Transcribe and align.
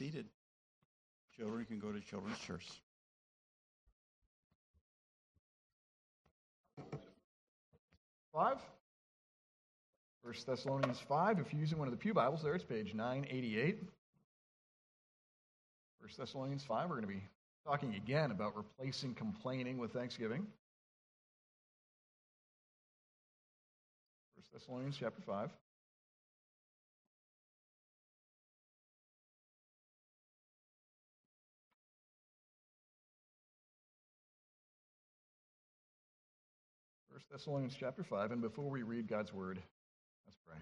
seated. 0.00 0.24
Children 1.36 1.66
can 1.66 1.78
go 1.78 1.92
to 1.92 2.00
Children's 2.00 2.38
Church. 2.38 2.66
Five. 8.32 8.56
First 10.24 10.46
Thessalonians 10.46 10.98
5. 11.06 11.40
If 11.40 11.52
you're 11.52 11.60
using 11.60 11.78
one 11.78 11.86
of 11.86 11.92
the 11.92 11.98
Pew 11.98 12.14
Bibles, 12.14 12.42
there 12.42 12.54
it's 12.54 12.64
page 12.64 12.94
988. 12.94 13.82
First 16.00 16.16
Thessalonians 16.16 16.64
5. 16.64 16.88
We're 16.88 16.96
going 16.96 17.06
to 17.06 17.14
be 17.14 17.22
talking 17.66 17.94
again 17.94 18.30
about 18.30 18.56
replacing 18.56 19.12
complaining 19.12 19.76
with 19.76 19.92
thanksgiving. 19.92 20.46
First 24.34 24.50
Thessalonians 24.50 24.96
chapter 24.98 25.20
5. 25.20 25.50
Thessalonians 37.30 37.76
chapter 37.78 38.02
5, 38.02 38.32
and 38.32 38.42
before 38.42 38.68
we 38.68 38.82
read 38.82 39.06
God's 39.06 39.32
word, 39.32 39.62
let's 40.26 40.36
pray. 40.44 40.56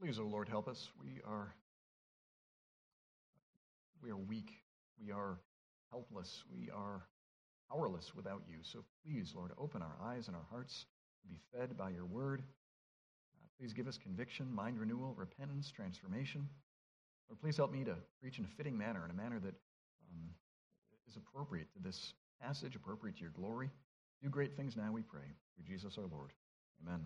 Please, 0.00 0.18
O 0.18 0.24
oh 0.24 0.26
Lord, 0.26 0.48
help 0.48 0.66
us. 0.66 0.90
We 1.00 1.20
are 1.24 1.54
we 4.02 4.10
are 4.10 4.16
weak. 4.16 4.50
We 5.00 5.12
are 5.12 5.38
helpless. 5.92 6.42
We 6.52 6.70
are 6.70 7.06
powerless 7.70 8.16
without 8.16 8.42
you. 8.48 8.56
So 8.62 8.84
please, 9.04 9.32
Lord, 9.32 9.52
open 9.58 9.80
our 9.80 9.96
eyes 10.02 10.26
and 10.26 10.34
our 10.34 10.46
hearts 10.50 10.86
to 11.22 11.28
be 11.28 11.38
fed 11.54 11.76
by 11.76 11.90
your 11.90 12.06
word. 12.06 12.42
Uh, 13.40 13.46
please 13.60 13.72
give 13.72 13.86
us 13.86 13.96
conviction, 13.96 14.52
mind 14.52 14.80
renewal, 14.80 15.14
repentance, 15.16 15.70
transformation. 15.70 16.48
Lord, 17.28 17.40
please 17.40 17.56
help 17.56 17.70
me 17.70 17.84
to 17.84 17.94
preach 18.20 18.40
in 18.40 18.44
a 18.44 18.56
fitting 18.56 18.76
manner, 18.76 19.04
in 19.04 19.12
a 19.12 19.14
manner 19.14 19.38
that 19.38 19.54
um, 20.10 20.30
is 21.06 21.16
appropriate 21.16 21.72
to 21.74 21.78
this 21.80 22.12
passage, 22.42 22.74
appropriate 22.74 23.14
to 23.18 23.22
your 23.22 23.30
glory. 23.30 23.70
Do 24.22 24.28
great 24.28 24.56
things 24.56 24.76
now, 24.76 24.90
we 24.92 25.02
pray. 25.02 25.20
Through 25.54 25.74
Jesus 25.74 25.98
our 25.98 26.06
Lord. 26.10 26.32
Amen. 26.82 27.00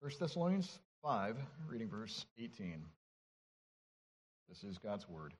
1 0.00 0.12
Thessalonians 0.18 0.78
5, 1.02 1.36
reading 1.68 1.88
verse 1.88 2.24
18. 2.38 2.84
This 4.48 4.64
is 4.64 4.78
God's 4.78 5.08
word. 5.08 5.34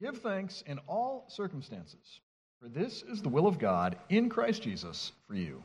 Give 0.00 0.16
thanks 0.18 0.62
in 0.66 0.78
all 0.86 1.24
circumstances, 1.28 2.20
for 2.60 2.68
this 2.68 3.02
is 3.02 3.22
the 3.22 3.28
will 3.28 3.46
of 3.46 3.58
God 3.58 3.96
in 4.08 4.28
Christ 4.28 4.62
Jesus 4.62 5.12
for 5.26 5.34
you. 5.34 5.62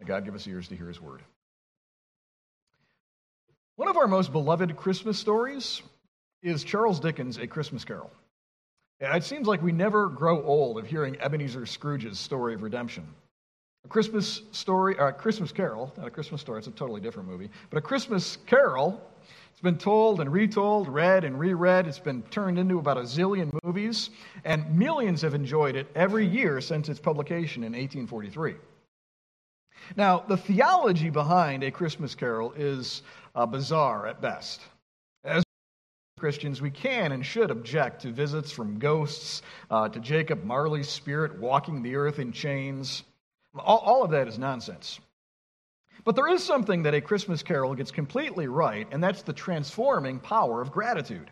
May 0.00 0.06
God 0.06 0.24
give 0.24 0.34
us 0.34 0.46
ears 0.46 0.68
to 0.68 0.76
hear 0.76 0.88
his 0.88 1.00
word. 1.00 1.22
One 3.76 3.88
of 3.88 3.96
our 3.96 4.06
most 4.06 4.32
beloved 4.32 4.76
Christmas 4.76 5.18
stories 5.18 5.82
is 6.42 6.64
Charles 6.64 7.00
Dickens' 7.00 7.38
A 7.38 7.46
Christmas 7.46 7.84
Carol. 7.84 8.10
It 8.98 9.24
seems 9.24 9.46
like 9.46 9.62
we 9.62 9.72
never 9.72 10.08
grow 10.08 10.42
old 10.42 10.78
of 10.78 10.86
hearing 10.86 11.20
Ebenezer 11.20 11.66
Scrooge's 11.66 12.18
story 12.18 12.54
of 12.54 12.62
redemption. 12.62 13.06
A 13.84 13.88
Christmas 13.88 14.42
story, 14.52 14.98
or 14.98 15.08
a 15.08 15.12
Christmas 15.12 15.52
Carol, 15.52 15.92
not 15.98 16.06
a 16.06 16.10
Christmas 16.10 16.40
story, 16.40 16.58
it's 16.58 16.66
a 16.66 16.72
totally 16.72 17.00
different 17.00 17.28
movie, 17.28 17.50
but 17.68 17.76
a 17.76 17.82
Christmas 17.82 18.38
Carol. 18.46 19.00
It's 19.50 19.60
been 19.60 19.78
told 19.78 20.20
and 20.20 20.32
retold, 20.32 20.88
read 20.88 21.24
and 21.24 21.38
reread. 21.38 21.86
It's 21.86 21.98
been 21.98 22.22
turned 22.24 22.58
into 22.58 22.78
about 22.78 22.96
a 22.96 23.02
zillion 23.02 23.52
movies, 23.62 24.10
and 24.44 24.76
millions 24.76 25.22
have 25.22 25.34
enjoyed 25.34 25.76
it 25.76 25.86
every 25.94 26.26
year 26.26 26.60
since 26.60 26.88
its 26.88 26.98
publication 26.98 27.64
in 27.64 27.72
1843. 27.72 28.54
Now, 29.94 30.24
the 30.26 30.36
theology 30.36 31.10
behind 31.10 31.62
A 31.62 31.70
Christmas 31.70 32.14
Carol 32.14 32.52
is 32.52 33.02
uh, 33.34 33.46
bizarre 33.46 34.06
at 34.06 34.20
best. 34.20 34.62
Christians, 36.18 36.62
we 36.62 36.70
can 36.70 37.12
and 37.12 37.26
should 37.26 37.50
object 37.50 38.00
to 38.00 38.10
visits 38.10 38.50
from 38.50 38.78
ghosts, 38.78 39.42
uh, 39.70 39.86
to 39.90 40.00
Jacob 40.00 40.44
Marley's 40.44 40.88
spirit 40.88 41.38
walking 41.38 41.82
the 41.82 41.96
earth 41.96 42.18
in 42.18 42.32
chains. 42.32 43.02
All, 43.54 43.76
all 43.76 44.02
of 44.02 44.12
that 44.12 44.26
is 44.26 44.38
nonsense. 44.38 44.98
But 46.04 46.16
there 46.16 46.28
is 46.28 46.42
something 46.42 46.84
that 46.84 46.94
a 46.94 47.02
Christmas 47.02 47.42
carol 47.42 47.74
gets 47.74 47.90
completely 47.90 48.46
right, 48.46 48.88
and 48.90 49.04
that's 49.04 49.20
the 49.24 49.34
transforming 49.34 50.18
power 50.18 50.62
of 50.62 50.72
gratitude. 50.72 51.30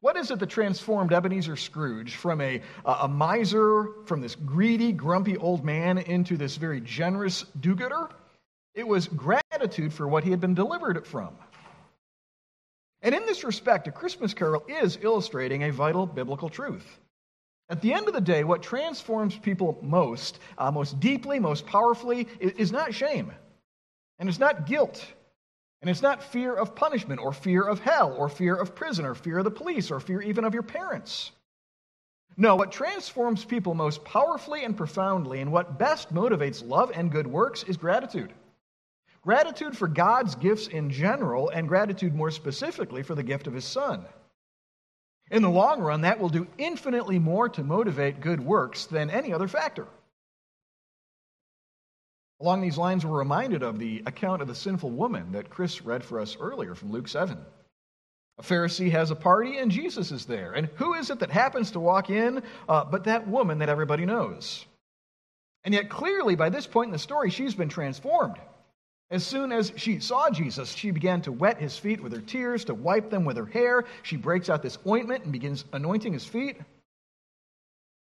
What 0.00 0.16
is 0.16 0.32
it 0.32 0.40
that 0.40 0.50
transformed 0.50 1.12
Ebenezer 1.12 1.54
Scrooge 1.54 2.16
from 2.16 2.40
a, 2.40 2.60
a 2.84 3.06
miser, 3.06 3.86
from 4.06 4.20
this 4.20 4.34
greedy, 4.34 4.90
grumpy 4.90 5.36
old 5.36 5.64
man, 5.64 5.98
into 5.98 6.36
this 6.36 6.56
very 6.56 6.80
generous 6.80 7.44
do 7.60 7.76
gooder? 7.76 8.08
It 8.74 8.88
was 8.88 9.06
gratitude 9.06 9.92
for 9.92 10.08
what 10.08 10.24
he 10.24 10.32
had 10.32 10.40
been 10.40 10.54
delivered 10.54 11.06
from. 11.06 11.36
And 13.02 13.14
in 13.14 13.26
this 13.26 13.44
respect, 13.44 13.88
A 13.88 13.92
Christmas 13.92 14.32
Carol 14.32 14.64
is 14.68 14.98
illustrating 15.02 15.64
a 15.64 15.72
vital 15.72 16.06
biblical 16.06 16.48
truth. 16.48 16.86
At 17.68 17.80
the 17.80 17.92
end 17.92 18.06
of 18.06 18.14
the 18.14 18.20
day, 18.20 18.44
what 18.44 18.62
transforms 18.62 19.36
people 19.36 19.78
most, 19.82 20.38
uh, 20.58 20.70
most 20.70 21.00
deeply, 21.00 21.38
most 21.38 21.66
powerfully, 21.66 22.28
is, 22.38 22.52
is 22.52 22.72
not 22.72 22.94
shame. 22.94 23.32
And 24.18 24.28
it's 24.28 24.38
not 24.38 24.66
guilt. 24.66 25.04
And 25.80 25.90
it's 25.90 26.02
not 26.02 26.22
fear 26.22 26.54
of 26.54 26.76
punishment 26.76 27.20
or 27.20 27.32
fear 27.32 27.62
of 27.62 27.80
hell 27.80 28.14
or 28.16 28.28
fear 28.28 28.54
of 28.54 28.74
prison 28.74 29.04
or 29.04 29.16
fear 29.16 29.38
of 29.38 29.44
the 29.44 29.50
police 29.50 29.90
or 29.90 29.98
fear 29.98 30.22
even 30.22 30.44
of 30.44 30.54
your 30.54 30.62
parents. 30.62 31.32
No, 32.36 32.56
what 32.56 32.72
transforms 32.72 33.44
people 33.44 33.74
most 33.74 34.04
powerfully 34.04 34.64
and 34.64 34.76
profoundly 34.76 35.40
and 35.40 35.50
what 35.50 35.78
best 35.78 36.14
motivates 36.14 36.66
love 36.66 36.92
and 36.94 37.10
good 37.10 37.26
works 37.26 37.64
is 37.64 37.76
gratitude. 37.76 38.32
Gratitude 39.22 39.76
for 39.76 39.86
God's 39.86 40.34
gifts 40.34 40.66
in 40.66 40.90
general, 40.90 41.48
and 41.48 41.68
gratitude 41.68 42.14
more 42.14 42.30
specifically 42.30 43.02
for 43.02 43.14
the 43.14 43.22
gift 43.22 43.46
of 43.46 43.54
His 43.54 43.64
Son. 43.64 44.04
In 45.30 45.42
the 45.42 45.50
long 45.50 45.80
run, 45.80 46.00
that 46.00 46.18
will 46.18 46.28
do 46.28 46.48
infinitely 46.58 47.18
more 47.18 47.48
to 47.50 47.62
motivate 47.62 48.20
good 48.20 48.40
works 48.40 48.86
than 48.86 49.10
any 49.10 49.32
other 49.32 49.48
factor. 49.48 49.86
Along 52.40 52.60
these 52.60 52.76
lines, 52.76 53.06
we're 53.06 53.18
reminded 53.18 53.62
of 53.62 53.78
the 53.78 54.02
account 54.04 54.42
of 54.42 54.48
the 54.48 54.54
sinful 54.54 54.90
woman 54.90 55.32
that 55.32 55.48
Chris 55.48 55.82
read 55.82 56.02
for 56.02 56.18
us 56.18 56.36
earlier 56.40 56.74
from 56.74 56.90
Luke 56.90 57.06
7. 57.06 57.38
A 58.38 58.42
Pharisee 58.42 58.90
has 58.90 59.12
a 59.12 59.16
party, 59.16 59.58
and 59.58 59.70
Jesus 59.70 60.10
is 60.10 60.26
there. 60.26 60.52
And 60.52 60.68
who 60.74 60.94
is 60.94 61.10
it 61.10 61.20
that 61.20 61.30
happens 61.30 61.70
to 61.70 61.80
walk 61.80 62.10
in 62.10 62.42
uh, 62.68 62.84
but 62.84 63.04
that 63.04 63.28
woman 63.28 63.58
that 63.58 63.68
everybody 63.68 64.04
knows? 64.04 64.66
And 65.62 65.72
yet, 65.72 65.88
clearly, 65.88 66.34
by 66.34 66.48
this 66.48 66.66
point 66.66 66.88
in 66.88 66.92
the 66.92 66.98
story, 66.98 67.30
she's 67.30 67.54
been 67.54 67.68
transformed. 67.68 68.36
As 69.12 69.26
soon 69.26 69.52
as 69.52 69.74
she 69.76 70.00
saw 70.00 70.30
Jesus, 70.30 70.72
she 70.72 70.90
began 70.90 71.20
to 71.22 71.32
wet 71.32 71.58
his 71.58 71.76
feet 71.76 72.02
with 72.02 72.14
her 72.14 72.22
tears, 72.22 72.64
to 72.64 72.74
wipe 72.74 73.10
them 73.10 73.26
with 73.26 73.36
her 73.36 73.44
hair. 73.44 73.84
She 74.02 74.16
breaks 74.16 74.48
out 74.48 74.62
this 74.62 74.78
ointment 74.86 75.24
and 75.24 75.32
begins 75.32 75.66
anointing 75.74 76.14
his 76.14 76.24
feet. 76.24 76.56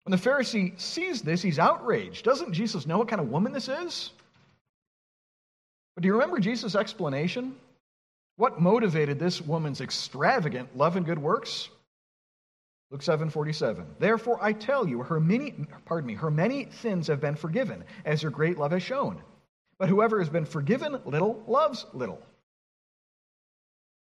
When 0.05 0.12
the 0.12 0.16
Pharisee 0.16 0.81
sees 0.81 1.21
this, 1.21 1.43
he's 1.43 1.59
outraged. 1.59 2.25
Doesn't 2.25 2.53
Jesus 2.53 2.87
know 2.87 2.99
what 2.99 3.09
kind 3.09 3.21
of 3.21 3.28
woman 3.28 3.53
this 3.53 3.69
is? 3.69 4.12
But 5.97 6.03
do 6.03 6.06
you 6.06 6.12
remember 6.12 6.38
Jesus' 6.38 6.77
explanation? 6.77 7.56
What 8.37 8.61
motivated 8.61 9.19
this 9.19 9.41
woman's 9.41 9.81
extravagant 9.81 10.76
love 10.76 10.94
and 10.94 11.05
good 11.05 11.19
works? 11.19 11.71
Luke 12.93 13.03
7:47. 13.03 13.84
Therefore 13.99 14.38
I 14.41 14.53
tell 14.53 14.87
you, 14.87 15.03
her 15.03 15.19
many 15.19 15.66
pardon 15.87 16.06
me, 16.06 16.15
her 16.15 16.31
many 16.31 16.71
sins 16.71 17.09
have 17.09 17.21
been 17.21 17.34
forgiven, 17.34 17.82
as 18.05 18.22
her 18.22 18.31
great 18.31 18.59
love 18.59 18.71
has 18.71 18.82
shown. 18.84 19.21
But 19.79 19.89
whoever 19.89 20.19
has 20.19 20.29
been 20.29 20.45
forgiven 20.45 21.01
little 21.05 21.43
loves 21.47 21.87
little. 21.93 22.21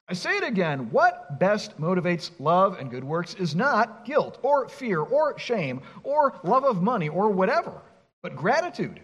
I 0.08 0.14
say 0.14 0.36
it 0.36 0.42
again 0.42 0.90
what 0.90 1.38
best 1.38 1.80
motivates 1.80 2.32
love 2.40 2.78
and 2.80 2.90
good 2.90 3.04
works 3.04 3.34
is 3.34 3.54
not 3.54 4.04
guilt 4.04 4.38
or 4.42 4.68
fear 4.68 5.00
or 5.00 5.38
shame 5.38 5.82
or 6.02 6.34
love 6.42 6.64
of 6.64 6.82
money 6.82 7.08
or 7.08 7.30
whatever, 7.30 7.80
but 8.20 8.34
gratitude, 8.34 8.98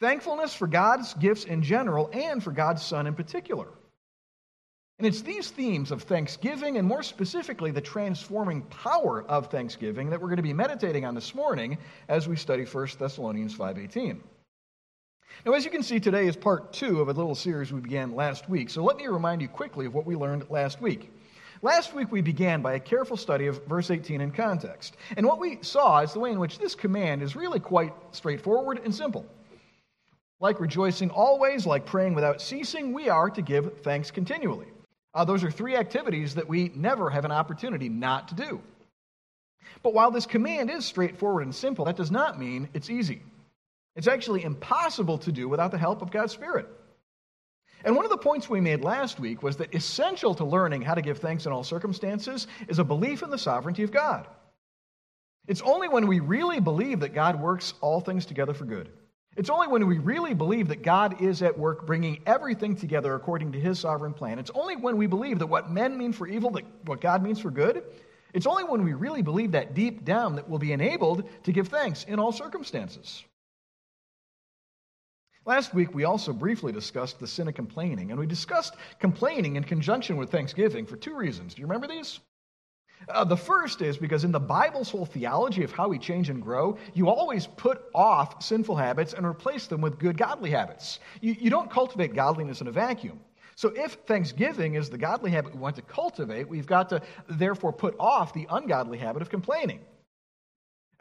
thankfulness 0.00 0.52
for 0.52 0.66
God's 0.66 1.14
gifts 1.14 1.44
in 1.44 1.62
general 1.62 2.10
and 2.12 2.42
for 2.42 2.50
God's 2.50 2.84
Son 2.84 3.06
in 3.06 3.14
particular. 3.14 3.68
And 4.98 5.06
it's 5.06 5.22
these 5.22 5.48
themes 5.48 5.92
of 5.92 6.02
thanksgiving 6.02 6.76
and 6.76 6.88
more 6.88 7.04
specifically 7.04 7.70
the 7.70 7.80
transforming 7.80 8.62
power 8.62 9.22
of 9.28 9.46
thanksgiving 9.46 10.10
that 10.10 10.20
we're 10.20 10.28
going 10.28 10.36
to 10.38 10.42
be 10.42 10.52
meditating 10.52 11.04
on 11.04 11.14
this 11.14 11.36
morning 11.36 11.78
as 12.08 12.26
we 12.26 12.34
study 12.34 12.64
1 12.64 12.98
Thessalonians 12.98 13.54
5:18. 13.56 14.18
Now, 15.44 15.52
as 15.52 15.64
you 15.64 15.70
can 15.70 15.82
see, 15.82 15.98
today 15.98 16.26
is 16.26 16.36
part 16.36 16.72
two 16.72 17.00
of 17.00 17.08
a 17.08 17.12
little 17.12 17.34
series 17.34 17.72
we 17.72 17.80
began 17.80 18.14
last 18.14 18.48
week. 18.48 18.70
So 18.70 18.84
let 18.84 18.96
me 18.96 19.06
remind 19.06 19.42
you 19.42 19.48
quickly 19.48 19.86
of 19.86 19.94
what 19.94 20.06
we 20.06 20.14
learned 20.14 20.48
last 20.50 20.80
week. 20.80 21.10
Last 21.62 21.94
week, 21.94 22.10
we 22.10 22.20
began 22.20 22.60
by 22.60 22.74
a 22.74 22.80
careful 22.80 23.16
study 23.16 23.46
of 23.46 23.64
verse 23.66 23.90
18 23.90 24.20
in 24.20 24.30
context. 24.32 24.96
And 25.16 25.26
what 25.26 25.38
we 25.38 25.58
saw 25.62 26.00
is 26.00 26.12
the 26.12 26.20
way 26.20 26.30
in 26.30 26.40
which 26.40 26.58
this 26.58 26.74
command 26.74 27.22
is 27.22 27.36
really 27.36 27.60
quite 27.60 27.92
straightforward 28.12 28.80
and 28.84 28.94
simple. 28.94 29.26
Like 30.40 30.58
rejoicing 30.58 31.10
always, 31.10 31.66
like 31.66 31.86
praying 31.86 32.14
without 32.14 32.40
ceasing, 32.40 32.92
we 32.92 33.08
are 33.08 33.30
to 33.30 33.42
give 33.42 33.80
thanks 33.82 34.10
continually. 34.10 34.66
Uh, 35.14 35.24
those 35.24 35.44
are 35.44 35.50
three 35.50 35.76
activities 35.76 36.34
that 36.34 36.48
we 36.48 36.72
never 36.74 37.10
have 37.10 37.24
an 37.24 37.32
opportunity 37.32 37.88
not 37.88 38.28
to 38.28 38.34
do. 38.34 38.60
But 39.82 39.94
while 39.94 40.10
this 40.10 40.26
command 40.26 40.70
is 40.70 40.84
straightforward 40.84 41.44
and 41.44 41.54
simple, 41.54 41.84
that 41.84 41.96
does 41.96 42.10
not 42.10 42.40
mean 42.40 42.68
it's 42.74 42.90
easy. 42.90 43.22
It's 43.94 44.08
actually 44.08 44.44
impossible 44.44 45.18
to 45.18 45.32
do 45.32 45.48
without 45.48 45.70
the 45.70 45.78
help 45.78 46.02
of 46.02 46.10
God's 46.10 46.32
Spirit. 46.32 46.66
And 47.84 47.96
one 47.96 48.04
of 48.04 48.10
the 48.10 48.16
points 48.16 48.48
we 48.48 48.60
made 48.60 48.82
last 48.82 49.18
week 49.18 49.42
was 49.42 49.56
that 49.56 49.74
essential 49.74 50.34
to 50.36 50.44
learning 50.44 50.82
how 50.82 50.94
to 50.94 51.02
give 51.02 51.18
thanks 51.18 51.46
in 51.46 51.52
all 51.52 51.64
circumstances 51.64 52.46
is 52.68 52.78
a 52.78 52.84
belief 52.84 53.22
in 53.22 53.30
the 53.30 53.38
sovereignty 53.38 53.82
of 53.82 53.90
God. 53.90 54.26
It's 55.48 55.62
only 55.62 55.88
when 55.88 56.06
we 56.06 56.20
really 56.20 56.60
believe 56.60 57.00
that 57.00 57.14
God 57.14 57.40
works 57.40 57.74
all 57.80 58.00
things 58.00 58.24
together 58.24 58.54
for 58.54 58.64
good. 58.64 58.88
It's 59.36 59.50
only 59.50 59.66
when 59.66 59.86
we 59.86 59.98
really 59.98 60.34
believe 60.34 60.68
that 60.68 60.82
God 60.82 61.20
is 61.20 61.42
at 61.42 61.58
work 61.58 61.86
bringing 61.86 62.20
everything 62.26 62.76
together 62.76 63.14
according 63.14 63.52
to 63.52 63.60
his 63.60 63.80
sovereign 63.80 64.12
plan. 64.12 64.38
It's 64.38 64.50
only 64.54 64.76
when 64.76 64.96
we 64.96 65.06
believe 65.06 65.38
that 65.38 65.46
what 65.46 65.70
men 65.70 65.96
mean 65.96 66.12
for 66.12 66.26
evil, 66.26 66.50
that 66.50 66.64
what 66.84 67.00
God 67.00 67.22
means 67.22 67.40
for 67.40 67.50
good. 67.50 67.82
It's 68.34 68.46
only 68.46 68.64
when 68.64 68.84
we 68.84 68.92
really 68.92 69.22
believe 69.22 69.52
that 69.52 69.74
deep 69.74 70.04
down 70.04 70.36
that 70.36 70.48
we'll 70.48 70.58
be 70.58 70.72
enabled 70.72 71.28
to 71.44 71.52
give 71.52 71.68
thanks 71.68 72.04
in 72.04 72.18
all 72.18 72.30
circumstances. 72.30 73.24
Last 75.44 75.74
week, 75.74 75.92
we 75.92 76.04
also 76.04 76.32
briefly 76.32 76.72
discussed 76.72 77.18
the 77.18 77.26
sin 77.26 77.48
of 77.48 77.54
complaining, 77.54 78.12
and 78.12 78.20
we 78.20 78.26
discussed 78.26 78.76
complaining 79.00 79.56
in 79.56 79.64
conjunction 79.64 80.16
with 80.16 80.30
thanksgiving 80.30 80.86
for 80.86 80.96
two 80.96 81.16
reasons. 81.16 81.54
Do 81.54 81.62
you 81.62 81.66
remember 81.66 81.88
these? 81.88 82.20
Uh, 83.08 83.24
the 83.24 83.36
first 83.36 83.82
is 83.82 83.96
because 83.96 84.22
in 84.22 84.30
the 84.30 84.38
Bible's 84.38 84.88
whole 84.88 85.04
theology 85.04 85.64
of 85.64 85.72
how 85.72 85.88
we 85.88 85.98
change 85.98 86.30
and 86.30 86.40
grow, 86.40 86.78
you 86.94 87.08
always 87.08 87.48
put 87.48 87.82
off 87.92 88.40
sinful 88.40 88.76
habits 88.76 89.14
and 89.14 89.26
replace 89.26 89.66
them 89.66 89.80
with 89.80 89.98
good 89.98 90.16
godly 90.16 90.50
habits. 90.50 91.00
You, 91.20 91.34
you 91.36 91.50
don't 91.50 91.68
cultivate 91.68 92.14
godliness 92.14 92.60
in 92.60 92.68
a 92.68 92.72
vacuum. 92.72 93.18
So, 93.56 93.70
if 93.70 93.94
thanksgiving 94.06 94.76
is 94.76 94.88
the 94.88 94.96
godly 94.96 95.32
habit 95.32 95.54
we 95.54 95.60
want 95.60 95.74
to 95.76 95.82
cultivate, 95.82 96.48
we've 96.48 96.66
got 96.66 96.88
to 96.90 97.02
therefore 97.28 97.72
put 97.72 97.96
off 97.98 98.32
the 98.32 98.46
ungodly 98.48 98.98
habit 98.98 99.20
of 99.20 99.28
complaining. 99.28 99.80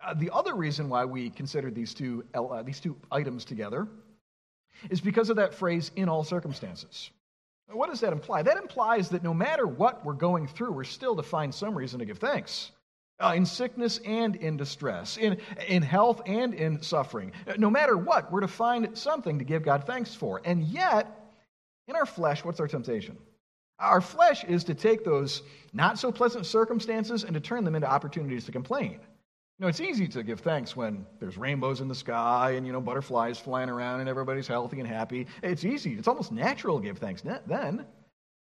Uh, 0.04 0.16
the 0.16 0.32
other 0.34 0.56
reason 0.56 0.90
why 0.90 1.06
we 1.06 1.30
considered 1.30 1.76
these 1.76 1.94
two, 1.94 2.26
uh, 2.34 2.64
these 2.64 2.80
two 2.80 2.98
items 3.12 3.46
together 3.46 3.88
is 4.90 5.02
because 5.02 5.30
of 5.30 5.36
that 5.38 5.54
phrase, 5.54 5.92
in 5.96 6.10
all 6.10 6.24
circumstances. 6.24 7.12
What 7.72 7.90
does 7.90 8.02
that 8.02 8.14
imply? 8.14 8.42
That 8.42 8.58
implies 8.58 9.10
that 9.10 9.24
no 9.24 9.34
matter 9.34 9.66
what 9.66 10.04
we're 10.06 10.14
going 10.14 10.48
through, 10.48 10.72
we're 10.74 10.84
still 10.84 11.16
to 11.16 11.24
find 11.24 11.54
some 11.54 11.76
reason 11.76 12.00
to 12.00 12.06
give 12.06 12.18
thanks. 12.18 12.72
Uh, 13.20 13.34
in 13.36 13.46
sickness 13.46 14.00
and 14.00 14.36
in 14.38 14.58
distress, 14.58 15.18
in, 15.18 15.38
in 15.68 15.84
health 15.84 16.24
and 16.26 16.56
in 16.56 16.82
suffering. 16.82 17.32
No 17.56 17.70
matter 17.70 17.96
what, 17.96 18.32
we're 18.32 18.42
to 18.42 18.48
find 18.48 18.98
something 18.98 19.38
to 19.38 19.46
give 19.46 19.62
God 19.62 19.86
thanks 19.86 20.16
for. 20.16 20.42
And 20.44 20.64
yet, 20.64 21.08
in 21.88 21.96
our 21.96 22.08
flesh, 22.08 22.44
what's 22.44 22.60
our 22.60 22.68
temptation? 22.68 23.16
Our 23.78 24.02
flesh 24.02 24.44
is 24.44 24.64
to 24.64 24.74
take 24.74 25.06
those 25.06 25.44
not 25.72 26.00
so 26.00 26.12
pleasant 26.12 26.48
circumstances 26.48 27.24
and 27.24 27.36
to 27.36 27.40
turn 27.40 27.64
them 27.64 27.76
into 27.76 27.90
opportunities 27.90 28.46
to 28.46 28.52
complain 28.52 29.00
know, 29.62 29.68
it's 29.68 29.80
easy 29.80 30.08
to 30.08 30.24
give 30.24 30.40
thanks 30.40 30.76
when 30.76 31.06
there's 31.20 31.38
rainbows 31.38 31.82
in 31.82 31.88
the 31.88 31.96
sky 31.96 32.52
and, 32.52 32.66
you 32.66 32.74
know, 32.74 32.82
butterflies 32.82 33.38
flying 33.38 33.70
around 33.70 34.00
and 34.00 34.10
everybody's 34.10 34.48
healthy 34.48 34.80
and 34.80 34.88
happy. 34.88 35.28
It's 35.44 35.64
easy. 35.64 35.94
It's 35.94 36.08
almost 36.08 36.32
natural 36.32 36.80
to 36.80 36.84
give 36.84 36.98
thanks 36.98 37.22
then. 37.22 37.86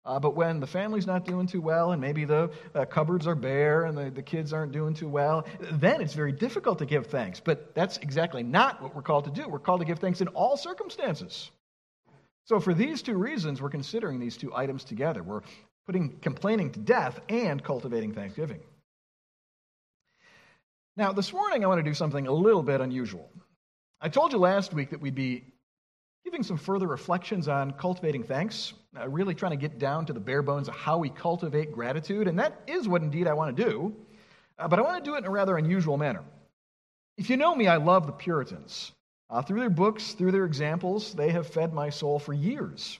Uh, 0.05 0.19
but 0.19 0.35
when 0.35 0.59
the 0.59 0.67
family's 0.67 1.07
not 1.07 1.23
doing 1.23 1.47
too 1.47 1.61
well 1.61 1.93
and 1.93 2.01
maybe 2.01 2.25
the 2.25 2.51
uh, 2.75 2.83
cupboards 2.83 3.25
are 3.25 3.35
bare 3.35 3.85
and 3.85 3.97
the, 3.97 4.09
the 4.09 4.21
kids 4.21 4.51
aren't 4.51 4.73
doing 4.73 4.93
too 4.93 5.07
well, 5.07 5.45
then 5.73 6.01
it's 6.01 6.13
very 6.13 6.31
difficult 6.31 6.79
to 6.79 6.85
give 6.85 7.07
thanks. 7.07 7.39
But 7.39 7.73
that's 7.73 7.97
exactly 7.97 8.43
not 8.43 8.81
what 8.81 8.93
we're 8.93 9.01
called 9.01 9.25
to 9.25 9.31
do. 9.31 9.47
We're 9.47 9.59
called 9.59 9.79
to 9.79 9.85
give 9.85 9.99
thanks 9.99 10.19
in 10.19 10.27
all 10.29 10.57
circumstances. 10.57 11.51
So, 12.45 12.59
for 12.59 12.73
these 12.73 13.01
two 13.01 13.15
reasons, 13.15 13.61
we're 13.61 13.69
considering 13.69 14.19
these 14.19 14.35
two 14.35 14.53
items 14.53 14.83
together. 14.83 15.23
We're 15.23 15.43
putting 15.85 16.19
complaining 16.19 16.71
to 16.71 16.79
death 16.79 17.21
and 17.29 17.63
cultivating 17.63 18.13
thanksgiving. 18.13 18.59
Now, 20.95 21.11
this 21.11 21.33
morning 21.33 21.63
I 21.63 21.67
want 21.67 21.79
to 21.79 21.83
do 21.83 21.95
something 21.95 22.27
a 22.27 22.31
little 22.31 22.61
bit 22.61 22.79
unusual. 22.79 23.27
I 23.99 24.09
told 24.09 24.31
you 24.31 24.37
last 24.37 24.73
week 24.73 24.91
that 24.91 25.01
we'd 25.01 25.15
be 25.15 25.43
giving 26.23 26.43
some 26.43 26.57
further 26.57 26.85
reflections 26.85 27.47
on 27.47 27.71
cultivating 27.71 28.23
thanks, 28.23 28.73
uh, 28.95 29.09
really 29.09 29.33
trying 29.33 29.53
to 29.53 29.57
get 29.57 29.79
down 29.79 30.05
to 30.05 30.13
the 30.13 30.19
bare 30.19 30.43
bones 30.43 30.67
of 30.67 30.75
how 30.75 30.99
we 30.99 31.09
cultivate 31.09 31.71
gratitude, 31.71 32.27
and 32.27 32.37
that 32.37 32.61
is 32.67 32.87
what 32.87 33.01
indeed 33.01 33.27
I 33.27 33.33
want 33.33 33.57
to 33.57 33.63
do. 33.63 33.95
Uh, 34.59 34.67
but 34.67 34.77
I 34.77 34.83
want 34.83 35.03
to 35.03 35.09
do 35.09 35.15
it 35.15 35.19
in 35.19 35.25
a 35.25 35.31
rather 35.31 35.57
unusual 35.57 35.97
manner. 35.97 36.23
If 37.17 37.31
you 37.31 37.37
know 37.37 37.55
me, 37.55 37.67
I 37.67 37.77
love 37.77 38.05
the 38.05 38.13
Puritans. 38.13 38.91
Uh, 39.31 39.41
through 39.41 39.61
their 39.61 39.71
books, 39.71 40.13
through 40.13 40.31
their 40.31 40.45
examples, 40.45 41.13
they 41.15 41.31
have 41.31 41.47
fed 41.47 41.73
my 41.73 41.89
soul 41.89 42.19
for 42.19 42.33
years. 42.33 42.99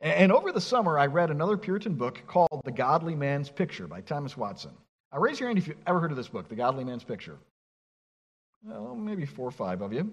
And 0.00 0.32
over 0.32 0.50
the 0.50 0.60
summer, 0.60 0.98
I 0.98 1.06
read 1.06 1.30
another 1.30 1.56
Puritan 1.56 1.94
book 1.94 2.20
called 2.26 2.62
The 2.64 2.72
Godly 2.72 3.14
Man's 3.14 3.48
Picture 3.48 3.86
by 3.86 4.00
Thomas 4.00 4.36
Watson. 4.36 4.72
Now, 5.12 5.20
raise 5.20 5.40
your 5.40 5.48
hand 5.48 5.58
if 5.58 5.66
you've 5.66 5.76
ever 5.86 6.00
heard 6.00 6.10
of 6.10 6.16
this 6.16 6.28
book, 6.28 6.48
The 6.48 6.54
Godly 6.54 6.84
Man's 6.84 7.04
Picture. 7.04 7.38
Well, 8.62 8.94
maybe 8.94 9.24
four 9.24 9.48
or 9.48 9.52
five 9.52 9.80
of 9.80 9.92
you. 9.92 10.12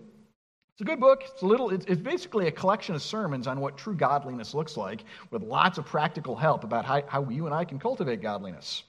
It's 0.74 0.82
a 0.82 0.86
good 0.86 1.00
book. 1.00 1.24
It's 1.26 1.42
a 1.42 1.46
little. 1.46 1.70
It's, 1.70 1.86
it's, 1.86 2.02
basically 2.02 2.48
a 2.48 2.52
collection 2.52 2.96
of 2.96 3.02
sermons 3.02 3.48
on 3.48 3.62
what 3.62 3.78
true 3.78 3.96
godliness 3.96 4.54
looks 4.54 4.76
like, 4.76 5.06
with 5.32 5.42
lots 5.42 5.78
of 5.78 5.86
practical 5.86 6.36
help 6.36 6.64
about 6.64 6.86
how, 6.86 7.02
how 7.08 7.30
you 7.30 7.46
and 7.46 7.56
I 7.56 7.64
can 7.64 7.80
cultivate 7.80 8.22
godliness. 8.22 8.84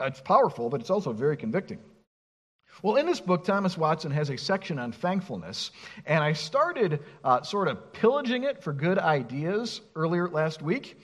Uh, 0.00 0.04
it's 0.04 0.20
powerful, 0.20 0.68
but 0.68 0.80
it's 0.80 0.90
also 0.90 1.12
very 1.12 1.36
convicting. 1.36 1.80
Well, 2.82 2.96
in 2.96 3.06
this 3.06 3.20
book, 3.20 3.44
Thomas 3.44 3.78
Watson 3.78 4.10
has 4.10 4.30
a 4.30 4.36
section 4.36 4.78
on 4.78 4.92
thankfulness, 4.92 5.70
and 6.06 6.22
I 6.22 6.32
started 6.32 7.00
uh, 7.22 7.42
sort 7.42 7.68
of 7.68 7.92
pillaging 7.92 8.44
it 8.44 8.62
for 8.62 8.72
good 8.72 8.98
ideas 8.98 9.80
earlier 9.94 10.28
last 10.28 10.62
week. 10.62 11.00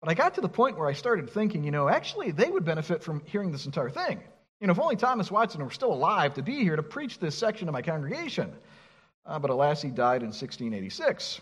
But 0.00 0.10
I 0.10 0.14
got 0.14 0.34
to 0.34 0.40
the 0.40 0.48
point 0.48 0.76
where 0.76 0.88
I 0.88 0.92
started 0.92 1.30
thinking, 1.30 1.64
you 1.64 1.70
know, 1.70 1.88
actually, 1.88 2.30
they 2.30 2.50
would 2.50 2.64
benefit 2.64 3.02
from 3.02 3.22
hearing 3.24 3.50
this 3.50 3.66
entire 3.66 3.90
thing. 3.90 4.20
You 4.60 4.66
know, 4.66 4.72
if 4.72 4.78
only 4.78 4.96
Thomas 4.96 5.30
Watson 5.30 5.62
were 5.62 5.70
still 5.70 5.92
alive 5.92 6.34
to 6.34 6.42
be 6.42 6.62
here 6.62 6.76
to 6.76 6.82
preach 6.82 7.18
this 7.18 7.36
section 7.36 7.66
to 7.66 7.72
my 7.72 7.82
congregation. 7.82 8.52
Uh, 9.24 9.38
but 9.38 9.50
alas, 9.50 9.82
he 9.82 9.88
died 9.88 10.22
in 10.22 10.28
1686. 10.28 11.40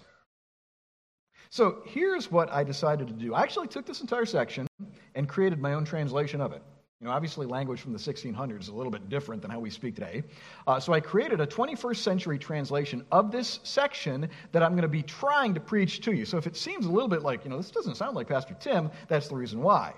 So 1.50 1.82
here's 1.84 2.30
what 2.30 2.50
I 2.50 2.64
decided 2.64 3.06
to 3.08 3.14
do. 3.14 3.34
I 3.34 3.42
actually 3.42 3.68
took 3.68 3.86
this 3.86 4.00
entire 4.00 4.26
section 4.26 4.66
and 5.14 5.28
created 5.28 5.60
my 5.60 5.74
own 5.74 5.84
translation 5.84 6.40
of 6.40 6.52
it. 6.52 6.62
You 7.00 7.08
know, 7.08 7.12
obviously, 7.12 7.44
language 7.44 7.80
from 7.80 7.92
the 7.92 7.98
1600s 7.98 8.60
is 8.60 8.68
a 8.68 8.74
little 8.74 8.92
bit 8.92 9.08
different 9.08 9.42
than 9.42 9.50
how 9.50 9.58
we 9.58 9.68
speak 9.68 9.96
today. 9.96 10.22
Uh, 10.66 10.78
so 10.78 10.92
I 10.92 11.00
created 11.00 11.40
a 11.40 11.46
21st 11.46 11.96
century 11.96 12.38
translation 12.38 13.04
of 13.10 13.32
this 13.32 13.60
section 13.64 14.28
that 14.52 14.62
I'm 14.62 14.72
going 14.72 14.82
to 14.82 14.88
be 14.88 15.02
trying 15.02 15.54
to 15.54 15.60
preach 15.60 16.00
to 16.02 16.12
you. 16.12 16.24
So 16.24 16.38
if 16.38 16.46
it 16.46 16.56
seems 16.56 16.86
a 16.86 16.90
little 16.90 17.08
bit 17.08 17.22
like, 17.22 17.44
you 17.44 17.50
know, 17.50 17.56
this 17.56 17.70
doesn't 17.70 17.96
sound 17.96 18.14
like 18.14 18.28
Pastor 18.28 18.56
Tim, 18.58 18.90
that's 19.08 19.28
the 19.28 19.34
reason 19.34 19.60
why. 19.60 19.92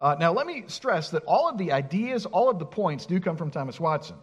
Uh, 0.00 0.16
now, 0.18 0.32
let 0.32 0.48
me 0.48 0.64
stress 0.66 1.10
that 1.10 1.22
all 1.26 1.48
of 1.48 1.58
the 1.58 1.70
ideas, 1.70 2.26
all 2.26 2.50
of 2.50 2.58
the 2.58 2.66
points 2.66 3.06
do 3.06 3.20
come 3.20 3.36
from 3.36 3.50
Thomas 3.50 3.78
Watson. 3.78 4.16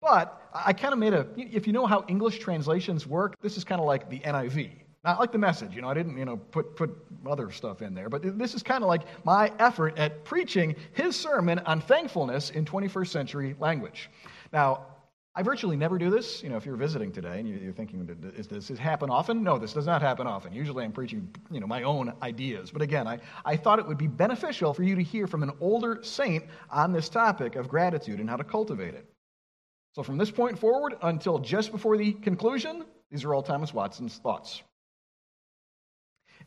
But 0.00 0.40
I 0.54 0.72
kind 0.72 0.94
of 0.94 0.98
made 0.98 1.12
a, 1.12 1.26
if 1.36 1.66
you 1.66 1.74
know 1.74 1.84
how 1.84 2.04
English 2.08 2.38
translations 2.38 3.06
work, 3.06 3.34
this 3.42 3.58
is 3.58 3.64
kind 3.64 3.80
of 3.80 3.86
like 3.86 4.08
the 4.08 4.20
NIV. 4.20 4.70
Not 5.02 5.18
like 5.18 5.32
the 5.32 5.38
message, 5.38 5.74
you 5.74 5.80
know, 5.80 5.88
I 5.88 5.94
didn't, 5.94 6.18
you 6.18 6.26
know, 6.26 6.36
put, 6.36 6.76
put 6.76 6.90
other 7.26 7.50
stuff 7.50 7.80
in 7.80 7.94
there, 7.94 8.10
but 8.10 8.38
this 8.38 8.54
is 8.54 8.62
kind 8.62 8.84
of 8.84 8.88
like 8.88 9.02
my 9.24 9.50
effort 9.58 9.98
at 9.98 10.24
preaching 10.24 10.76
his 10.92 11.16
sermon 11.16 11.58
on 11.60 11.80
thankfulness 11.80 12.50
in 12.50 12.66
21st 12.66 13.08
century 13.08 13.56
language. 13.58 14.10
Now, 14.52 14.86
I 15.34 15.42
virtually 15.42 15.76
never 15.76 15.96
do 15.96 16.10
this. 16.10 16.42
You 16.42 16.50
know, 16.50 16.56
if 16.56 16.66
you're 16.66 16.76
visiting 16.76 17.12
today 17.12 17.38
and 17.38 17.48
you're 17.48 17.72
thinking, 17.72 18.04
does 18.04 18.68
this 18.68 18.78
happen 18.78 19.08
often? 19.08 19.42
No, 19.42 19.58
this 19.58 19.72
does 19.72 19.86
not 19.86 20.02
happen 20.02 20.26
often. 20.26 20.52
Usually 20.52 20.84
I'm 20.84 20.92
preaching, 20.92 21.34
you 21.50 21.60
know, 21.60 21.66
my 21.66 21.84
own 21.84 22.12
ideas. 22.20 22.70
But 22.70 22.82
again, 22.82 23.06
I, 23.06 23.20
I 23.44 23.56
thought 23.56 23.78
it 23.78 23.86
would 23.86 23.96
be 23.96 24.08
beneficial 24.08 24.74
for 24.74 24.82
you 24.82 24.96
to 24.96 25.02
hear 25.02 25.26
from 25.26 25.42
an 25.42 25.52
older 25.60 26.00
saint 26.02 26.44
on 26.68 26.92
this 26.92 27.08
topic 27.08 27.54
of 27.56 27.68
gratitude 27.68 28.18
and 28.20 28.28
how 28.28 28.36
to 28.36 28.44
cultivate 28.44 28.94
it. 28.94 29.08
So 29.94 30.02
from 30.02 30.18
this 30.18 30.30
point 30.30 30.58
forward 30.58 30.96
until 31.00 31.38
just 31.38 31.72
before 31.72 31.96
the 31.96 32.12
conclusion, 32.12 32.84
these 33.10 33.24
are 33.24 33.32
all 33.32 33.42
Thomas 33.42 33.72
Watson's 33.72 34.18
thoughts. 34.18 34.62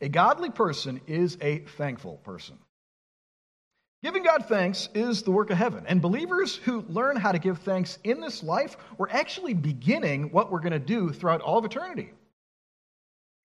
A 0.00 0.08
godly 0.08 0.50
person 0.50 1.00
is 1.06 1.38
a 1.40 1.58
thankful 1.60 2.18
person. 2.18 2.58
Giving 4.02 4.22
God 4.22 4.44
thanks 4.46 4.90
is 4.94 5.22
the 5.22 5.30
work 5.30 5.48
of 5.48 5.56
heaven, 5.56 5.84
and 5.86 6.02
believers 6.02 6.56
who 6.56 6.82
learn 6.88 7.16
how 7.16 7.32
to 7.32 7.38
give 7.38 7.60
thanks 7.60 7.98
in 8.04 8.20
this 8.20 8.42
life, 8.42 8.76
we're 8.98 9.08
actually 9.08 9.54
beginning 9.54 10.30
what 10.30 10.52
we're 10.52 10.58
going 10.60 10.72
to 10.72 10.78
do 10.78 11.10
throughout 11.10 11.40
all 11.40 11.56
of 11.56 11.64
eternity. 11.64 12.12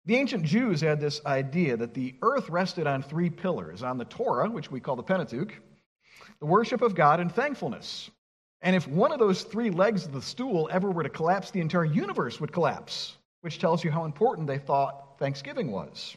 The 0.07 0.17
ancient 0.17 0.43
Jews 0.45 0.81
had 0.81 1.01
this 1.01 1.21
idea 1.25 1.77
that 1.77 1.95
the 1.95 2.17
earth 2.23 2.49
rested 2.49 2.87
on 2.87 3.03
three 3.03 3.31
pillars 3.31 3.83
on 3.83 3.99
the 3.99 4.05
Torah, 4.07 4.51
which 4.51 4.71
we 4.71 4.81
call 4.81 4.97
the 4.97 5.03
Pentateuch, 5.03 5.55
the 6.41 6.47
worship 6.47 6.83
of 6.83 6.95
God, 6.95 7.21
and 7.21 7.31
thankfulness. 7.31 8.11
And 8.63 8.75
if 8.75 8.89
one 8.89 9.13
of 9.13 9.21
those 9.21 9.45
three 9.45 9.71
legs 9.71 10.07
of 10.07 10.13
the 10.13 10.23
stool 10.23 10.69
ever 10.73 10.91
were 10.91 11.05
to 11.05 11.09
collapse, 11.09 11.53
the 11.53 11.61
entire 11.61 11.85
universe 11.85 12.41
would 12.41 12.53
collapse, 12.53 13.17
which 13.43 13.61
tells 13.61 13.85
you 13.85 13.93
how 13.93 14.07
important 14.07 14.49
they 14.49 14.59
thought 14.59 15.19
thanksgiving 15.21 15.71
was. 15.71 16.17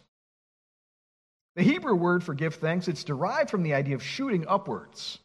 The 1.55 1.63
Hebrew 1.63 1.95
word 1.95 2.23
for 2.23 2.33
give 2.33 2.55
thanks, 2.55 2.87
it's 2.87 3.03
derived 3.03 3.49
from 3.49 3.63
the 3.63 3.73
idea 3.73 3.95
of 3.95 4.03
shooting 4.03 4.45
upwards. 4.47 5.19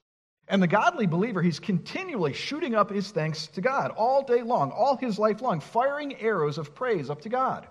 And 0.49 0.63
the 0.63 0.69
godly 0.69 1.07
believer, 1.07 1.43
he's 1.43 1.59
continually 1.59 2.33
shooting 2.33 2.75
up 2.75 2.91
his 2.91 3.11
thanks 3.11 3.49
to 3.49 3.61
God 3.61 3.91
all 3.93 4.23
day 4.23 4.43
long, 4.43 4.71
all 4.71 4.97
his 4.97 5.19
life 5.19 5.43
long, 5.43 5.61
firing 5.61 6.17
arrows 6.21 6.59
of 6.59 6.75
praise 6.75 7.11
up 7.11 7.21
to 7.23 7.29
God. 7.29 7.67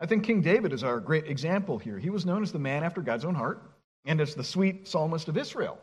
I 0.00 0.06
think 0.06 0.24
King 0.24 0.40
David 0.40 0.72
is 0.72 0.84
our 0.84 1.00
great 1.00 1.26
example 1.26 1.78
here. 1.78 1.98
He 1.98 2.10
was 2.10 2.24
known 2.24 2.42
as 2.42 2.52
the 2.52 2.58
man 2.58 2.84
after 2.84 3.02
God's 3.02 3.24
own 3.24 3.34
heart 3.34 3.62
and 4.04 4.20
as 4.20 4.34
the 4.34 4.44
sweet 4.44 4.86
psalmist 4.86 5.28
of 5.28 5.36
Israel. 5.36 5.78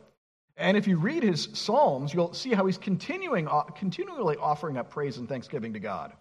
And 0.57 0.77
if 0.77 0.87
you 0.87 0.97
read 0.97 1.21
his 1.21 1.49
psalms, 1.53 2.13
you'll 2.13 2.33
see 2.33 2.53
how 2.53 2.65
he's 2.65 2.77
continuing, 2.77 3.47
continually 3.75 4.37
offering 4.37 4.77
up 4.77 4.89
praise 4.89 5.17
and 5.17 5.27
thanksgiving 5.27 5.73
to 5.73 5.79
God. 5.79 6.13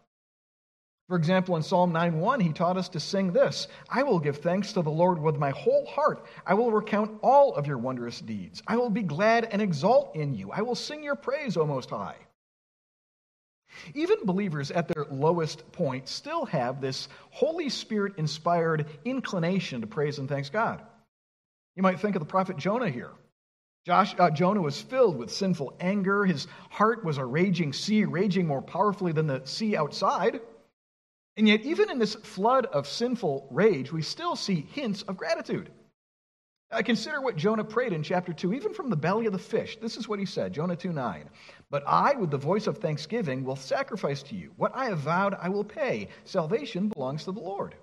For 1.09 1.17
example, 1.17 1.57
in 1.57 1.63
Psalm 1.63 1.93
9:1, 1.93 2.41
he 2.41 2.53
taught 2.53 2.79
us 2.79 2.89
to 2.91 3.01
sing 3.01 3.33
this 3.33 3.69
I 3.91 4.03
will 4.03 4.19
give 4.19 4.39
thanks 4.39 4.73
to 4.73 4.83
the 4.83 4.91
Lord 4.91 5.19
with 5.19 5.37
my 5.37 5.51
whole 5.51 5.85
heart. 5.85 6.25
I 6.47 6.55
will 6.55 6.73
recount 6.73 7.19
all 7.23 7.55
of 7.55 7.67
your 7.67 7.79
wondrous 7.79 8.21
deeds. 8.21 8.63
I 8.67 8.79
will 8.79 8.91
be 8.91 9.03
glad 9.03 9.45
and 9.45 9.61
exult 9.61 10.17
in 10.17 10.35
you. 10.35 10.51
I 10.51 10.63
will 10.63 10.75
sing 10.75 11.03
your 11.03 11.17
praise, 11.17 11.57
O 11.57 11.67
Most 11.67 11.91
High. 11.91 12.17
Even 13.95 14.25
believers 14.25 14.71
at 14.71 14.89
their 14.89 15.05
lowest 15.11 15.71
point 15.73 16.09
still 16.09 16.47
have 16.47 16.81
this 16.81 17.09
Holy 17.31 17.69
Spirit 17.69 18.15
inspired 18.17 18.87
inclination 19.05 19.81
to 19.81 19.87
praise 19.87 20.19
and 20.19 20.29
thanks 20.29 20.49
God. 20.49 20.81
You 21.77 21.83
might 21.83 22.01
think 22.01 22.17
of 22.17 22.21
the 22.21 22.27
prophet 22.27 22.57
Jonah 22.57 22.89
here. 22.89 23.11
Josh, 23.85 24.15
uh, 24.19 24.31
Jonah 24.31 24.63
was 24.63 24.81
filled 24.81 25.19
with 25.19 25.31
sinful 25.31 25.77
anger. 25.81 26.25
His 26.25 26.47
heart 26.71 27.05
was 27.05 27.19
a 27.19 27.25
raging 27.25 27.75
sea, 27.75 28.05
raging 28.05 28.47
more 28.47 28.63
powerfully 28.63 29.13
than 29.13 29.27
the 29.27 29.43
sea 29.45 29.77
outside. 29.77 30.41
And 31.37 31.49
yet, 31.49 31.63
even 31.63 31.91
in 31.91 31.99
this 31.99 32.15
flood 32.15 32.67
of 32.67 32.87
sinful 32.87 33.49
rage, 33.51 33.93
we 33.93 34.03
still 34.03 34.37
see 34.37 34.69
hints 34.73 35.03
of 35.03 35.17
gratitude. 35.17 35.71
Uh, 36.71 36.83
consider 36.83 37.21
what 37.21 37.37
Jonah 37.37 37.65
prayed 37.65 37.93
in 37.93 38.03
chapter 38.03 38.33
2, 38.33 38.55
even 38.55 38.73
from 38.73 38.91
the 38.91 38.97
belly 38.97 39.27
of 39.27 39.33
the 39.33 39.39
fish. 39.39 39.77
This 39.81 39.97
is 39.97 40.09
what 40.09 40.19
he 40.19 40.27
said 40.27 40.53
Jonah 40.53 40.77
2 40.77 40.93
9. 40.93 41.29
But 41.71 41.85
I, 41.87 42.15
with 42.15 42.31
the 42.31 42.39
voice 42.39 42.67
of 42.67 42.79
thanksgiving, 42.79 43.45
will 43.45 43.57
sacrifice 43.57 44.23
to 44.25 44.35
you. 44.35 44.53
What 44.57 44.73
I 44.75 44.87
have 44.87 44.99
vowed, 44.99 45.35
I 45.41 45.49
will 45.49 45.65
pay. 45.65 46.09
Salvation 46.25 46.89
belongs 46.89 47.25
to 47.25 47.33
the 47.33 47.41
Lord. 47.41 47.75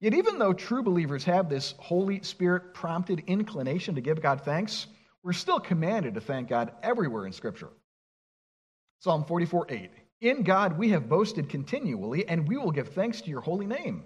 Yet, 0.00 0.14
even 0.14 0.38
though 0.38 0.52
true 0.52 0.82
believers 0.82 1.24
have 1.24 1.48
this 1.48 1.74
Holy 1.78 2.22
Spirit 2.22 2.74
prompted 2.74 3.24
inclination 3.26 3.94
to 3.94 4.00
give 4.00 4.20
God 4.20 4.42
thanks, 4.42 4.86
we're 5.22 5.32
still 5.32 5.60
commanded 5.60 6.14
to 6.14 6.20
thank 6.20 6.48
God 6.48 6.72
everywhere 6.82 7.26
in 7.26 7.32
Scripture. 7.32 7.70
Psalm 9.00 9.24
44 9.24 9.66
8. 9.70 9.90
In 10.24 10.42
God 10.42 10.78
we 10.78 10.88
have 10.88 11.06
boasted 11.06 11.50
continually, 11.50 12.26
and 12.26 12.48
we 12.48 12.56
will 12.56 12.70
give 12.70 12.88
thanks 12.88 13.20
to 13.20 13.28
your 13.28 13.42
holy 13.42 13.66
name. 13.66 14.04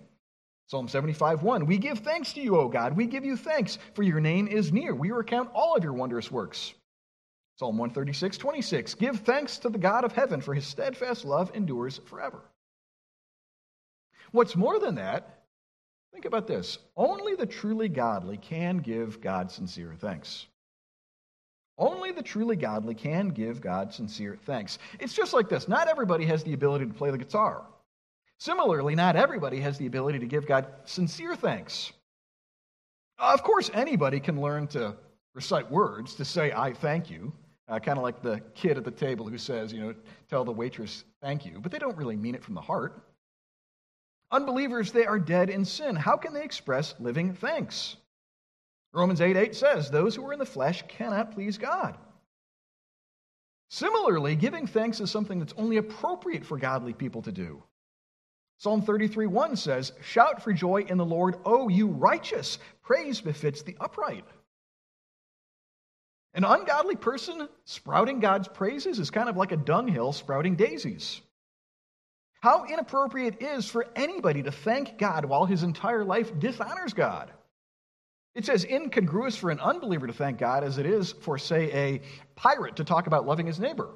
Psalm 0.66 0.88
75 0.88 1.44
1. 1.44 1.64
We 1.64 1.78
give 1.78 2.00
thanks 2.00 2.32
to 2.32 2.40
you, 2.40 2.56
O 2.56 2.68
God. 2.68 2.96
We 2.96 3.06
give 3.06 3.24
you 3.24 3.36
thanks, 3.36 3.78
for 3.94 4.02
your 4.02 4.18
name 4.18 4.48
is 4.48 4.72
near. 4.72 4.96
We 4.96 5.12
recount 5.12 5.50
all 5.54 5.76
of 5.76 5.84
your 5.84 5.92
wondrous 5.92 6.28
works. 6.28 6.74
Psalm 7.60 7.78
136 7.78 8.36
26. 8.36 8.94
Give 8.94 9.20
thanks 9.20 9.58
to 9.58 9.68
the 9.68 9.78
God 9.78 10.04
of 10.04 10.10
heaven, 10.10 10.40
for 10.40 10.54
his 10.54 10.66
steadfast 10.66 11.24
love 11.24 11.52
endures 11.54 12.00
forever. 12.06 12.42
What's 14.32 14.56
more 14.56 14.80
than 14.80 14.96
that, 14.96 15.44
think 16.12 16.24
about 16.24 16.48
this. 16.48 16.78
Only 16.96 17.36
the 17.36 17.46
truly 17.46 17.88
godly 17.88 18.38
can 18.38 18.78
give 18.78 19.20
God 19.20 19.52
sincere 19.52 19.94
thanks. 19.96 20.48
Only 21.78 22.10
the 22.10 22.22
truly 22.22 22.56
godly 22.56 22.94
can 22.94 23.28
give 23.28 23.60
God 23.60 23.94
sincere 23.94 24.36
thanks. 24.44 24.78
It's 24.98 25.14
just 25.14 25.32
like 25.32 25.48
this 25.48 25.68
not 25.68 25.88
everybody 25.88 26.24
has 26.26 26.42
the 26.42 26.52
ability 26.52 26.86
to 26.86 26.94
play 26.94 27.10
the 27.10 27.18
guitar. 27.18 27.62
Similarly, 28.38 28.94
not 28.94 29.16
everybody 29.16 29.60
has 29.60 29.78
the 29.78 29.86
ability 29.86 30.18
to 30.20 30.26
give 30.26 30.46
God 30.46 30.66
sincere 30.84 31.34
thanks. 31.34 31.92
Of 33.18 33.42
course, 33.42 33.70
anybody 33.74 34.20
can 34.20 34.40
learn 34.40 34.68
to 34.68 34.96
recite 35.34 35.70
words 35.70 36.14
to 36.14 36.24
say, 36.24 36.52
I 36.52 36.72
thank 36.72 37.10
you, 37.10 37.32
uh, 37.68 37.80
kind 37.80 37.98
of 37.98 38.04
like 38.04 38.22
the 38.22 38.40
kid 38.54 38.76
at 38.76 38.84
the 38.84 38.92
table 38.92 39.28
who 39.28 39.38
says, 39.38 39.72
you 39.72 39.80
know, 39.80 39.94
tell 40.30 40.44
the 40.44 40.52
waitress 40.52 41.04
thank 41.20 41.44
you, 41.44 41.58
but 41.60 41.72
they 41.72 41.78
don't 41.78 41.96
really 41.96 42.16
mean 42.16 42.34
it 42.36 42.44
from 42.44 42.54
the 42.54 42.60
heart. 42.60 43.02
Unbelievers, 44.30 44.92
they 44.92 45.06
are 45.06 45.18
dead 45.18 45.50
in 45.50 45.64
sin. 45.64 45.96
How 45.96 46.16
can 46.16 46.32
they 46.32 46.44
express 46.44 46.94
living 47.00 47.34
thanks? 47.34 47.96
Romans 48.92 49.20
8 49.20 49.36
8 49.36 49.54
says, 49.54 49.90
Those 49.90 50.14
who 50.14 50.26
are 50.26 50.32
in 50.32 50.38
the 50.38 50.46
flesh 50.46 50.82
cannot 50.88 51.32
please 51.32 51.58
God. 51.58 51.96
Similarly, 53.70 54.34
giving 54.34 54.66
thanks 54.66 55.00
is 55.00 55.10
something 55.10 55.38
that's 55.38 55.54
only 55.58 55.76
appropriate 55.76 56.44
for 56.44 56.56
godly 56.56 56.94
people 56.94 57.22
to 57.22 57.32
do. 57.32 57.62
Psalm 58.58 58.82
33 58.82 59.26
1 59.26 59.56
says, 59.56 59.92
Shout 60.02 60.42
for 60.42 60.52
joy 60.52 60.82
in 60.88 60.96
the 60.96 61.04
Lord, 61.04 61.36
O 61.44 61.68
you 61.68 61.88
righteous. 61.88 62.58
Praise 62.82 63.20
befits 63.20 63.62
the 63.62 63.76
upright. 63.80 64.24
An 66.34 66.44
ungodly 66.44 66.96
person 66.96 67.48
sprouting 67.64 68.20
God's 68.20 68.48
praises 68.48 68.98
is 68.98 69.10
kind 69.10 69.28
of 69.28 69.36
like 69.36 69.52
a 69.52 69.56
dunghill 69.56 70.12
sprouting 70.12 70.56
daisies. 70.56 71.20
How 72.40 72.64
inappropriate 72.64 73.38
it 73.40 73.44
is 73.44 73.68
for 73.68 73.86
anybody 73.96 74.42
to 74.44 74.52
thank 74.52 74.98
God 74.98 75.24
while 75.24 75.44
his 75.44 75.62
entire 75.62 76.04
life 76.04 76.38
dishonors 76.38 76.94
God. 76.94 77.32
It's 78.38 78.48
as 78.48 78.64
incongruous 78.64 79.34
for 79.34 79.50
an 79.50 79.58
unbeliever 79.58 80.06
to 80.06 80.12
thank 80.12 80.38
God 80.38 80.62
as 80.62 80.78
it 80.78 80.86
is 80.86 81.10
for, 81.10 81.38
say, 81.38 81.72
a 81.72 82.00
pirate 82.36 82.76
to 82.76 82.84
talk 82.84 83.08
about 83.08 83.26
loving 83.26 83.46
his 83.46 83.58
neighbor, 83.58 83.88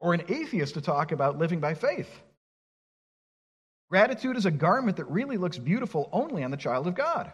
or 0.00 0.14
an 0.14 0.24
atheist 0.26 0.74
to 0.74 0.80
talk 0.80 1.12
about 1.12 1.38
living 1.38 1.60
by 1.60 1.74
faith. 1.74 2.08
Gratitude 3.88 4.36
is 4.36 4.46
a 4.46 4.50
garment 4.50 4.96
that 4.96 5.04
really 5.04 5.36
looks 5.36 5.58
beautiful 5.58 6.08
only 6.10 6.42
on 6.42 6.50
the 6.50 6.56
child 6.56 6.88
of 6.88 6.96
God. 6.96 7.32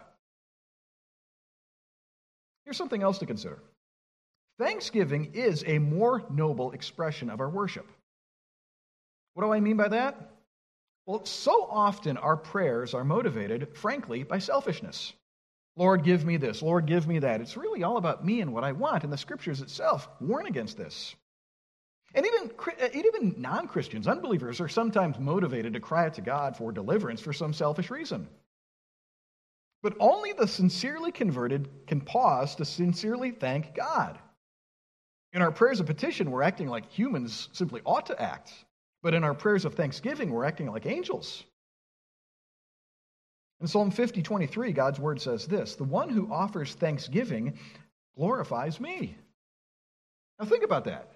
Here's 2.65 2.77
something 2.77 3.01
else 3.01 3.17
to 3.17 3.25
consider 3.25 3.57
Thanksgiving 4.59 5.31
is 5.33 5.63
a 5.65 5.79
more 5.79 6.23
noble 6.29 6.73
expression 6.73 7.31
of 7.31 7.39
our 7.39 7.49
worship. 7.49 7.87
What 9.33 9.43
do 9.45 9.51
I 9.51 9.61
mean 9.61 9.77
by 9.77 9.87
that? 9.87 10.29
Well, 11.07 11.25
so 11.25 11.67
often 11.71 12.17
our 12.17 12.37
prayers 12.37 12.93
are 12.93 13.03
motivated, 13.03 13.75
frankly, 13.75 14.21
by 14.21 14.37
selfishness. 14.37 15.13
Lord, 15.81 16.03
give 16.03 16.23
me 16.23 16.37
this. 16.37 16.61
Lord, 16.61 16.85
give 16.85 17.07
me 17.07 17.17
that. 17.17 17.41
It's 17.41 17.57
really 17.57 17.81
all 17.81 17.97
about 17.97 18.23
me 18.23 18.41
and 18.41 18.53
what 18.53 18.63
I 18.63 18.71
want. 18.71 19.03
And 19.03 19.11
the 19.11 19.17
scriptures 19.17 19.61
itself 19.61 20.07
warn 20.19 20.45
against 20.45 20.77
this. 20.77 21.15
And 22.13 22.23
even, 22.23 22.51
uh, 22.79 22.89
even 22.93 23.33
non 23.41 23.67
Christians, 23.67 24.07
unbelievers, 24.07 24.61
are 24.61 24.67
sometimes 24.67 25.17
motivated 25.17 25.73
to 25.73 25.79
cry 25.79 26.05
out 26.05 26.13
to 26.13 26.21
God 26.21 26.55
for 26.55 26.71
deliverance 26.71 27.19
for 27.19 27.33
some 27.33 27.51
selfish 27.51 27.89
reason. 27.89 28.27
But 29.81 29.95
only 29.99 30.33
the 30.33 30.47
sincerely 30.47 31.11
converted 31.11 31.67
can 31.87 32.01
pause 32.01 32.53
to 32.57 32.65
sincerely 32.65 33.31
thank 33.31 33.73
God. 33.73 34.19
In 35.33 35.41
our 35.41 35.51
prayers 35.51 35.79
of 35.79 35.87
petition, 35.87 36.29
we're 36.29 36.43
acting 36.43 36.67
like 36.67 36.91
humans 36.91 37.49
simply 37.53 37.81
ought 37.87 38.05
to 38.05 38.21
act. 38.21 38.53
But 39.01 39.15
in 39.15 39.23
our 39.23 39.33
prayers 39.33 39.65
of 39.65 39.73
thanksgiving, 39.73 40.29
we're 40.29 40.45
acting 40.45 40.69
like 40.69 40.85
angels. 40.85 41.43
In 43.61 43.67
Psalm 43.67 43.91
50, 43.91 44.23
23, 44.23 44.71
God's 44.73 44.99
word 44.99 45.21
says 45.21 45.45
this 45.45 45.75
The 45.75 45.83
one 45.83 46.09
who 46.09 46.31
offers 46.31 46.73
thanksgiving 46.73 47.57
glorifies 48.15 48.79
me. 48.79 49.15
Now 50.39 50.45
think 50.45 50.63
about 50.63 50.85
that. 50.85 51.11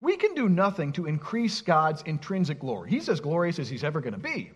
We 0.00 0.16
can 0.16 0.34
do 0.34 0.48
nothing 0.48 0.92
to 0.92 1.06
increase 1.06 1.60
God's 1.60 2.02
intrinsic 2.02 2.60
glory. 2.60 2.90
He's 2.90 3.08
as 3.08 3.20
glorious 3.20 3.58
as 3.58 3.68
he's 3.68 3.84
ever 3.84 4.00
going 4.00 4.14
to 4.14 4.18
be. 4.18 4.52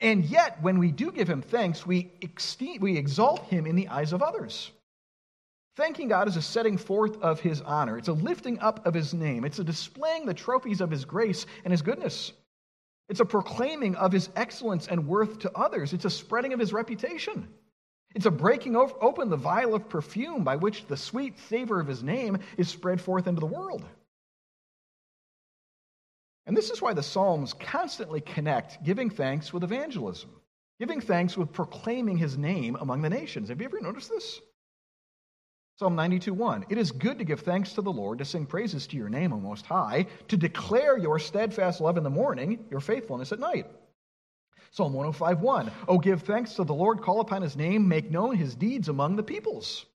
And 0.00 0.24
yet, 0.24 0.62
when 0.62 0.78
we 0.78 0.92
do 0.92 1.10
give 1.10 1.28
him 1.28 1.42
thanks, 1.42 1.84
we, 1.86 2.12
ex- 2.22 2.56
we 2.80 2.96
exalt 2.96 3.44
him 3.46 3.66
in 3.66 3.74
the 3.74 3.88
eyes 3.88 4.12
of 4.12 4.22
others. 4.22 4.70
Thanking 5.76 6.08
God 6.08 6.28
is 6.28 6.36
a 6.36 6.42
setting 6.42 6.76
forth 6.76 7.20
of 7.20 7.40
his 7.40 7.60
honor. 7.62 7.98
It's 7.98 8.08
a 8.08 8.12
lifting 8.12 8.58
up 8.60 8.84
of 8.86 8.94
his 8.94 9.14
name. 9.14 9.44
It's 9.44 9.58
a 9.58 9.64
displaying 9.64 10.26
the 10.26 10.34
trophies 10.34 10.80
of 10.80 10.90
his 10.90 11.04
grace 11.04 11.46
and 11.64 11.72
his 11.72 11.82
goodness. 11.82 12.32
It's 13.08 13.20
a 13.20 13.24
proclaiming 13.24 13.96
of 13.96 14.12
his 14.12 14.28
excellence 14.36 14.86
and 14.86 15.06
worth 15.06 15.40
to 15.40 15.52
others. 15.56 15.92
It's 15.92 16.04
a 16.04 16.10
spreading 16.10 16.52
of 16.52 16.60
his 16.60 16.72
reputation. 16.72 17.48
It's 18.14 18.26
a 18.26 18.30
breaking 18.30 18.76
open 18.76 19.30
the 19.30 19.36
vial 19.36 19.74
of 19.74 19.88
perfume 19.88 20.44
by 20.44 20.56
which 20.56 20.86
the 20.86 20.96
sweet 20.96 21.38
savor 21.48 21.80
of 21.80 21.86
his 21.86 22.02
name 22.02 22.38
is 22.56 22.68
spread 22.68 23.00
forth 23.00 23.26
into 23.26 23.40
the 23.40 23.46
world. 23.46 23.84
And 26.46 26.56
this 26.56 26.70
is 26.70 26.80
why 26.80 26.94
the 26.94 27.02
Psalms 27.02 27.52
constantly 27.52 28.22
connect 28.22 28.82
giving 28.82 29.10
thanks 29.10 29.52
with 29.52 29.64
evangelism, 29.64 30.30
giving 30.78 31.00
thanks 31.00 31.36
with 31.36 31.52
proclaiming 31.52 32.16
his 32.16 32.38
name 32.38 32.76
among 32.76 33.02
the 33.02 33.10
nations. 33.10 33.50
Have 33.50 33.60
you 33.60 33.66
ever 33.66 33.80
noticed 33.80 34.08
this? 34.08 34.40
Psalm 35.78 35.94
92:1 35.94 36.64
It 36.70 36.76
is 36.76 36.90
good 36.90 37.18
to 37.18 37.24
give 37.24 37.42
thanks 37.42 37.74
to 37.74 37.82
the 37.82 37.92
Lord, 37.92 38.18
to 38.18 38.24
sing 38.24 38.46
praises 38.46 38.88
to 38.88 38.96
your 38.96 39.08
name, 39.08 39.32
O 39.32 39.38
Most 39.38 39.64
High, 39.64 40.06
to 40.26 40.36
declare 40.36 40.98
your 40.98 41.20
steadfast 41.20 41.80
love 41.80 41.96
in 41.96 42.02
the 42.02 42.10
morning, 42.10 42.64
your 42.68 42.80
faithfulness 42.80 43.30
at 43.30 43.38
night. 43.38 43.68
Psalm 44.72 44.92
105 44.92 45.40
1. 45.40 45.70
Oh, 45.86 45.98
give 45.98 46.22
thanks 46.22 46.54
to 46.54 46.64
the 46.64 46.74
Lord, 46.74 47.00
call 47.00 47.20
upon 47.20 47.42
his 47.42 47.56
name, 47.56 47.86
make 47.86 48.10
known 48.10 48.34
his 48.34 48.56
deeds 48.56 48.88
among 48.88 49.14
the 49.14 49.22
peoples. 49.22 49.86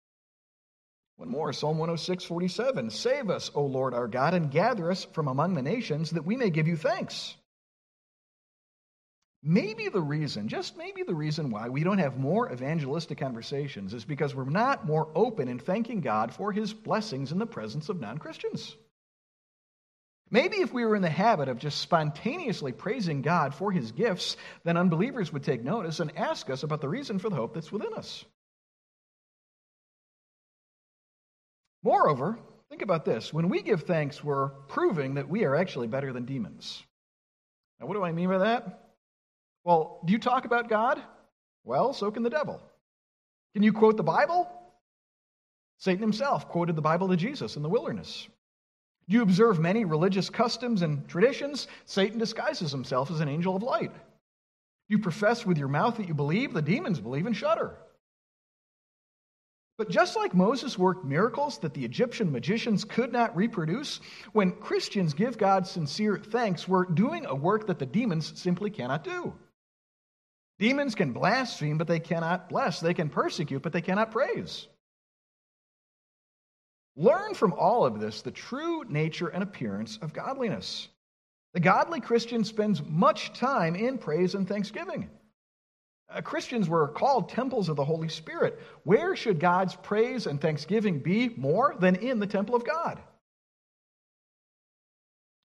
One 1.17 1.29
more, 1.29 1.53
Psalm 1.53 1.79
106:47 1.79 2.93
Save 2.93 3.29
us, 3.29 3.51
O 3.53 3.67
Lord 3.67 3.93
our 3.93 4.07
God, 4.07 4.35
and 4.35 4.53
gather 4.53 4.89
us 4.89 5.05
from 5.07 5.27
among 5.27 5.55
the 5.55 5.63
nations, 5.63 6.11
that 6.11 6.25
we 6.25 6.37
may 6.37 6.51
give 6.51 6.69
you 6.69 6.77
thanks. 6.77 7.35
Maybe 9.45 9.89
the 9.89 10.01
reason, 10.01 10.47
just 10.47 10.77
maybe 10.77 11.03
the 11.03 11.17
reason 11.17 11.51
why 11.51 11.69
we 11.69 11.83
don't 11.83 11.99
have 11.99 12.17
more 12.17 12.53
evangelistic 12.53 13.19
conversations 13.19 13.93
is 13.93 14.05
because 14.05 14.37
we're 14.37 14.45
not 14.45 14.87
more 14.87 15.09
open 15.17 15.49
in 15.49 15.59
thanking 15.59 16.01
God 16.01 16.33
for 16.33 16.53
his 16.53 16.73
blessings 16.73 17.33
in 17.33 17.39
the 17.39 17.47
presence 17.47 17.89
of 17.89 18.01
non 18.01 18.19
Christians. 18.19 18.77
Maybe 20.31 20.59
if 20.59 20.73
we 20.73 20.85
were 20.85 20.95
in 20.95 21.03
the 21.03 21.11
habit 21.11 21.49
of 21.49 21.59
just 21.59 21.81
spontaneously 21.81 22.71
praising 22.73 23.21
God 23.21 23.53
for 23.53 23.73
his 23.73 23.91
gifts, 23.91 24.37
then 24.63 24.77
unbelievers 24.77 25.33
would 25.33 25.43
take 25.43 25.63
notice 25.63 25.99
and 25.99 26.17
ask 26.17 26.49
us 26.49 26.63
about 26.63 26.81
the 26.81 26.89
reason 26.89 27.19
for 27.19 27.29
the 27.29 27.37
hope 27.37 27.53
that's 27.53 27.73
within 27.73 27.93
us. 27.95 28.25
Moreover, 31.83 32.39
think 32.71 32.83
about 32.83 33.05
this 33.05 33.33
when 33.33 33.49
we 33.49 33.61
give 33.61 33.83
thanks, 33.83 34.23
we're 34.23 34.51
proving 34.69 35.15
that 35.15 35.29
we 35.29 35.45
are 35.45 35.57
actually 35.57 35.89
better 35.89 36.13
than 36.13 36.27
demons. 36.27 36.81
Now, 37.81 37.89
what 37.89 37.95
do 37.95 38.05
I 38.05 38.13
mean 38.13 38.29
by 38.29 38.39
that? 38.39 38.82
Well, 39.65 40.01
do 40.05 40.13
you 40.13 40.19
talk 40.19 40.45
about 40.45 40.69
God? 40.69 41.01
Well, 41.65 41.93
so 41.93 42.11
can 42.11 42.23
the 42.23 42.31
devil. 42.31 42.61
Can 43.55 43.63
you 43.63 43.73
quote 43.73 43.97
the 43.97 44.03
Bible? 44.03 44.51
Satan 45.79 46.01
himself 46.01 46.49
quoted 46.49 46.77
the 46.77 46.83
Bible 46.83 47.09
to 47.09 47.17
Jesus 47.17 47.57
in 47.57 47.63
the 47.63 47.69
wilderness. 47.69 48.29
Do 49.09 49.17
you 49.17 49.23
observe 49.23 49.59
many 49.59 49.85
religious 49.85 50.31
customs 50.31 50.83
and 50.83 51.07
traditions? 51.09 51.69
Satan 51.85 52.19
disguises 52.19 52.71
himself 52.71 53.11
as 53.11 53.21
an 53.21 53.29
angel 53.29 53.57
of 53.57 53.63
light. 53.63 53.93
You 54.89 54.99
profess 54.99 55.45
with 55.45 55.59
your 55.59 55.69
mouth 55.69 55.97
that 55.97 56.09
you 56.09 56.15
believe? 56.15 56.53
The 56.53 56.63
demons 56.63 57.01
believe 57.01 57.27
and 57.27 57.37
shudder. 57.37 57.77
But 59.79 59.91
just 59.91 60.17
like 60.17 60.35
Moses 60.35 60.79
worked 60.79 61.05
miracles 61.05 61.59
that 61.59 61.75
the 61.75 61.85
Egyptian 61.85 62.31
magicians 62.31 62.85
could 62.85 63.11
not 63.11 63.37
reproduce, 63.37 64.01
when 64.33 64.53
Christians 64.53 65.15
give 65.15 65.39
God 65.39 65.67
sincere 65.67 66.19
thanks, 66.19 66.69
we're 66.69 66.85
doing 66.85 67.27
a 67.27 67.35
work 67.35 67.67
that 67.67 67.79
the 67.79 67.87
demons 67.87 68.39
simply 68.41 68.71
cannot 68.71 69.03
do. 69.03 69.35
Demons 70.63 70.95
can 70.95 71.13
blaspheme, 71.13 71.77
but 71.77 71.89
they 71.89 71.99
cannot 71.99 72.49
bless. 72.49 72.79
They 72.79 72.95
can 72.95 73.09
persecute, 73.09 73.63
but 73.63 73.73
they 73.73 73.81
cannot 73.81 74.13
praise. 74.13 74.69
Learn 76.95 77.35
from 77.35 77.53
all 77.55 77.85
of 77.85 77.99
this 77.99 78.23
the 78.23 78.31
true 78.31 78.85
nature 78.85 79.27
and 79.27 79.43
appearance 79.43 79.99
of 80.01 80.13
godliness. 80.13 80.87
The 81.53 81.59
godly 81.59 82.01
Christian 82.01 82.45
spends 82.45 82.81
much 82.81 83.33
time 83.33 83.75
in 83.75 83.99
praise 83.99 84.37
and 84.37 84.47
thanksgiving. 84.47 85.11
Uh, 86.09 86.21
Christians 86.21 86.69
were 86.69 86.87
called 86.87 87.31
temples 87.31 87.69
of 87.69 87.75
the 87.75 87.85
Holy 87.85 88.09
Spirit. 88.09 88.61
Where 88.85 89.17
should 89.17 89.41
God's 89.41 89.75
praise 89.75 90.29
and 90.29 90.41
thanksgiving 90.41 91.01
be 91.01 91.31
more 91.31 91.75
than 91.81 91.97
in 91.97 92.21
the 92.21 92.27
temple 92.29 92.55
of 92.55 92.65
God? 92.65 93.01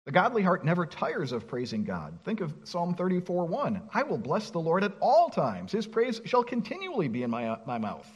The 0.05 0.11
godly 0.11 0.43
heart 0.43 0.65
never 0.65 0.85
tires 0.85 1.31
of 1.31 1.47
praising 1.47 1.85
God. 1.85 2.19
Think 2.25 2.41
of 2.41 2.53
Psalm 2.65 2.93
34 2.93 3.45
1. 3.45 3.89
I 3.93 4.03
will 4.03 4.17
bless 4.17 4.49
the 4.49 4.59
Lord 4.59 4.83
at 4.83 4.95
all 4.99 5.29
times. 5.29 5.71
His 5.71 5.87
praise 5.87 6.19
shall 6.25 6.43
continually 6.43 7.07
be 7.07 7.23
in 7.23 7.31
my, 7.31 7.57
my 7.65 7.77
mouth. 7.77 8.09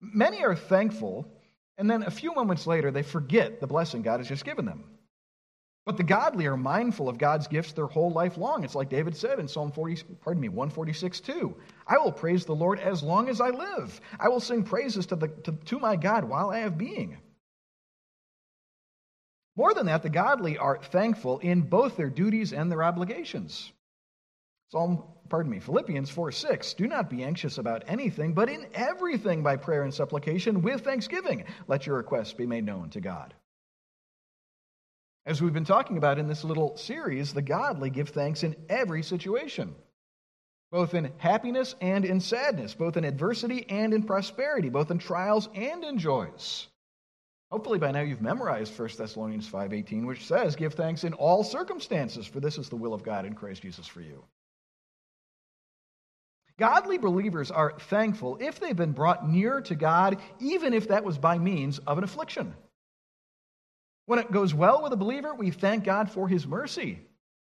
Many 0.00 0.44
are 0.44 0.54
thankful, 0.54 1.28
and 1.76 1.90
then 1.90 2.04
a 2.04 2.10
few 2.10 2.34
moments 2.34 2.66
later, 2.66 2.90
they 2.90 3.02
forget 3.02 3.60
the 3.60 3.66
blessing 3.66 4.02
God 4.02 4.20
has 4.20 4.28
just 4.28 4.44
given 4.44 4.64
them. 4.64 4.84
But 5.84 5.96
the 5.96 6.04
godly 6.04 6.46
are 6.46 6.56
mindful 6.56 7.08
of 7.08 7.18
God's 7.18 7.48
gifts 7.48 7.72
their 7.72 7.86
whole 7.86 8.12
life 8.12 8.38
long. 8.38 8.62
It's 8.62 8.76
like 8.76 8.88
David 8.88 9.16
said 9.16 9.40
in 9.40 9.48
Psalm 9.48 9.72
40, 9.72 10.04
pardon 10.20 10.40
me, 10.40 10.48
146 10.48 11.18
2. 11.18 11.56
I 11.88 11.98
will 11.98 12.12
praise 12.12 12.44
the 12.44 12.54
Lord 12.54 12.78
as 12.78 13.02
long 13.02 13.28
as 13.28 13.40
I 13.40 13.50
live. 13.50 14.00
I 14.20 14.28
will 14.28 14.38
sing 14.38 14.62
praises 14.62 15.06
to, 15.06 15.16
the, 15.16 15.28
to, 15.28 15.52
to 15.52 15.78
my 15.80 15.96
God 15.96 16.22
while 16.22 16.50
I 16.50 16.58
have 16.58 16.78
being. 16.78 17.18
More 19.54 19.74
than 19.74 19.86
that, 19.86 20.02
the 20.02 20.08
godly 20.08 20.56
are 20.56 20.78
thankful 20.78 21.38
in 21.38 21.62
both 21.62 21.96
their 21.96 22.08
duties 22.08 22.52
and 22.52 22.70
their 22.70 22.82
obligations. 22.82 23.70
Psalm, 24.70 25.04
pardon 25.28 25.52
me, 25.52 25.60
Philippians 25.60 26.08
4 26.08 26.32
6. 26.32 26.74
Do 26.74 26.86
not 26.86 27.10
be 27.10 27.22
anxious 27.22 27.58
about 27.58 27.84
anything, 27.86 28.32
but 28.32 28.48
in 28.48 28.66
everything 28.72 29.42
by 29.42 29.56
prayer 29.56 29.82
and 29.82 29.92
supplication 29.92 30.62
with 30.62 30.80
thanksgiving, 30.80 31.44
let 31.68 31.86
your 31.86 31.96
requests 31.96 32.32
be 32.32 32.46
made 32.46 32.64
known 32.64 32.88
to 32.90 33.00
God. 33.00 33.34
As 35.26 35.42
we've 35.42 35.52
been 35.52 35.66
talking 35.66 35.98
about 35.98 36.18
in 36.18 36.26
this 36.26 36.42
little 36.42 36.76
series, 36.78 37.34
the 37.34 37.42
godly 37.42 37.90
give 37.90 38.08
thanks 38.08 38.42
in 38.42 38.56
every 38.70 39.02
situation, 39.02 39.74
both 40.70 40.94
in 40.94 41.12
happiness 41.18 41.76
and 41.82 42.06
in 42.06 42.20
sadness, 42.20 42.74
both 42.74 42.96
in 42.96 43.04
adversity 43.04 43.68
and 43.68 43.92
in 43.92 44.04
prosperity, 44.04 44.70
both 44.70 44.90
in 44.90 44.98
trials 44.98 45.50
and 45.54 45.84
in 45.84 45.98
joys. 45.98 46.66
Hopefully 47.52 47.78
by 47.78 47.90
now 47.90 48.00
you've 48.00 48.22
memorized 48.22 48.72
1 48.72 48.96
Thessalonians 48.96 49.46
5:18 49.46 50.06
which 50.06 50.24
says 50.24 50.56
give 50.56 50.72
thanks 50.72 51.04
in 51.04 51.12
all 51.12 51.44
circumstances 51.44 52.26
for 52.26 52.40
this 52.40 52.56
is 52.56 52.70
the 52.70 52.76
will 52.76 52.94
of 52.94 53.02
God 53.02 53.26
in 53.26 53.34
Christ 53.34 53.60
Jesus 53.60 53.86
for 53.86 54.00
you. 54.00 54.24
Godly 56.56 56.96
believers 56.96 57.50
are 57.50 57.78
thankful 57.78 58.38
if 58.40 58.58
they've 58.58 58.74
been 58.74 58.92
brought 58.92 59.28
near 59.28 59.60
to 59.60 59.74
God 59.74 60.18
even 60.40 60.72
if 60.72 60.88
that 60.88 61.04
was 61.04 61.18
by 61.18 61.36
means 61.36 61.78
of 61.80 61.98
an 61.98 62.04
affliction. 62.04 62.54
When 64.06 64.18
it 64.18 64.32
goes 64.32 64.54
well 64.54 64.82
with 64.82 64.94
a 64.94 64.96
believer, 64.96 65.34
we 65.34 65.50
thank 65.50 65.84
God 65.84 66.10
for 66.10 66.28
his 66.28 66.46
mercy. 66.46 67.00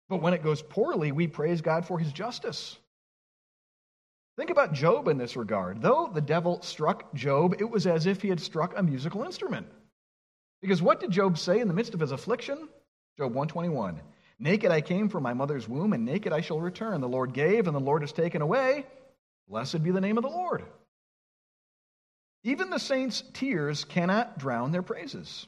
But 0.08 0.22
when 0.22 0.32
it 0.32 0.42
goes 0.42 0.62
poorly, 0.62 1.12
we 1.12 1.26
praise 1.26 1.60
God 1.60 1.84
for 1.84 1.98
his 1.98 2.10
justice. 2.10 2.78
Think 4.38 4.48
about 4.48 4.72
Job 4.72 5.08
in 5.08 5.18
this 5.18 5.36
regard. 5.36 5.82
Though 5.82 6.10
the 6.10 6.22
devil 6.22 6.62
struck 6.62 7.12
Job, 7.12 7.56
it 7.58 7.68
was 7.70 7.86
as 7.86 8.06
if 8.06 8.22
he 8.22 8.30
had 8.30 8.40
struck 8.40 8.72
a 8.78 8.82
musical 8.82 9.24
instrument. 9.24 9.66
Because 10.60 10.82
what 10.82 11.00
did 11.00 11.10
Job 11.10 11.38
say 11.38 11.60
in 11.60 11.68
the 11.68 11.74
midst 11.74 11.94
of 11.94 12.00
his 12.00 12.12
affliction? 12.12 12.68
Job 13.16 13.34
121. 13.34 14.00
Naked 14.38 14.70
I 14.70 14.80
came 14.80 15.08
from 15.08 15.22
my 15.22 15.34
mother's 15.34 15.68
womb, 15.68 15.92
and 15.92 16.04
naked 16.04 16.32
I 16.32 16.40
shall 16.40 16.60
return. 16.60 17.00
The 17.00 17.08
Lord 17.08 17.34
gave, 17.34 17.66
and 17.66 17.74
the 17.74 17.80
Lord 17.80 18.02
has 18.02 18.12
taken 18.12 18.42
away. 18.42 18.86
Blessed 19.48 19.82
be 19.82 19.90
the 19.90 20.00
name 20.00 20.16
of 20.16 20.22
the 20.22 20.30
Lord. 20.30 20.64
Even 22.42 22.70
the 22.70 22.78
saints' 22.78 23.22
tears 23.34 23.84
cannot 23.84 24.38
drown 24.38 24.72
their 24.72 24.82
praises. 24.82 25.46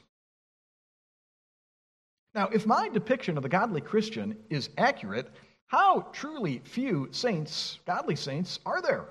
Now, 2.35 2.49
if 2.49 2.65
my 2.65 2.89
depiction 2.89 3.37
of 3.37 3.43
the 3.43 3.49
godly 3.49 3.81
Christian 3.81 4.37
is 4.49 4.69
accurate, 4.77 5.29
how 5.67 6.07
truly 6.13 6.59
few 6.59 7.09
saints, 7.11 7.79
godly 7.85 8.15
saints, 8.15 8.59
are 8.65 8.81
there? 8.81 9.05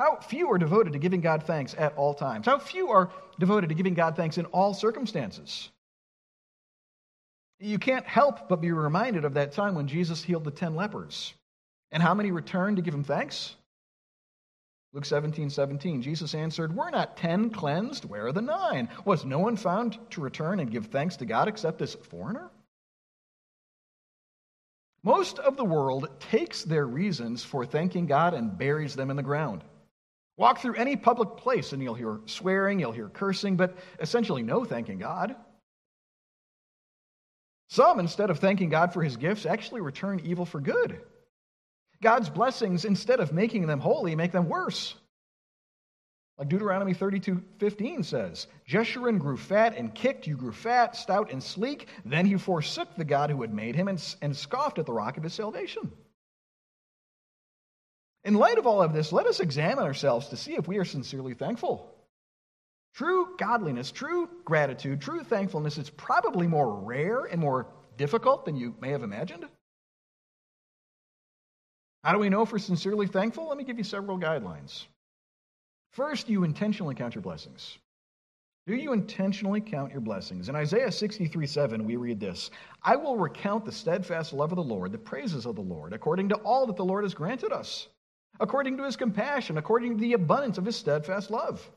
How 0.00 0.16
few 0.16 0.50
are 0.50 0.56
devoted 0.56 0.94
to 0.94 0.98
giving 0.98 1.20
God 1.20 1.42
thanks 1.42 1.74
at 1.76 1.94
all 1.94 2.14
times? 2.14 2.46
How 2.46 2.58
few 2.58 2.88
are 2.88 3.10
devoted 3.38 3.68
to 3.68 3.74
giving 3.74 3.92
God 3.92 4.16
thanks 4.16 4.38
in 4.38 4.46
all 4.46 4.72
circumstances? 4.72 5.68
You 7.58 7.78
can't 7.78 8.06
help 8.06 8.48
but 8.48 8.62
be 8.62 8.72
reminded 8.72 9.26
of 9.26 9.34
that 9.34 9.52
time 9.52 9.74
when 9.74 9.88
Jesus 9.88 10.22
healed 10.22 10.44
the 10.44 10.50
ten 10.52 10.74
lepers. 10.74 11.34
And 11.92 12.02
how 12.02 12.14
many 12.14 12.30
returned 12.30 12.76
to 12.76 12.82
give 12.82 12.94
him 12.94 13.04
thanks? 13.04 13.54
Luke 14.94 15.04
17, 15.04 15.50
17, 15.50 16.00
Jesus 16.00 16.34
answered, 16.34 16.74
Were 16.74 16.90
not 16.90 17.18
ten 17.18 17.50
cleansed? 17.50 18.06
Where 18.06 18.28
are 18.28 18.32
the 18.32 18.40
nine? 18.40 18.88
Was 19.04 19.26
no 19.26 19.40
one 19.40 19.56
found 19.56 19.98
to 20.12 20.22
return 20.22 20.60
and 20.60 20.70
give 20.70 20.86
thanks 20.86 21.16
to 21.16 21.26
God 21.26 21.46
except 21.46 21.78
this 21.78 21.94
foreigner? 21.94 22.50
Most 25.02 25.38
of 25.40 25.58
the 25.58 25.64
world 25.66 26.08
takes 26.20 26.64
their 26.64 26.86
reasons 26.86 27.44
for 27.44 27.66
thanking 27.66 28.06
God 28.06 28.32
and 28.32 28.56
buries 28.56 28.96
them 28.96 29.10
in 29.10 29.16
the 29.16 29.22
ground. 29.22 29.62
Walk 30.40 30.60
through 30.60 30.76
any 30.76 30.96
public 30.96 31.36
place 31.36 31.74
and 31.74 31.82
you'll 31.82 31.92
hear 31.92 32.18
swearing, 32.24 32.80
you'll 32.80 32.92
hear 32.92 33.10
cursing, 33.10 33.58
but 33.58 33.76
essentially 33.98 34.42
no 34.42 34.64
thanking 34.64 34.98
God. 34.98 35.36
Some, 37.68 38.00
instead 38.00 38.30
of 38.30 38.38
thanking 38.38 38.70
God 38.70 38.94
for 38.94 39.02
his 39.02 39.18
gifts, 39.18 39.44
actually 39.44 39.82
return 39.82 40.22
evil 40.24 40.46
for 40.46 40.58
good. 40.58 40.98
God's 42.02 42.30
blessings, 42.30 42.86
instead 42.86 43.20
of 43.20 43.34
making 43.34 43.66
them 43.66 43.80
holy, 43.80 44.16
make 44.16 44.32
them 44.32 44.48
worse. 44.48 44.94
Like 46.38 46.48
Deuteronomy 46.48 46.94
32 46.94 47.42
15 47.58 48.02
says, 48.02 48.46
Jeshurun 48.66 49.18
grew 49.18 49.36
fat 49.36 49.76
and 49.76 49.94
kicked, 49.94 50.26
you 50.26 50.38
grew 50.38 50.52
fat, 50.52 50.96
stout, 50.96 51.30
and 51.30 51.42
sleek. 51.42 51.88
Then 52.06 52.24
he 52.24 52.38
forsook 52.38 52.96
the 52.96 53.04
God 53.04 53.28
who 53.28 53.42
had 53.42 53.52
made 53.52 53.74
him 53.76 53.88
and, 53.88 54.02
and 54.22 54.34
scoffed 54.34 54.78
at 54.78 54.86
the 54.86 54.92
rock 54.94 55.18
of 55.18 55.22
his 55.22 55.34
salvation. 55.34 55.92
In 58.24 58.34
light 58.34 58.58
of 58.58 58.66
all 58.66 58.82
of 58.82 58.92
this, 58.92 59.12
let 59.12 59.26
us 59.26 59.40
examine 59.40 59.84
ourselves 59.84 60.28
to 60.28 60.36
see 60.36 60.54
if 60.54 60.68
we 60.68 60.78
are 60.78 60.84
sincerely 60.84 61.34
thankful. 61.34 61.94
True 62.94 63.36
godliness, 63.38 63.90
true 63.90 64.28
gratitude, 64.44 65.00
true 65.00 65.22
thankfulness 65.22 65.78
is 65.78 65.90
probably 65.90 66.46
more 66.46 66.80
rare 66.80 67.24
and 67.24 67.40
more 67.40 67.68
difficult 67.96 68.44
than 68.44 68.56
you 68.56 68.74
may 68.80 68.90
have 68.90 69.02
imagined. 69.02 69.46
How 72.02 72.12
do 72.12 72.18
we 72.18 72.30
know 72.30 72.42
if 72.42 72.52
we're 72.52 72.58
sincerely 72.58 73.06
thankful? 73.06 73.48
Let 73.48 73.58
me 73.58 73.64
give 73.64 73.78
you 73.78 73.84
several 73.84 74.18
guidelines. 74.18 74.86
First, 75.92 76.28
you 76.28 76.44
intentionally 76.44 76.94
count 76.94 77.14
your 77.14 77.22
blessings. 77.22 77.78
Do 78.66 78.74
you 78.74 78.92
intentionally 78.92 79.60
count 79.60 79.92
your 79.92 80.00
blessings? 80.00 80.48
In 80.48 80.56
Isaiah 80.56 80.92
63 80.92 81.46
7, 81.46 81.84
we 81.84 81.96
read 81.96 82.20
this 82.20 82.50
I 82.82 82.96
will 82.96 83.16
recount 83.16 83.64
the 83.64 83.72
steadfast 83.72 84.32
love 84.32 84.52
of 84.52 84.56
the 84.56 84.62
Lord, 84.62 84.92
the 84.92 84.98
praises 84.98 85.46
of 85.46 85.56
the 85.56 85.62
Lord, 85.62 85.92
according 85.92 86.28
to 86.30 86.36
all 86.36 86.66
that 86.66 86.76
the 86.76 86.84
Lord 86.84 87.04
has 87.04 87.14
granted 87.14 87.52
us, 87.52 87.88
according 88.38 88.76
to 88.76 88.84
his 88.84 88.96
compassion, 88.96 89.58
according 89.58 89.96
to 89.96 90.00
the 90.00 90.12
abundance 90.12 90.58
of 90.58 90.64
his 90.64 90.76
steadfast 90.76 91.30
love. 91.30 91.68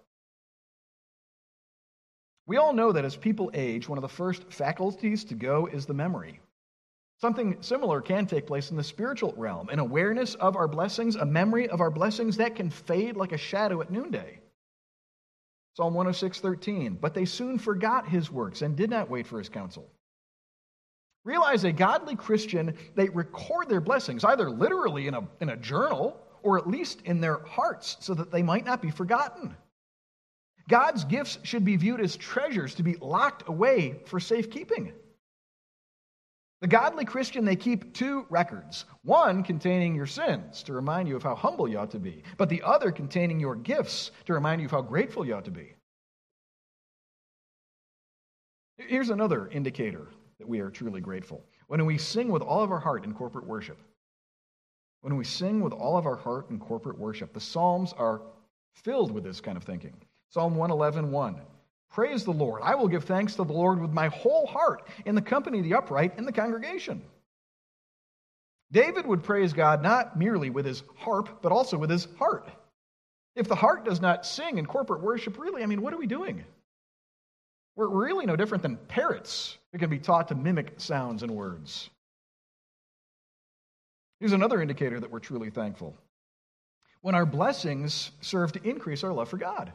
We 2.46 2.58
all 2.58 2.74
know 2.74 2.92
that 2.92 3.06
as 3.06 3.16
people 3.16 3.52
age, 3.54 3.88
one 3.88 3.98
of 3.98 4.02
the 4.02 4.10
first 4.10 4.52
faculties 4.52 5.24
to 5.26 5.36
go 5.36 5.68
is 5.68 5.86
the 5.86 5.94
memory. 5.94 6.42
Something 7.22 7.62
similar 7.62 8.02
can 8.02 8.26
take 8.26 8.48
place 8.48 8.70
in 8.70 8.76
the 8.76 8.84
spiritual 8.84 9.34
realm 9.38 9.70
an 9.70 9.80
awareness 9.80 10.36
of 10.36 10.58
our 10.58 10.68
blessings, 10.68 11.16
a 11.16 11.26
memory 11.26 11.70
of 11.70 11.80
our 11.80 11.92
blessings 11.92 12.38
that 12.38 12.56
can 12.56 12.70
fade 12.70 13.16
like 13.16 13.32
a 13.32 13.38
shadow 13.38 13.82
at 13.82 13.92
noonday. 13.92 14.40
Psalm 15.76 15.94
106, 15.94 16.40
13. 16.40 16.98
But 17.00 17.14
they 17.14 17.26
soon 17.26 17.58
forgot 17.58 18.08
his 18.08 18.30
works 18.30 18.62
and 18.62 18.76
did 18.76 18.90
not 18.90 19.10
wait 19.10 19.26
for 19.26 19.38
his 19.38 19.50
counsel. 19.50 19.90
Realize 21.24 21.64
a 21.64 21.72
godly 21.72 22.16
Christian, 22.16 22.76
they 22.96 23.08
record 23.08 23.70
their 23.70 23.80
blessings, 23.80 24.26
either 24.26 24.52
literally 24.52 25.08
in 25.08 25.14
a, 25.14 25.22
in 25.40 25.50
a 25.50 25.58
journal 25.58 26.20
or 26.44 26.58
at 26.58 26.68
least 26.68 27.02
in 27.02 27.20
their 27.22 27.40
hearts, 27.40 27.98
so 28.00 28.14
that 28.14 28.32
they 28.32 28.44
might 28.44 28.66
not 28.66 28.82
be 28.82 28.92
forgotten. 28.92 29.56
God's 30.70 31.04
gifts 31.04 31.40
should 31.44 31.66
be 31.66 31.76
viewed 31.76 32.00
as 32.00 32.16
treasures 32.16 32.76
to 32.76 32.84
be 32.84 32.96
locked 32.96 33.48
away 33.48 34.00
for 34.06 34.20
safekeeping. 34.20 34.94
The 36.62 36.68
godly 36.68 37.04
Christian, 37.04 37.44
they 37.44 37.58
keep 37.58 37.94
two 37.94 38.26
records 38.30 38.86
one 39.04 39.44
containing 39.44 39.96
your 39.96 40.06
sins 40.06 40.64
to 40.64 40.72
remind 40.72 41.10
you 41.10 41.18
of 41.18 41.24
how 41.24 41.36
humble 41.36 41.68
you 41.68 41.78
ought 41.78 41.92
to 41.92 42.00
be, 42.00 42.24
but 42.38 42.48
the 42.48 42.62
other 42.62 42.90
containing 42.90 43.38
your 43.38 43.56
gifts 43.56 44.12
to 44.26 44.34
remind 44.34 44.62
you 44.62 44.68
of 44.68 44.72
how 44.72 44.82
grateful 44.82 45.26
you 45.26 45.36
ought 45.36 45.44
to 45.44 45.52
be. 45.52 45.74
Here's 48.78 49.10
another 49.10 49.50
indicator 49.50 50.08
that 50.40 50.48
we 50.48 50.62
are 50.62 50.70
truly 50.70 51.02
grateful. 51.02 51.44
When 51.68 51.86
we 51.86 51.98
sing 51.98 52.30
with 52.30 52.42
all 52.42 52.64
of 52.64 52.72
our 52.72 52.80
heart 52.80 53.04
in 53.04 53.14
corporate 53.14 53.46
worship, 53.46 53.80
when 55.04 55.18
we 55.18 55.26
sing 55.26 55.60
with 55.60 55.74
all 55.74 55.98
of 55.98 56.06
our 56.06 56.16
heart 56.16 56.50
in 56.50 56.58
corporate 56.58 56.98
worship, 56.98 57.34
the 57.34 57.40
Psalms 57.42 57.94
are 57.98 58.22
filled 58.74 59.12
with 59.12 59.26
this 59.26 59.42
kind 59.42 59.58
of 59.58 59.64
thinking. 59.64 59.94
Psalm 60.30 60.56
111, 60.56 61.12
1. 61.12 61.42
Praise 61.92 62.24
the 62.24 62.32
Lord. 62.32 62.62
I 62.64 62.74
will 62.76 62.88
give 62.88 63.04
thanks 63.04 63.36
to 63.36 63.44
the 63.44 63.54
Lord 63.54 63.82
with 63.82 63.92
my 63.92 64.08
whole 64.08 64.48
heart 64.48 64.88
in 65.06 65.14
the 65.14 65.22
company 65.22 65.60
of 65.60 65.66
the 65.66 65.74
upright 65.74 66.18
in 66.18 66.24
the 66.24 66.32
congregation. 66.32 67.02
David 68.72 69.06
would 69.06 69.24
praise 69.24 69.52
God 69.52 69.84
not 69.84 70.18
merely 70.18 70.50
with 70.50 70.66
his 70.66 70.84
harp, 70.96 71.42
but 71.42 71.52
also 71.52 71.78
with 71.78 71.90
his 71.90 72.08
heart. 72.18 72.48
If 73.36 73.50
the 73.50 73.56
heart 73.56 73.84
does 73.84 74.00
not 74.00 74.26
sing 74.26 74.58
in 74.58 74.66
corporate 74.66 75.02
worship, 75.02 75.38
really, 75.38 75.64
I 75.64 75.66
mean, 75.66 75.82
what 75.82 75.94
are 75.94 76.00
we 76.00 76.08
doing? 76.08 76.46
We're 77.76 77.90
really 77.90 78.26
no 78.26 78.38
different 78.38 78.62
than 78.62 78.78
parrots 78.78 79.58
who 79.74 79.80
can 79.80 79.90
be 79.90 80.00
taught 80.00 80.30
to 80.30 80.36
mimic 80.36 80.76
sounds 80.78 81.24
and 81.24 81.32
words. 81.34 81.90
Here's 84.24 84.32
another 84.32 84.62
indicator 84.62 85.02
that 85.02 85.12
we're 85.12 85.20
truly 85.20 85.50
thankful. 85.50 85.98
When 87.02 87.14
our 87.14 87.26
blessings 87.26 88.12
serve 88.22 88.54
to 88.54 88.66
increase 88.66 89.04
our 89.04 89.12
love 89.12 89.28
for 89.28 89.36
God. 89.36 89.74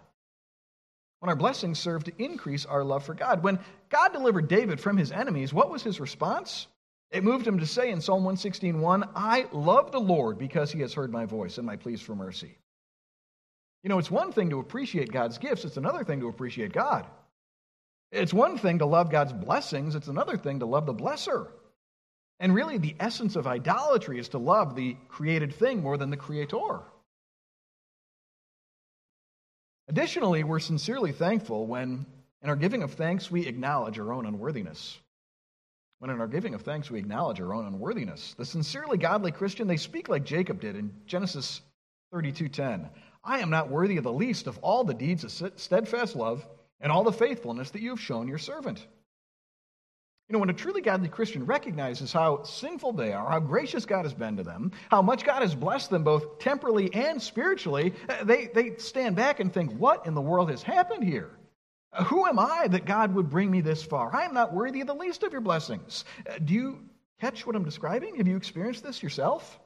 When 1.21 1.29
our 1.29 1.37
blessings 1.37 1.79
serve 1.79 2.05
to 2.05 2.13
increase 2.17 2.65
our 2.65 2.83
love 2.83 3.05
for 3.05 3.13
God. 3.13 3.43
When 3.43 3.59
God 3.91 4.15
delivered 4.15 4.49
David 4.49 4.81
from 4.81 4.97
his 4.97 5.13
enemies, 5.13 5.53
what 5.53 5.69
was 5.69 5.83
his 5.83 6.01
response? 6.01 6.67
It 7.11 7.25
moved 7.25 7.47
him 7.47 7.59
to 7.59 7.67
say 7.67 7.91
in 7.91 8.01
Psalm 8.01 8.25
116:1, 8.25 9.11
I 9.15 9.49
love 9.53 9.93
the 9.93 10.01
Lord 10.01 10.39
because 10.39 10.73
he 10.73 10.81
has 10.81 10.95
heard 10.95 11.13
my 11.13 11.27
voice 11.27 11.59
and 11.59 11.67
my 11.67 11.77
pleas 11.77 12.01
for 12.01 12.15
mercy. 12.15 12.57
You 13.83 13.91
know, 13.91 13.99
it's 13.99 14.11
one 14.11 14.33
thing 14.33 14.49
to 14.49 14.61
appreciate 14.61 15.13
God's 15.13 15.37
gifts, 15.37 15.67
it's 15.67 15.77
another 15.77 16.05
thing 16.05 16.21
to 16.21 16.29
appreciate 16.29 16.73
God. 16.73 17.07
It's 18.11 18.33
one 18.33 18.57
thing 18.57 18.79
to 18.79 18.87
love 18.87 19.11
God's 19.11 19.35
blessings, 19.35 19.95
it's 19.95 20.09
another 20.09 20.39
thing 20.39 20.61
to 20.61 20.65
love 20.65 20.87
the 20.87 20.95
blesser. 20.95 21.49
And 22.41 22.55
really, 22.55 22.79
the 22.79 22.95
essence 23.01 23.35
of 23.35 23.47
idolatry 23.47 24.19
is 24.19 24.29
to 24.29 24.39
love 24.39 24.75
the 24.75 24.97
created 25.09 25.55
thing 25.55 25.83
more 25.83 25.97
than 25.97 26.11
the 26.11 26.17
creator. 26.17 26.81
Additionally, 29.89 30.45
we're 30.45 30.61
sincerely 30.61 31.13
thankful 31.13 31.67
when, 31.67 32.07
in 32.43 32.49
our 32.49 32.57
giving 32.57 32.83
of 32.83 32.93
thanks, 32.93 33.31
we 33.31 33.47
acknowledge 33.47 33.99
our 33.99 34.13
own 34.13 34.27
unworthiness. 34.27 34.99
When 35.99 36.11
in 36.11 36.21
our 36.21 36.29
giving 36.29 36.55
of 36.55 36.63
thanks, 36.63 36.91
we 36.91 37.01
acknowledge 37.01 37.41
our 37.41 37.53
own 37.53 37.67
unworthiness. 37.67 38.35
The 38.35 38.45
sincerely 38.45 38.99
godly 38.99 39.33
Christian, 39.33 39.67
they 39.67 39.77
speak 39.77 40.09
like 40.09 40.25
Jacob 40.25 40.61
did 40.61 40.77
in 40.77 40.95
Genesis 41.07 41.61
32:10. 42.13 42.89
I 43.25 43.41
am 43.41 43.51
not 43.51 43.69
worthy 43.69 43.97
of 43.97 44.05
the 44.05 44.13
least 44.13 44.47
of 44.47 44.59
all 44.59 44.85
the 44.85 44.95
deeds 44.95 45.25
of 45.25 45.53
steadfast 45.59 46.15
love 46.15 46.47
and 46.81 46.93
all 46.93 47.03
the 47.03 47.13
faithfulness 47.13 47.73
that 47.73 47.83
you 47.83 47.91
have 47.91 48.01
shown 48.01 48.29
your 48.29 48.39
servant. 48.39 48.87
You 50.29 50.35
know, 50.35 50.41
when 50.41 50.51
a 50.51 50.55
truly 50.55 50.83
godly 50.83 51.09
Christian 51.09 51.47
recognizes 51.47 52.13
how 52.13 52.43
sinful 52.43 52.93
they 52.93 53.15
are, 53.15 53.31
how 53.31 53.41
gracious 53.41 53.87
God 53.87 54.05
has 54.05 54.13
been 54.13 54.37
to 54.37 54.43
them, 54.43 54.73
how 54.91 55.01
much 55.01 55.25
God 55.25 55.41
has 55.41 55.55
blessed 55.55 55.89
them 55.89 56.05
both 56.05 56.39
temporally 56.39 56.93
and 56.93 57.21
spiritually, 57.21 57.95
uh, 58.11 58.25
they, 58.25 58.49
they 58.49 58.77
stand 58.77 59.17
back 59.17 59.41
and 59.41 59.51
think, 59.51 59.73
what 59.73 60.05
in 60.07 60.13
the 60.13 60.21
world 60.21 60.51
has 60.51 60.63
happened 60.63 61.03
here? 61.03 61.31
Uh, 61.95 62.05
who 62.05 62.27
am 62.27 62.39
I 62.39 62.69
that 62.69 62.85
God 62.85 63.15
would 63.15 63.31
bring 63.31 63.51
me 63.51 63.63
this 63.63 63.83
far? 63.83 64.15
I 64.15 64.27
am 64.27 64.35
not 64.35 64.53
worthy 64.53 64.83
of 64.83 64.87
the 64.87 64.95
least 64.95 65.23
of 65.23 65.33
your 65.33 65.41
blessings. 65.41 66.05
Uh, 66.29 66.39
do 66.45 66.53
you 66.53 66.79
catch 67.23 67.47
what 67.47 67.57
I'm 67.57 67.65
describing? 67.65 68.17
Have 68.17 68.29
you 68.29 68.37
experienced 68.37 68.85
this 68.85 69.03
yourself? 69.03 69.59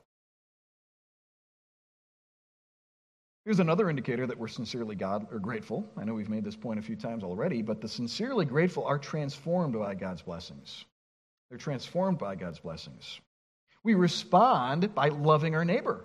Here's 3.44 3.58
another 3.58 3.90
indicator 3.90 4.24
that 4.26 4.38
we're 4.38 4.46
sincerely 4.46 4.94
God 4.94 5.26
or 5.32 5.40
grateful. 5.40 5.84
I 5.96 6.04
know 6.04 6.14
we've 6.14 6.28
made 6.28 6.44
this 6.44 6.54
point 6.54 6.78
a 6.78 6.82
few 6.82 6.94
times 6.94 7.24
already, 7.24 7.60
but 7.60 7.80
the 7.80 7.88
sincerely 7.88 8.44
grateful 8.44 8.84
are 8.84 8.98
transformed 8.98 9.74
by 9.74 9.94
God's 9.96 10.22
blessings. 10.22 10.84
They're 11.48 11.58
transformed 11.58 12.18
by 12.18 12.36
God's 12.36 12.60
blessings. 12.60 13.20
We 13.82 13.94
respond 13.94 14.94
by 14.94 15.08
loving 15.08 15.56
our 15.56 15.64
neighbor. 15.64 16.04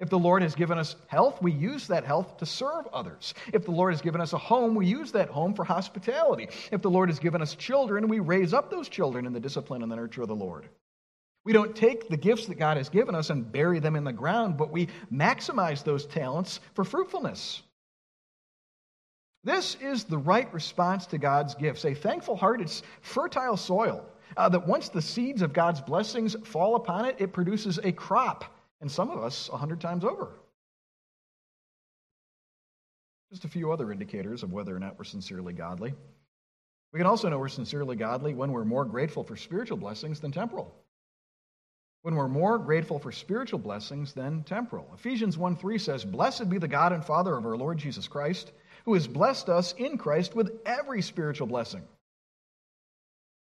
If 0.00 0.08
the 0.08 0.18
Lord 0.18 0.42
has 0.42 0.54
given 0.54 0.78
us 0.78 0.96
health, 1.08 1.42
we 1.42 1.52
use 1.52 1.88
that 1.88 2.04
health 2.04 2.38
to 2.38 2.46
serve 2.46 2.86
others. 2.92 3.34
If 3.52 3.64
the 3.64 3.70
Lord 3.70 3.92
has 3.92 4.00
given 4.00 4.22
us 4.22 4.32
a 4.32 4.38
home, 4.38 4.74
we 4.74 4.86
use 4.86 5.12
that 5.12 5.28
home 5.28 5.52
for 5.52 5.64
hospitality. 5.64 6.48
If 6.72 6.80
the 6.80 6.90
Lord 6.90 7.10
has 7.10 7.18
given 7.18 7.42
us 7.42 7.54
children, 7.54 8.08
we 8.08 8.20
raise 8.20 8.54
up 8.54 8.70
those 8.70 8.88
children 8.88 9.26
in 9.26 9.34
the 9.34 9.40
discipline 9.40 9.82
and 9.82 9.92
the 9.92 9.96
nurture 9.96 10.22
of 10.22 10.28
the 10.28 10.36
Lord. 10.36 10.68
We 11.48 11.54
don't 11.54 11.74
take 11.74 12.10
the 12.10 12.18
gifts 12.18 12.44
that 12.48 12.58
God 12.58 12.76
has 12.76 12.90
given 12.90 13.14
us 13.14 13.30
and 13.30 13.50
bury 13.50 13.78
them 13.78 13.96
in 13.96 14.04
the 14.04 14.12
ground, 14.12 14.58
but 14.58 14.70
we 14.70 14.88
maximize 15.10 15.82
those 15.82 16.04
talents 16.04 16.60
for 16.74 16.84
fruitfulness. 16.84 17.62
This 19.44 19.74
is 19.76 20.04
the 20.04 20.18
right 20.18 20.52
response 20.52 21.06
to 21.06 21.16
God's 21.16 21.54
gifts. 21.54 21.86
A 21.86 21.94
thankful 21.94 22.36
heart 22.36 22.60
is 22.60 22.82
fertile 23.00 23.56
soil 23.56 24.04
uh, 24.36 24.50
that 24.50 24.68
once 24.68 24.90
the 24.90 25.00
seeds 25.00 25.40
of 25.40 25.54
God's 25.54 25.80
blessings 25.80 26.36
fall 26.44 26.74
upon 26.74 27.06
it, 27.06 27.16
it 27.18 27.32
produces 27.32 27.78
a 27.78 27.92
crop, 27.92 28.44
and 28.82 28.92
some 28.92 29.08
of 29.08 29.22
us 29.22 29.48
a 29.50 29.56
hundred 29.56 29.80
times 29.80 30.04
over. 30.04 30.28
Just 33.30 33.46
a 33.46 33.48
few 33.48 33.72
other 33.72 33.90
indicators 33.90 34.42
of 34.42 34.52
whether 34.52 34.76
or 34.76 34.78
not 34.78 34.98
we're 34.98 35.04
sincerely 35.04 35.54
godly. 35.54 35.94
We 36.92 36.98
can 36.98 37.06
also 37.06 37.30
know 37.30 37.38
we're 37.38 37.48
sincerely 37.48 37.96
godly 37.96 38.34
when 38.34 38.52
we're 38.52 38.66
more 38.66 38.84
grateful 38.84 39.24
for 39.24 39.34
spiritual 39.34 39.78
blessings 39.78 40.20
than 40.20 40.30
temporal 40.30 40.74
when 42.02 42.14
we're 42.14 42.28
more 42.28 42.58
grateful 42.58 42.98
for 42.98 43.12
spiritual 43.12 43.58
blessings 43.58 44.12
than 44.12 44.44
temporal. 44.44 44.88
Ephesians 44.94 45.36
1 45.36 45.56
3 45.56 45.78
says, 45.78 46.04
Blessed 46.04 46.48
be 46.48 46.58
the 46.58 46.68
God 46.68 46.92
and 46.92 47.04
Father 47.04 47.36
of 47.36 47.44
our 47.44 47.56
Lord 47.56 47.78
Jesus 47.78 48.06
Christ, 48.06 48.52
who 48.84 48.94
has 48.94 49.08
blessed 49.08 49.48
us 49.48 49.72
in 49.72 49.98
Christ 49.98 50.34
with 50.34 50.60
every 50.64 51.02
spiritual 51.02 51.46
blessing. 51.46 51.82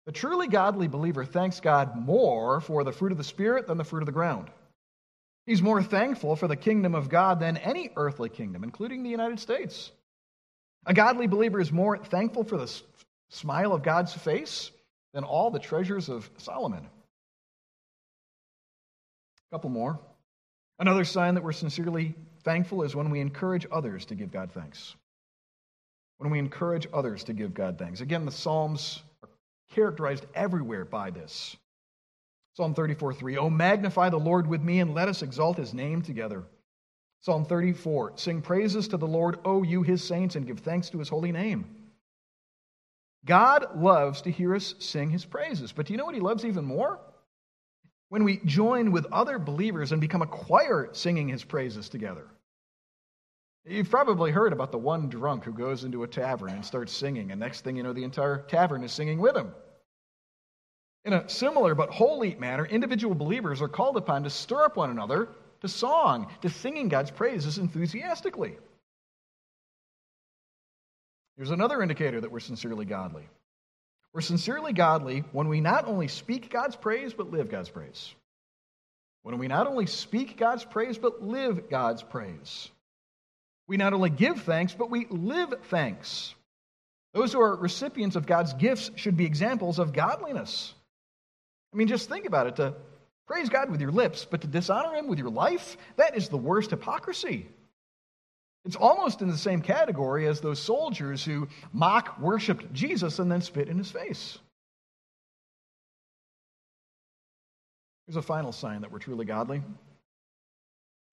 The 0.05 0.11
truly 0.11 0.47
godly 0.47 0.87
believer 0.87 1.23
thanks 1.23 1.59
God 1.59 1.95
more 1.95 2.59
for 2.59 2.83
the 2.83 2.91
fruit 2.91 3.11
of 3.11 3.19
the 3.19 3.23
Spirit 3.23 3.67
than 3.67 3.77
the 3.77 3.83
fruit 3.83 4.01
of 4.01 4.07
the 4.07 4.11
ground. 4.11 4.49
He's 5.45 5.61
more 5.61 5.83
thankful 5.83 6.35
for 6.35 6.47
the 6.47 6.55
kingdom 6.55 6.95
of 6.95 7.09
God 7.09 7.39
than 7.39 7.57
any 7.57 7.91
earthly 7.95 8.29
kingdom, 8.29 8.63
including 8.63 9.03
the 9.03 9.09
United 9.09 9.39
States. 9.39 9.91
A 10.87 10.93
godly 10.93 11.27
believer 11.27 11.59
is 11.59 11.71
more 11.71 11.97
thankful 11.97 12.43
for 12.43 12.57
the 12.57 12.81
smile 13.29 13.73
of 13.73 13.83
God's 13.83 14.13
face 14.13 14.71
than 15.13 15.23
all 15.23 15.51
the 15.51 15.59
treasures 15.59 16.09
of 16.09 16.29
Solomon 16.37 16.87
couple 19.51 19.69
more. 19.69 19.99
Another 20.79 21.03
sign 21.03 21.35
that 21.35 21.43
we're 21.43 21.51
sincerely 21.51 22.15
thankful 22.43 22.83
is 22.83 22.95
when 22.95 23.09
we 23.09 23.19
encourage 23.19 23.67
others 23.71 24.05
to 24.05 24.15
give 24.15 24.31
God 24.31 24.51
thanks. 24.51 24.95
When 26.17 26.31
we 26.31 26.39
encourage 26.39 26.87
others 26.93 27.25
to 27.25 27.33
give 27.33 27.53
God 27.53 27.77
thanks. 27.77 27.99
Again, 27.99 28.25
the 28.25 28.31
Psalms 28.31 29.03
are 29.21 29.29
characterized 29.73 30.25
everywhere 30.33 30.85
by 30.85 31.11
this. 31.11 31.57
Psalm 32.55 32.73
34 32.73 33.13
3. 33.13 33.37
Oh, 33.37 33.49
magnify 33.49 34.09
the 34.09 34.19
Lord 34.19 34.47
with 34.47 34.61
me 34.61 34.79
and 34.79 34.93
let 34.93 35.09
us 35.09 35.21
exalt 35.21 35.57
his 35.57 35.73
name 35.73 36.01
together. 36.01 36.43
Psalm 37.19 37.45
34. 37.45 38.13
Sing 38.15 38.41
praises 38.41 38.87
to 38.89 38.97
the 38.97 39.07
Lord, 39.07 39.39
O 39.43 39.63
you 39.63 39.83
his 39.83 40.03
saints, 40.03 40.35
and 40.35 40.47
give 40.47 40.59
thanks 40.59 40.89
to 40.91 40.99
his 40.99 41.09
holy 41.09 41.31
name. 41.31 41.65
God 43.25 43.67
loves 43.75 44.21
to 44.21 44.31
hear 44.31 44.55
us 44.55 44.75
sing 44.79 45.09
his 45.09 45.25
praises, 45.25 45.71
but 45.71 45.85
do 45.85 45.93
you 45.93 45.97
know 45.97 46.05
what 46.05 46.15
he 46.15 46.21
loves 46.21 46.45
even 46.45 46.65
more? 46.65 46.99
When 48.11 48.25
we 48.25 48.41
join 48.43 48.91
with 48.91 49.05
other 49.13 49.39
believers 49.39 49.93
and 49.93 50.01
become 50.01 50.21
a 50.21 50.27
choir 50.27 50.89
singing 50.91 51.29
his 51.29 51.45
praises 51.45 51.87
together. 51.87 52.27
You've 53.65 53.89
probably 53.89 54.31
heard 54.31 54.51
about 54.51 54.73
the 54.73 54.77
one 54.77 55.07
drunk 55.07 55.45
who 55.45 55.53
goes 55.53 55.85
into 55.85 56.03
a 56.03 56.09
tavern 56.09 56.49
and 56.49 56.65
starts 56.65 56.91
singing, 56.91 57.31
and 57.31 57.39
next 57.39 57.61
thing 57.61 57.77
you 57.77 57.83
know, 57.83 57.93
the 57.93 58.03
entire 58.03 58.39
tavern 58.49 58.83
is 58.83 58.91
singing 58.91 59.19
with 59.19 59.37
him. 59.37 59.53
In 61.05 61.13
a 61.13 61.29
similar 61.29 61.73
but 61.73 61.89
holy 61.89 62.35
manner, 62.35 62.65
individual 62.65 63.15
believers 63.15 63.61
are 63.61 63.69
called 63.69 63.95
upon 63.95 64.23
to 64.23 64.29
stir 64.29 64.65
up 64.65 64.75
one 64.75 64.89
another 64.89 65.29
to 65.61 65.69
song, 65.69 66.27
to 66.41 66.49
singing 66.49 66.89
God's 66.89 67.11
praises 67.11 67.59
enthusiastically. 67.59 68.57
Here's 71.37 71.51
another 71.51 71.81
indicator 71.81 72.19
that 72.19 72.31
we're 72.31 72.41
sincerely 72.41 72.83
godly. 72.83 73.29
We're 74.13 74.21
sincerely 74.21 74.73
godly 74.73 75.23
when 75.31 75.47
we 75.47 75.61
not 75.61 75.87
only 75.87 76.07
speak 76.07 76.49
God's 76.51 76.75
praise, 76.75 77.13
but 77.13 77.31
live 77.31 77.49
God's 77.49 77.69
praise. 77.69 78.13
When 79.23 79.37
we 79.37 79.47
not 79.47 79.67
only 79.67 79.85
speak 79.85 80.37
God's 80.37 80.65
praise, 80.65 80.97
but 80.97 81.23
live 81.23 81.69
God's 81.69 82.03
praise. 82.03 82.69
We 83.67 83.77
not 83.77 83.93
only 83.93 84.09
give 84.09 84.41
thanks, 84.41 84.73
but 84.73 84.89
we 84.89 85.07
live 85.09 85.53
thanks. 85.69 86.35
Those 87.13 87.31
who 87.31 87.41
are 87.41 87.55
recipients 87.55 88.15
of 88.15 88.25
God's 88.25 88.53
gifts 88.53 88.91
should 88.95 89.15
be 89.15 89.25
examples 89.25 89.79
of 89.79 89.93
godliness. 89.93 90.73
I 91.73 91.77
mean, 91.77 91.87
just 91.87 92.09
think 92.09 92.25
about 92.25 92.47
it. 92.47 92.55
To 92.57 92.73
praise 93.27 93.47
God 93.47 93.69
with 93.69 93.79
your 93.79 93.91
lips, 93.91 94.25
but 94.29 94.41
to 94.41 94.47
dishonor 94.47 94.95
Him 94.95 95.07
with 95.07 95.19
your 95.19 95.29
life, 95.29 95.77
that 95.95 96.17
is 96.17 96.27
the 96.27 96.37
worst 96.37 96.71
hypocrisy. 96.71 97.47
It's 98.63 98.75
almost 98.75 99.21
in 99.21 99.29
the 99.29 99.37
same 99.37 99.61
category 99.61 100.27
as 100.27 100.39
those 100.39 100.59
soldiers 100.59 101.23
who 101.25 101.47
mock 101.73 102.19
worshiped 102.19 102.71
Jesus 102.73 103.19
and 103.19 103.31
then 103.31 103.41
spit 103.41 103.67
in 103.67 103.77
his 103.77 103.89
face. 103.89 104.37
Here's 108.05 108.17
a 108.17 108.21
final 108.21 108.51
sign 108.51 108.81
that 108.81 108.91
we're 108.91 108.99
truly 108.99 109.25
godly, 109.25 109.63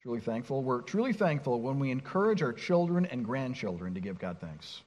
truly 0.03 0.21
thankful. 0.21 0.63
We're 0.63 0.83
truly 0.83 1.13
thankful 1.13 1.61
when 1.61 1.79
we 1.79 1.91
encourage 1.91 2.43
our 2.43 2.53
children 2.53 3.07
and 3.07 3.25
grandchildren 3.25 3.95
to 3.95 4.01
give 4.01 4.19
God 4.19 4.39
thanks. 4.41 4.83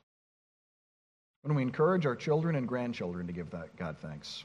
When 1.42 1.56
we 1.56 1.64
encourage 1.64 2.06
our 2.06 2.16
children 2.16 2.56
and 2.56 2.68
grandchildren 2.68 3.26
to 3.28 3.34
give 3.34 3.50
that 3.52 3.76
God 3.76 3.98
thanks. 4.00 4.44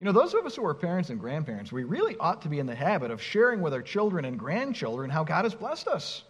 You 0.00 0.06
know, 0.06 0.12
those 0.12 0.34
of 0.34 0.44
us 0.44 0.56
who 0.56 0.64
are 0.64 0.74
parents 0.74 1.10
and 1.10 1.20
grandparents, 1.20 1.72
we 1.72 1.84
really 1.84 2.16
ought 2.18 2.42
to 2.42 2.48
be 2.48 2.58
in 2.58 2.66
the 2.66 2.74
habit 2.74 3.10
of 3.10 3.22
sharing 3.22 3.62
with 3.62 3.72
our 3.72 3.82
children 3.82 4.24
and 4.24 4.38
grandchildren 4.38 5.08
how 5.08 5.24
God 5.24 5.44
has 5.44 5.54
blessed 5.54 5.88
us. 5.88 6.24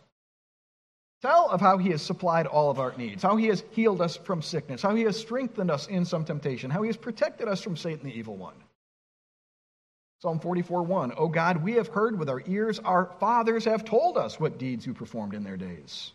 Tell 1.23 1.51
of 1.51 1.61
how 1.61 1.77
He 1.77 1.91
has 1.91 2.01
supplied 2.01 2.47
all 2.47 2.71
of 2.71 2.79
our 2.79 2.97
needs, 2.97 3.23
how 3.23 3.37
He 3.37 3.47
has 3.47 3.63
healed 3.73 4.01
us 4.01 4.17
from 4.17 4.41
sickness, 4.41 4.83
how 4.83 4.95
He 4.95 5.03
has 5.03 5.19
strengthened 5.19 5.71
us 5.71 5.87
in 5.87 6.05
some 6.05 6.25
temptation, 6.25 6.71
how 6.71 6.83
He 6.83 6.89
has 6.89 6.97
protected 6.97 7.49
us 7.49 7.61
from 7.61 7.77
Satan 7.77 8.09
the 8.09 8.19
evil 8.19 8.37
one. 8.37 8.55
Psalm 10.23 10.39
44 10.39 10.83
1 10.83 11.13
O 11.17 11.29
God, 11.29 11.63
we 11.63 11.73
have 11.75 11.89
heard 11.89 12.19
with 12.19 12.29
our 12.29 12.43
ears, 12.47 12.79
our 12.79 13.11
fathers 13.21 13.65
have 13.65 13.85
told 13.85 14.19
us 14.19 14.41
what 14.41 14.59
deeds 14.59 14.87
you 14.87 14.95
performed 14.95 15.35
in 15.35 15.45
their 15.45 15.57
days. 15.57 16.13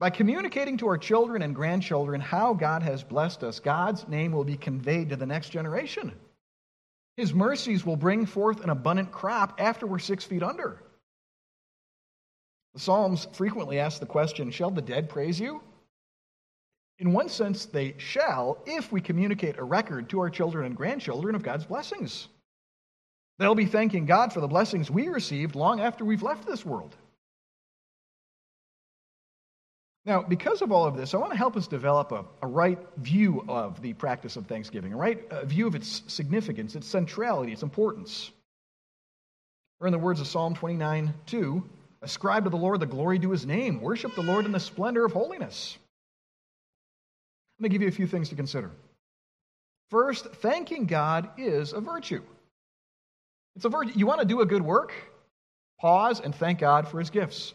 By 0.00 0.10
communicating 0.10 0.78
to 0.78 0.88
our 0.88 0.98
children 0.98 1.42
and 1.42 1.54
grandchildren 1.54 2.20
how 2.20 2.54
God 2.54 2.82
has 2.82 3.04
blessed 3.04 3.44
us, 3.44 3.60
God's 3.60 4.08
name 4.08 4.32
will 4.32 4.44
be 4.44 4.56
conveyed 4.56 5.10
to 5.10 5.16
the 5.16 5.26
next 5.26 5.50
generation. 5.50 6.12
His 7.16 7.34
mercies 7.34 7.84
will 7.84 7.96
bring 7.96 8.24
forth 8.24 8.64
an 8.64 8.70
abundant 8.70 9.12
crop 9.12 9.60
after 9.60 9.86
we're 9.86 9.98
six 9.98 10.24
feet 10.24 10.42
under. 10.42 10.82
The 12.74 12.80
Psalms 12.80 13.26
frequently 13.32 13.78
ask 13.78 14.00
the 14.00 14.06
question 14.06 14.50
Shall 14.50 14.70
the 14.70 14.82
dead 14.82 15.08
praise 15.08 15.38
you? 15.40 15.62
In 16.98 17.12
one 17.12 17.28
sense, 17.28 17.64
they 17.64 17.94
shall 17.98 18.58
if 18.66 18.92
we 18.92 19.00
communicate 19.00 19.58
a 19.58 19.64
record 19.64 20.10
to 20.10 20.20
our 20.20 20.30
children 20.30 20.66
and 20.66 20.76
grandchildren 20.76 21.34
of 21.34 21.42
God's 21.42 21.64
blessings. 21.64 22.28
They'll 23.38 23.54
be 23.54 23.64
thanking 23.64 24.04
God 24.04 24.34
for 24.34 24.40
the 24.40 24.48
blessings 24.48 24.90
we 24.90 25.08
received 25.08 25.54
long 25.54 25.80
after 25.80 26.04
we've 26.04 26.22
left 26.22 26.46
this 26.46 26.64
world. 26.64 26.94
Now, 30.04 30.22
because 30.22 30.60
of 30.60 30.72
all 30.72 30.86
of 30.86 30.96
this, 30.96 31.14
I 31.14 31.18
want 31.18 31.32
to 31.32 31.38
help 31.38 31.56
us 31.56 31.66
develop 31.66 32.12
a, 32.12 32.24
a 32.42 32.46
right 32.46 32.78
view 32.98 33.44
of 33.48 33.80
the 33.80 33.94
practice 33.94 34.36
of 34.36 34.46
Thanksgiving, 34.46 34.92
a 34.92 34.96
right 34.96 35.22
a 35.30 35.46
view 35.46 35.66
of 35.66 35.74
its 35.74 36.02
significance, 36.06 36.74
its 36.74 36.86
centrality, 36.86 37.52
its 37.52 37.62
importance. 37.62 38.30
Or, 39.80 39.86
in 39.86 39.92
the 39.92 39.98
words 39.98 40.20
of 40.20 40.26
Psalm 40.26 40.54
29 40.54 41.14
2, 41.26 41.68
ascribe 42.02 42.44
to 42.44 42.50
the 42.50 42.56
Lord 42.56 42.80
the 42.80 42.86
glory 42.86 43.18
due 43.18 43.30
his 43.30 43.46
name, 43.46 43.80
worship 43.80 44.14
the 44.14 44.22
Lord 44.22 44.46
in 44.46 44.52
the 44.52 44.60
splendor 44.60 45.04
of 45.04 45.12
holiness. 45.12 45.76
Let 47.58 47.64
me 47.64 47.68
give 47.68 47.82
you 47.82 47.88
a 47.88 47.92
few 47.92 48.06
things 48.06 48.30
to 48.30 48.34
consider. 48.34 48.70
First, 49.90 50.26
thanking 50.36 50.86
God 50.86 51.30
is 51.36 51.72
a 51.72 51.80
virtue. 51.80 52.22
It's 53.56 53.64
a 53.64 53.68
virtue. 53.68 53.92
You 53.96 54.06
want 54.06 54.20
to 54.20 54.26
do 54.26 54.40
a 54.40 54.46
good 54.46 54.62
work? 54.62 54.92
Pause 55.80 56.20
and 56.20 56.34
thank 56.34 56.58
God 56.58 56.88
for 56.88 56.98
his 56.98 57.10
gifts. 57.10 57.54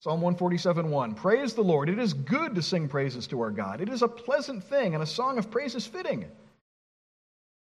Psalm 0.00 0.20
147 0.20 0.90
1. 0.90 1.14
Praise 1.14 1.54
the 1.54 1.62
Lord. 1.62 1.88
It 1.88 1.98
is 1.98 2.12
good 2.12 2.54
to 2.54 2.62
sing 2.62 2.88
praises 2.88 3.26
to 3.28 3.40
our 3.40 3.50
God. 3.50 3.80
It 3.80 3.88
is 3.88 4.02
a 4.02 4.08
pleasant 4.08 4.62
thing, 4.64 4.94
and 4.94 5.02
a 5.02 5.06
song 5.06 5.38
of 5.38 5.50
praise 5.50 5.74
is 5.74 5.86
fitting. 5.86 6.26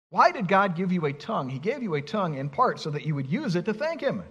Why 0.09 0.31
did 0.31 0.47
God 0.47 0.75
give 0.75 0.91
you 0.91 1.05
a 1.05 1.13
tongue? 1.13 1.49
He 1.49 1.59
gave 1.59 1.83
you 1.83 1.95
a 1.95 2.01
tongue 2.01 2.35
in 2.35 2.49
part 2.49 2.79
so 2.79 2.89
that 2.89 3.05
you 3.05 3.15
would 3.15 3.27
use 3.27 3.55
it 3.55 3.65
to 3.65 3.73
thank 3.73 4.01
Him. 4.01 4.23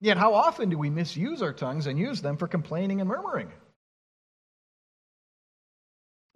Yet, 0.00 0.18
how 0.18 0.34
often 0.34 0.70
do 0.70 0.78
we 0.78 0.90
misuse 0.90 1.42
our 1.42 1.52
tongues 1.52 1.86
and 1.86 1.98
use 1.98 2.20
them 2.20 2.36
for 2.36 2.48
complaining 2.48 3.00
and 3.00 3.08
murmuring? 3.08 3.50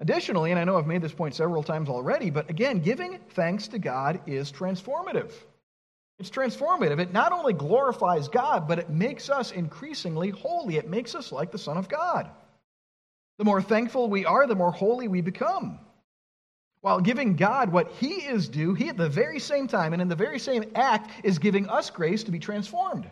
Additionally, 0.01 0.53
and 0.53 0.61
I 0.61 0.65
know 0.65 0.79
I've 0.79 0.87
made 0.87 1.03
this 1.03 1.13
point 1.13 1.35
several 1.35 1.63
times 1.63 1.89
already, 1.89 2.31
but 2.31 2.49
again, 2.51 2.81
giving 2.81 3.19
thanks 3.31 3.69
to 3.69 3.79
God 3.79 4.21
is 4.27 4.53
transformative. 4.53 5.33
It's 6.19 6.31
transformative. 6.31 6.99
It 7.01 7.13
not 7.13 7.33
only 7.33 7.53
glorifies 7.53 8.29
God, 8.29 8.69
but 8.69 8.79
it 8.79 8.91
makes 8.91 9.29
us 9.31 9.53
increasingly 9.53 10.31
holy. 10.31 10.77
It 10.77 10.89
makes 10.89 11.15
us 11.15 11.33
like 11.33 11.53
the 11.53 11.59
Son 11.59 11.77
of 11.77 11.89
God. 11.89 12.31
The 13.39 13.45
more 13.45 13.63
thankful 13.63 14.09
we 14.09 14.25
are, 14.25 14.47
the 14.47 14.57
more 14.57 14.73
holy 14.73 15.07
we 15.09 15.21
become. 15.21 15.79
While 16.81 17.01
giving 17.01 17.37
God 17.37 17.73
what 17.73 17.93
He 17.93 18.15
is 18.15 18.49
due, 18.49 18.75
He 18.75 18.89
at 18.89 18.97
the 18.97 19.09
very 19.09 19.39
same 19.41 19.67
time 19.69 19.93
and 19.93 20.03
in 20.03 20.09
the 20.09 20.17
very 20.17 20.39
same 20.39 20.65
act 20.75 21.11
is 21.25 21.39
giving 21.39 21.69
us 21.69 21.91
grace 21.91 22.25
to 22.25 22.33
be 22.33 22.39
transformed. 22.39 23.09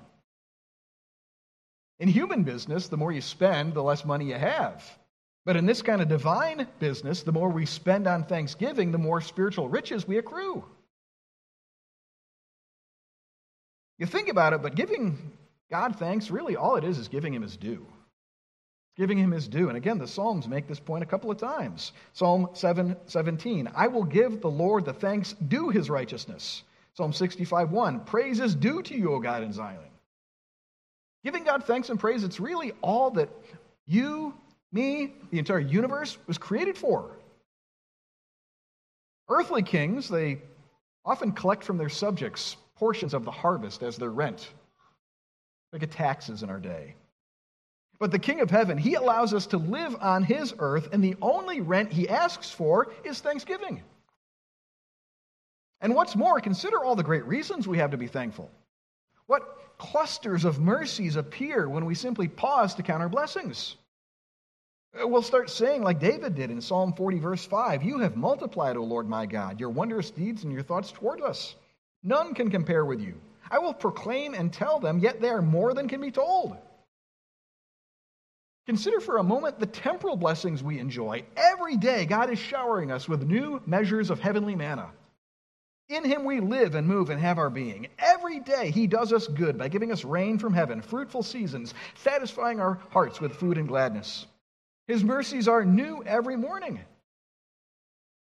In 1.99 2.09
human 2.09 2.43
business, 2.43 2.89
the 2.89 2.97
more 2.97 3.13
you 3.13 3.21
spend, 3.21 3.75
the 3.75 3.83
less 3.83 4.05
money 4.05 4.27
you 4.27 4.35
have. 4.35 4.85
But 5.47 5.57
in 5.57 5.65
this 5.65 5.81
kind 5.81 6.03
of 6.03 6.09
divine 6.09 6.67
business, 6.79 7.23
the 7.23 7.33
more 7.33 7.49
we 7.49 7.67
spend 7.67 8.07
on 8.07 8.25
thanksgiving, 8.25 8.91
the 8.91 8.99
more 8.99 9.21
spiritual 9.21 9.69
riches 9.69 10.07
we 10.07 10.19
accrue. 10.19 10.65
You 13.99 14.07
think 14.07 14.29
about 14.29 14.53
it, 14.53 14.63
but 14.63 14.75
giving 14.75 15.33
God 15.71 15.97
thanks, 15.97 16.31
really 16.31 16.57
all 16.57 16.77
it 16.77 16.85
is 16.85 16.99
is 16.99 17.09
giving 17.09 17.33
him 17.33 17.43
his 17.43 17.57
due. 17.57 17.87
Giving 18.97 19.19
him 19.19 19.31
his 19.31 19.49
due. 19.49 19.69
And 19.69 19.77
again, 19.77 19.99
the 19.99 20.09
Psalms 20.09 20.49
make 20.49 20.67
this 20.67 20.81
point 20.81 21.03
a 21.03 21.07
couple 21.07 21.31
of 21.31 21.39
times. 21.39 21.93
Psalm 22.13 22.49
7 22.53 22.97
17, 23.07 23.71
I 23.75 23.87
will 23.87 24.05
give 24.05 24.41
the 24.41 24.51
Lord 24.51 24.85
the 24.85 24.93
thanks 24.93 25.35
due 25.35 25.71
his 25.71 25.89
righteousness. 25.89 26.63
Psalm 26.95 27.13
65 27.13 27.71
1, 27.71 28.01
praise 28.01 28.41
is 28.41 28.55
due 28.55 28.83
to 28.83 28.97
you, 28.97 29.13
O 29.13 29.21
God 29.21 29.43
in 29.43 29.53
Zion. 29.53 29.79
Giving 31.25 31.45
God 31.45 31.65
thanks 31.65 31.89
and 31.89 31.99
praise, 31.99 32.25
it's 32.25 32.41
really 32.41 32.73
all 32.83 33.11
that 33.13 33.29
you, 33.87 34.35
me, 34.73 35.15
the 35.31 35.39
entire 35.39 35.59
universe 35.59 36.19
was 36.27 36.39
created 36.39 36.77
for. 36.77 37.11
Earthly 39.29 39.63
kings, 39.63 40.09
they 40.09 40.41
often 41.05 41.33
collect 41.33 41.65
from 41.65 41.79
their 41.79 41.89
subjects 41.89 42.57
portions 42.77 43.15
of 43.15 43.25
the 43.25 43.31
harvest 43.31 43.83
as 43.83 43.97
their 43.97 44.11
rent. 44.11 44.51
Look 45.73 45.83
at 45.83 45.91
taxes 45.91 46.43
in 46.43 46.51
our 46.51 46.61
day. 46.61 46.95
But 47.99 48.11
the 48.11 48.19
King 48.19 48.41
of 48.41 48.51
Heaven, 48.51 48.77
he 48.77 48.95
allows 48.95 49.33
us 49.33 49.47
to 49.47 49.57
live 49.57 49.97
on 50.01 50.23
his 50.23 50.55
earth, 50.59 50.91
and 50.93 51.03
the 51.03 51.17
only 51.23 51.61
rent 51.61 51.93
he 51.93 52.09
asks 52.09 52.51
for 52.51 52.93
is 53.05 53.21
thanksgiving. 53.21 53.83
And 55.81 55.95
what's 55.95 56.15
more, 56.15 56.41
consider 56.41 56.85
all 56.85 56.97
the 56.97 57.03
great 57.03 57.25
reasons 57.27 57.67
we 57.67 57.79
have 57.79 57.91
to 57.93 57.97
be 57.97 58.07
thankful. 58.07 58.51
What 59.27 59.56
clusters 59.79 60.45
of 60.45 60.61
mercies 60.61 61.17
appear 61.17 61.69
when 61.69 61.85
we 61.85 61.95
simply 61.95 62.29
pause 62.29 62.75
to 62.75 62.83
count 62.83 63.03
our 63.03 63.09
blessings? 63.09 63.77
Uh, 64.99 65.07
we'll 65.07 65.23
start 65.23 65.51
saying, 65.51 65.83
like 65.83 66.01
David 66.01 66.35
did 66.35 66.51
in 66.51 66.61
Psalm 66.61 66.93
40, 66.93 67.19
verse 67.19 67.45
5 67.45 67.83
You 67.83 67.99
have 67.99 68.17
multiplied, 68.17 68.77
O 68.77 68.83
Lord 68.83 69.09
my 69.09 69.27
God, 69.27 69.61
your 69.61 69.71
wondrous 69.71 70.11
deeds 70.11 70.45
and 70.45 70.53
your 70.53 70.63
thoughts 70.63 70.93
toward 70.93 71.21
us. 71.21 71.55
None 72.03 72.35
can 72.35 72.51
compare 72.51 72.85
with 72.85 73.01
you. 73.01 73.15
I 73.51 73.59
will 73.59 73.75
proclaim 73.75 74.35
and 74.35 74.53
tell 74.53 74.81
them, 74.81 74.99
yet 74.99 75.21
they 75.21 75.29
are 75.29 75.43
more 75.43 75.75
than 75.75 75.89
can 75.89 76.01
be 76.01 76.11
told. 76.11 76.57
Consider 78.67 78.99
for 78.99 79.19
a 79.19 79.23
moment 79.23 79.61
the 79.61 79.67
temporal 79.67 80.17
blessings 80.17 80.63
we 80.63 80.81
enjoy. 80.81 81.23
Every 81.37 81.77
day, 81.77 82.05
God 82.05 82.31
is 82.31 82.39
showering 82.39 82.91
us 82.91 83.09
with 83.09 83.23
new 83.23 83.63
measures 83.65 84.11
of 84.11 84.19
heavenly 84.19 84.57
manna. 84.57 84.91
In 85.89 86.05
Him 86.05 86.25
we 86.25 86.41
live 86.41 86.75
and 86.75 86.87
move 86.87 87.11
and 87.11 87.21
have 87.21 87.39
our 87.39 87.51
being. 87.51 87.87
Every 87.99 88.41
day, 88.41 88.71
He 88.71 88.87
does 88.87 89.13
us 89.13 89.29
good 89.29 89.57
by 89.57 89.69
giving 89.69 89.93
us 89.93 90.05
rain 90.05 90.39
from 90.39 90.53
heaven, 90.53 90.83
fruitful 90.83 91.23
seasons, 91.23 91.75
satisfying 91.95 92.61
our 92.61 92.81
hearts 92.91 93.21
with 93.21 93.37
food 93.37 93.57
and 93.57 93.69
gladness. 93.69 94.27
His 94.89 95.05
mercies 95.05 95.49
are 95.49 95.65
new 95.65 96.03
every 96.05 96.37
morning. 96.37 96.81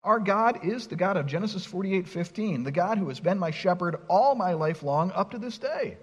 Our 0.03 0.19
God 0.19 0.63
is 0.63 0.87
the 0.87 0.95
God 0.95 1.17
of 1.17 1.25
Genesis 1.25 1.65
48:15, 1.65 2.63
the 2.63 2.71
God 2.71 2.97
who 2.97 3.09
has 3.09 3.19
been 3.19 3.39
my 3.39 3.51
shepherd 3.51 3.97
all 4.07 4.35
my 4.35 4.53
life 4.53 4.81
long 4.81 5.11
up 5.11 5.31
to 5.31 5.37
this 5.37 5.57
day. 5.57 5.97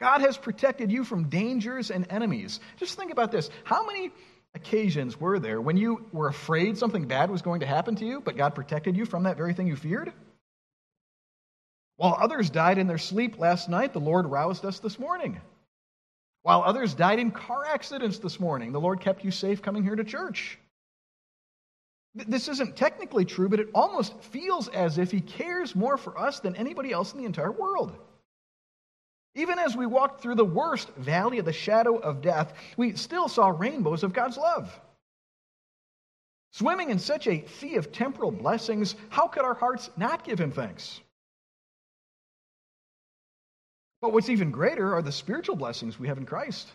God 0.00 0.22
has 0.22 0.36
protected 0.36 0.90
you 0.90 1.04
from 1.04 1.28
dangers 1.28 1.92
and 1.92 2.10
enemies. 2.10 2.58
Just 2.76 2.98
think 2.98 3.12
about 3.12 3.30
this. 3.30 3.50
How 3.62 3.86
many 3.86 4.10
occasions 4.54 5.18
were 5.18 5.38
there 5.38 5.60
when 5.60 5.76
you 5.76 6.06
were 6.12 6.28
afraid 6.28 6.76
something 6.76 7.06
bad 7.06 7.30
was 7.30 7.42
going 7.42 7.60
to 7.60 7.66
happen 7.66 7.96
to 7.96 8.04
you, 8.04 8.20
but 8.20 8.36
God 8.36 8.54
protected 8.54 8.96
you 8.96 9.06
from 9.06 9.24
that 9.24 9.36
very 9.36 9.54
thing 9.54 9.66
you 9.66 9.76
feared? 9.76 10.12
While 11.96 12.16
others 12.18 12.50
died 12.50 12.78
in 12.78 12.86
their 12.86 12.98
sleep 12.98 13.38
last 13.38 13.68
night, 13.68 13.92
the 13.92 14.00
Lord 14.00 14.26
roused 14.26 14.64
us 14.64 14.78
this 14.78 14.98
morning. 14.98 15.40
While 16.42 16.62
others 16.62 16.94
died 16.94 17.18
in 17.18 17.30
car 17.30 17.64
accidents 17.64 18.18
this 18.18 18.40
morning, 18.40 18.72
the 18.72 18.80
Lord 18.80 19.00
kept 19.00 19.24
you 19.24 19.30
safe 19.30 19.62
coming 19.62 19.84
here 19.84 19.94
to 19.94 20.04
church. 20.04 20.58
This 22.14 22.48
isn't 22.48 22.76
technically 22.76 23.24
true, 23.24 23.48
but 23.48 23.60
it 23.60 23.70
almost 23.74 24.20
feels 24.24 24.68
as 24.68 24.98
if 24.98 25.10
he 25.10 25.20
cares 25.20 25.74
more 25.74 25.96
for 25.96 26.18
us 26.18 26.40
than 26.40 26.56
anybody 26.56 26.92
else 26.92 27.12
in 27.12 27.20
the 27.20 27.24
entire 27.24 27.52
world. 27.52 27.96
Even 29.34 29.58
as 29.58 29.76
we 29.76 29.86
walked 29.86 30.20
through 30.20 30.34
the 30.34 30.44
worst 30.44 30.88
valley 30.96 31.38
of 31.38 31.44
the 31.44 31.52
shadow 31.52 31.96
of 31.96 32.20
death, 32.20 32.52
we 32.76 32.94
still 32.94 33.28
saw 33.28 33.48
rainbows 33.48 34.02
of 34.02 34.12
God's 34.12 34.36
love. 34.36 34.78
Swimming 36.52 36.90
in 36.90 36.98
such 36.98 37.26
a 37.26 37.46
sea 37.58 37.76
of 37.76 37.92
temporal 37.92 38.30
blessings, 38.30 38.94
how 39.08 39.26
could 39.26 39.44
our 39.44 39.54
hearts 39.54 39.88
not 39.96 40.22
give 40.22 40.38
him 40.38 40.50
thanks? 40.50 41.00
But 44.02 44.12
what's 44.12 44.28
even 44.28 44.50
greater 44.50 44.94
are 44.94 45.00
the 45.00 45.12
spiritual 45.12 45.56
blessings 45.56 45.98
we 45.98 46.08
have 46.08 46.18
in 46.18 46.26
Christ. 46.26 46.68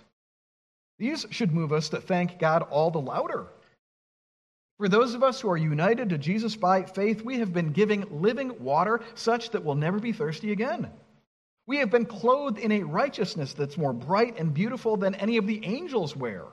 These 0.98 1.28
should 1.30 1.54
move 1.54 1.72
us 1.72 1.89
to 1.89 2.02
thank 2.02 2.39
God 2.39 2.63
all 2.63 2.89
the 2.89 3.00
louder. 3.00 3.48
For 4.80 4.88
those 4.88 5.13
of 5.13 5.24
us 5.24 5.41
who 5.41 5.50
are 5.50 5.58
united 5.58 6.10
to 6.10 6.17
Jesus 6.17 6.56
by 6.56 6.84
faith, 6.84 7.24
we 7.24 7.38
have 7.39 7.54
been 7.54 7.72
given 7.72 8.06
living 8.10 8.63
water 8.63 9.02
such 9.13 9.52
that 9.52 9.63
we'll 9.63 9.76
never 9.76 10.00
be 10.00 10.12
thirsty 10.12 10.52
again. 10.52 10.89
We 11.67 11.77
have 11.77 11.91
been 11.91 12.06
clothed 12.06 12.58
in 12.58 12.71
a 12.71 12.84
righteousness 12.84 13.53
that's 13.53 13.77
more 13.77 13.93
bright 13.93 14.39
and 14.39 14.53
beautiful 14.53 14.95
than 14.95 15.15
any 15.15 15.36
of 15.38 15.45
the 15.45 15.63
angels 15.65 16.15
wear. 16.15 16.45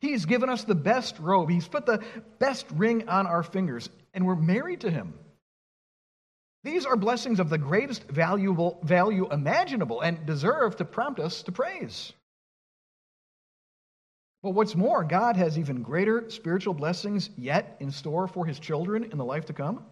He's 0.00 0.26
given 0.26 0.50
us 0.50 0.64
the 0.64 0.74
best 0.74 1.18
robe. 1.18 1.50
He's 1.50 1.66
put 1.66 1.86
the 1.86 2.04
best 2.38 2.66
ring 2.74 3.08
on 3.08 3.26
our 3.26 3.42
fingers, 3.42 3.88
and 4.14 4.26
we're 4.26 4.36
married 4.36 4.82
to 4.82 4.90
him. 4.90 5.14
These 6.62 6.84
are 6.84 6.96
blessings 6.96 7.40
of 7.40 7.48
the 7.48 7.58
greatest 7.58 8.04
valuable 8.04 8.78
value 8.82 9.28
imaginable 9.30 10.02
and 10.02 10.26
deserve 10.26 10.76
to 10.76 10.84
prompt 10.84 11.20
us 11.20 11.42
to 11.44 11.52
praise. 11.52 12.12
But 14.42 14.50
what's 14.50 14.76
more, 14.76 15.02
God 15.04 15.36
has 15.36 15.58
even 15.58 15.82
greater 15.82 16.30
spiritual 16.30 16.74
blessings 16.74 17.30
yet 17.36 17.76
in 17.80 17.90
store 17.90 18.28
for 18.28 18.44
his 18.44 18.58
children 18.58 19.04
in 19.04 19.18
the 19.18 19.24
life 19.24 19.46
to 19.46 19.52
come. 19.52 19.84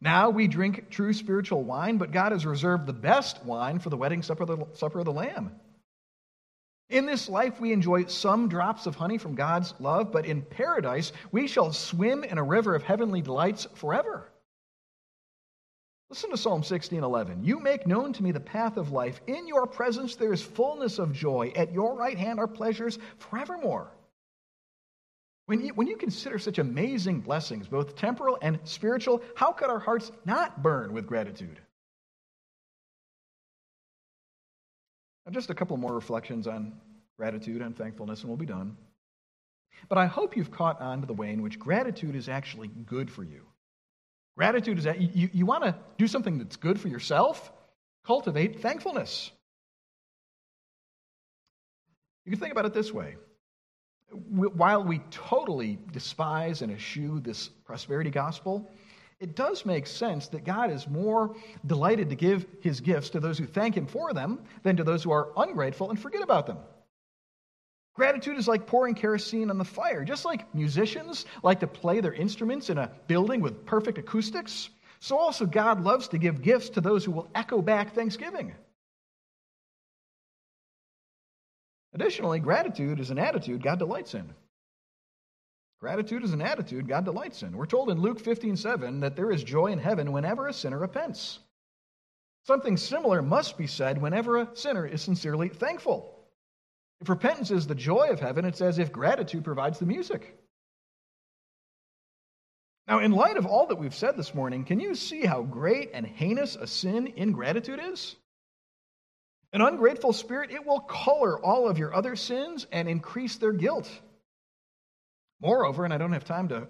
Now 0.00 0.30
we 0.30 0.46
drink 0.46 0.90
true 0.90 1.12
spiritual 1.12 1.64
wine, 1.64 1.98
but 1.98 2.12
God 2.12 2.32
has 2.32 2.46
reserved 2.46 2.86
the 2.86 2.92
best 2.92 3.44
wine 3.44 3.78
for 3.78 3.90
the 3.90 3.96
wedding 3.96 4.22
supper 4.22 4.44
of 4.44 4.48
the, 4.48 4.66
supper 4.74 5.00
of 5.00 5.04
the 5.04 5.12
Lamb. 5.12 5.52
In 6.88 7.04
this 7.04 7.28
life, 7.28 7.60
we 7.60 7.72
enjoy 7.72 8.06
some 8.06 8.48
drops 8.48 8.86
of 8.86 8.94
honey 8.94 9.18
from 9.18 9.34
God's 9.34 9.74
love, 9.78 10.10
but 10.10 10.24
in 10.24 10.40
paradise, 10.40 11.12
we 11.30 11.46
shall 11.46 11.72
swim 11.72 12.24
in 12.24 12.38
a 12.38 12.42
river 12.42 12.74
of 12.74 12.82
heavenly 12.82 13.20
delights 13.20 13.66
forever. 13.74 14.30
Listen 16.08 16.30
to 16.30 16.38
Psalm 16.38 16.62
16:11. 16.62 17.44
You 17.44 17.60
make 17.60 17.86
known 17.86 18.14
to 18.14 18.22
me 18.22 18.32
the 18.32 18.40
path 18.40 18.78
of 18.78 18.92
life. 18.92 19.20
In 19.26 19.46
your 19.46 19.66
presence 19.66 20.16
there 20.16 20.32
is 20.32 20.42
fullness 20.42 20.98
of 20.98 21.12
joy. 21.12 21.52
At 21.54 21.72
your 21.72 21.94
right 21.94 22.16
hand 22.16 22.38
are 22.38 22.48
pleasures 22.48 22.98
forevermore. 23.18 23.92
When 25.48 25.64
you, 25.64 25.72
when 25.72 25.86
you 25.86 25.96
consider 25.96 26.38
such 26.38 26.58
amazing 26.58 27.20
blessings, 27.20 27.68
both 27.68 27.96
temporal 27.96 28.36
and 28.42 28.58
spiritual, 28.64 29.22
how 29.34 29.50
could 29.50 29.70
our 29.70 29.78
hearts 29.78 30.12
not 30.26 30.62
burn 30.62 30.92
with 30.92 31.06
gratitude? 31.06 31.58
Now, 35.24 35.32
just 35.32 35.48
a 35.48 35.54
couple 35.54 35.78
more 35.78 35.94
reflections 35.94 36.46
on 36.46 36.74
gratitude 37.16 37.62
and 37.62 37.74
thankfulness, 37.74 38.20
and 38.20 38.28
we'll 38.28 38.36
be 38.36 38.44
done. 38.44 38.76
But 39.88 39.96
I 39.96 40.04
hope 40.04 40.36
you've 40.36 40.50
caught 40.50 40.82
on 40.82 41.00
to 41.00 41.06
the 41.06 41.14
way 41.14 41.30
in 41.30 41.40
which 41.40 41.58
gratitude 41.58 42.14
is 42.14 42.28
actually 42.28 42.68
good 42.68 43.10
for 43.10 43.24
you. 43.24 43.46
Gratitude 44.36 44.76
is 44.76 44.84
that 44.84 45.00
you, 45.00 45.30
you 45.32 45.46
want 45.46 45.64
to 45.64 45.74
do 45.96 46.06
something 46.06 46.36
that's 46.36 46.56
good 46.56 46.78
for 46.78 46.88
yourself, 46.88 47.50
cultivate 48.04 48.60
thankfulness. 48.60 49.30
You 52.26 52.32
can 52.32 52.38
think 52.38 52.52
about 52.52 52.66
it 52.66 52.74
this 52.74 52.92
way. 52.92 53.16
While 54.30 54.84
we 54.84 54.98
totally 55.10 55.78
despise 55.92 56.62
and 56.62 56.72
eschew 56.72 57.20
this 57.20 57.48
prosperity 57.48 58.10
gospel, 58.10 58.70
it 59.20 59.34
does 59.34 59.66
make 59.66 59.86
sense 59.86 60.28
that 60.28 60.44
God 60.44 60.70
is 60.70 60.86
more 60.86 61.34
delighted 61.66 62.08
to 62.10 62.16
give 62.16 62.46
his 62.60 62.80
gifts 62.80 63.10
to 63.10 63.20
those 63.20 63.38
who 63.38 63.46
thank 63.46 63.76
him 63.76 63.86
for 63.86 64.12
them 64.12 64.40
than 64.62 64.76
to 64.76 64.84
those 64.84 65.02
who 65.02 65.10
are 65.10 65.30
ungrateful 65.36 65.90
and 65.90 65.98
forget 65.98 66.22
about 66.22 66.46
them. 66.46 66.58
Gratitude 67.94 68.38
is 68.38 68.46
like 68.46 68.64
pouring 68.64 68.94
kerosene 68.94 69.50
on 69.50 69.58
the 69.58 69.64
fire. 69.64 70.04
Just 70.04 70.24
like 70.24 70.54
musicians 70.54 71.26
like 71.42 71.58
to 71.58 71.66
play 71.66 72.00
their 72.00 72.12
instruments 72.12 72.70
in 72.70 72.78
a 72.78 72.92
building 73.08 73.40
with 73.40 73.66
perfect 73.66 73.98
acoustics, 73.98 74.70
so 75.00 75.18
also 75.18 75.46
God 75.46 75.82
loves 75.82 76.06
to 76.08 76.18
give 76.18 76.40
gifts 76.40 76.68
to 76.70 76.80
those 76.80 77.04
who 77.04 77.10
will 77.10 77.28
echo 77.34 77.60
back 77.60 77.94
thanksgiving. 77.94 78.54
Additionally, 81.94 82.38
gratitude 82.38 83.00
is 83.00 83.10
an 83.10 83.18
attitude 83.18 83.62
God 83.62 83.78
delights 83.78 84.14
in. 84.14 84.34
Gratitude 85.80 86.24
is 86.24 86.32
an 86.32 86.42
attitude 86.42 86.88
God 86.88 87.04
delights 87.04 87.42
in. 87.42 87.56
We're 87.56 87.66
told 87.66 87.90
in 87.90 88.00
Luke 88.00 88.20
15 88.20 88.56
7 88.56 89.00
that 89.00 89.16
there 89.16 89.30
is 89.30 89.44
joy 89.44 89.66
in 89.66 89.78
heaven 89.78 90.12
whenever 90.12 90.48
a 90.48 90.52
sinner 90.52 90.78
repents. 90.78 91.38
Something 92.46 92.76
similar 92.76 93.22
must 93.22 93.56
be 93.56 93.66
said 93.66 94.00
whenever 94.00 94.38
a 94.38 94.56
sinner 94.56 94.86
is 94.86 95.02
sincerely 95.02 95.48
thankful. 95.48 96.14
If 97.00 97.08
repentance 97.08 97.50
is 97.50 97.66
the 97.66 97.74
joy 97.74 98.08
of 98.10 98.20
heaven, 98.20 98.44
it's 98.44 98.60
as 98.60 98.78
if 98.78 98.90
gratitude 98.90 99.44
provides 99.44 99.78
the 99.78 99.86
music. 99.86 100.36
Now, 102.88 103.00
in 103.00 103.12
light 103.12 103.36
of 103.36 103.46
all 103.46 103.66
that 103.66 103.78
we've 103.78 103.94
said 103.94 104.16
this 104.16 104.34
morning, 104.34 104.64
can 104.64 104.80
you 104.80 104.94
see 104.94 105.24
how 105.24 105.42
great 105.42 105.90
and 105.92 106.06
heinous 106.06 106.56
a 106.56 106.66
sin 106.66 107.12
ingratitude 107.16 107.80
is? 107.80 108.16
An 109.52 109.62
ungrateful 109.62 110.12
spirit, 110.12 110.50
it 110.50 110.66
will 110.66 110.80
color 110.80 111.38
all 111.38 111.68
of 111.68 111.78
your 111.78 111.94
other 111.94 112.16
sins 112.16 112.66
and 112.70 112.88
increase 112.88 113.36
their 113.36 113.52
guilt. 113.52 113.90
Moreover, 115.40 115.84
and 115.84 115.94
I 115.94 115.98
don't 115.98 116.12
have 116.12 116.24
time 116.24 116.48
to 116.48 116.68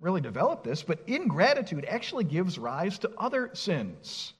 really 0.00 0.20
develop 0.20 0.64
this, 0.64 0.82
but 0.82 1.08
ingratitude 1.08 1.86
actually 1.88 2.24
gives 2.24 2.58
rise 2.58 2.98
to 3.00 3.12
other 3.16 3.50
sins. 3.54 4.34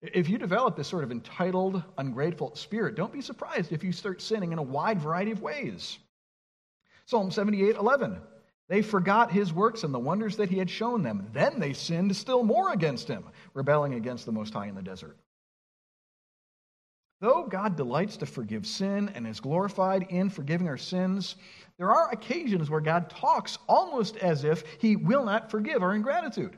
If 0.00 0.28
you 0.28 0.38
develop 0.38 0.76
this 0.76 0.88
sort 0.88 1.04
of 1.04 1.10
entitled, 1.10 1.82
ungrateful 1.98 2.54
spirit, 2.54 2.94
don't 2.94 3.12
be 3.12 3.20
surprised 3.20 3.72
if 3.72 3.82
you 3.82 3.92
start 3.92 4.22
sinning 4.22 4.52
in 4.52 4.58
a 4.58 4.62
wide 4.62 5.00
variety 5.00 5.32
of 5.32 5.42
ways. 5.42 5.98
Psalm 7.06 7.30
78 7.30 7.76
11. 7.76 8.20
They 8.68 8.82
forgot 8.82 9.32
his 9.32 9.52
works 9.52 9.82
and 9.82 9.92
the 9.92 9.98
wonders 9.98 10.36
that 10.36 10.50
he 10.50 10.58
had 10.58 10.70
shown 10.70 11.02
them. 11.02 11.28
Then 11.32 11.58
they 11.58 11.72
sinned 11.72 12.14
still 12.14 12.44
more 12.44 12.72
against 12.72 13.08
him, 13.08 13.24
rebelling 13.54 13.94
against 13.94 14.26
the 14.26 14.32
Most 14.32 14.52
High 14.52 14.66
in 14.66 14.74
the 14.74 14.82
desert. 14.82 15.16
Though 17.20 17.44
God 17.44 17.76
delights 17.76 18.16
to 18.18 18.26
forgive 18.26 18.64
sin 18.64 19.10
and 19.14 19.26
is 19.26 19.40
glorified 19.40 20.06
in 20.10 20.30
forgiving 20.30 20.68
our 20.68 20.76
sins, 20.76 21.34
there 21.76 21.90
are 21.90 22.12
occasions 22.12 22.70
where 22.70 22.80
God 22.80 23.10
talks 23.10 23.58
almost 23.68 24.16
as 24.18 24.44
if 24.44 24.62
he 24.78 24.94
will 24.94 25.24
not 25.24 25.50
forgive 25.50 25.82
our 25.82 25.94
ingratitude. 25.94 26.56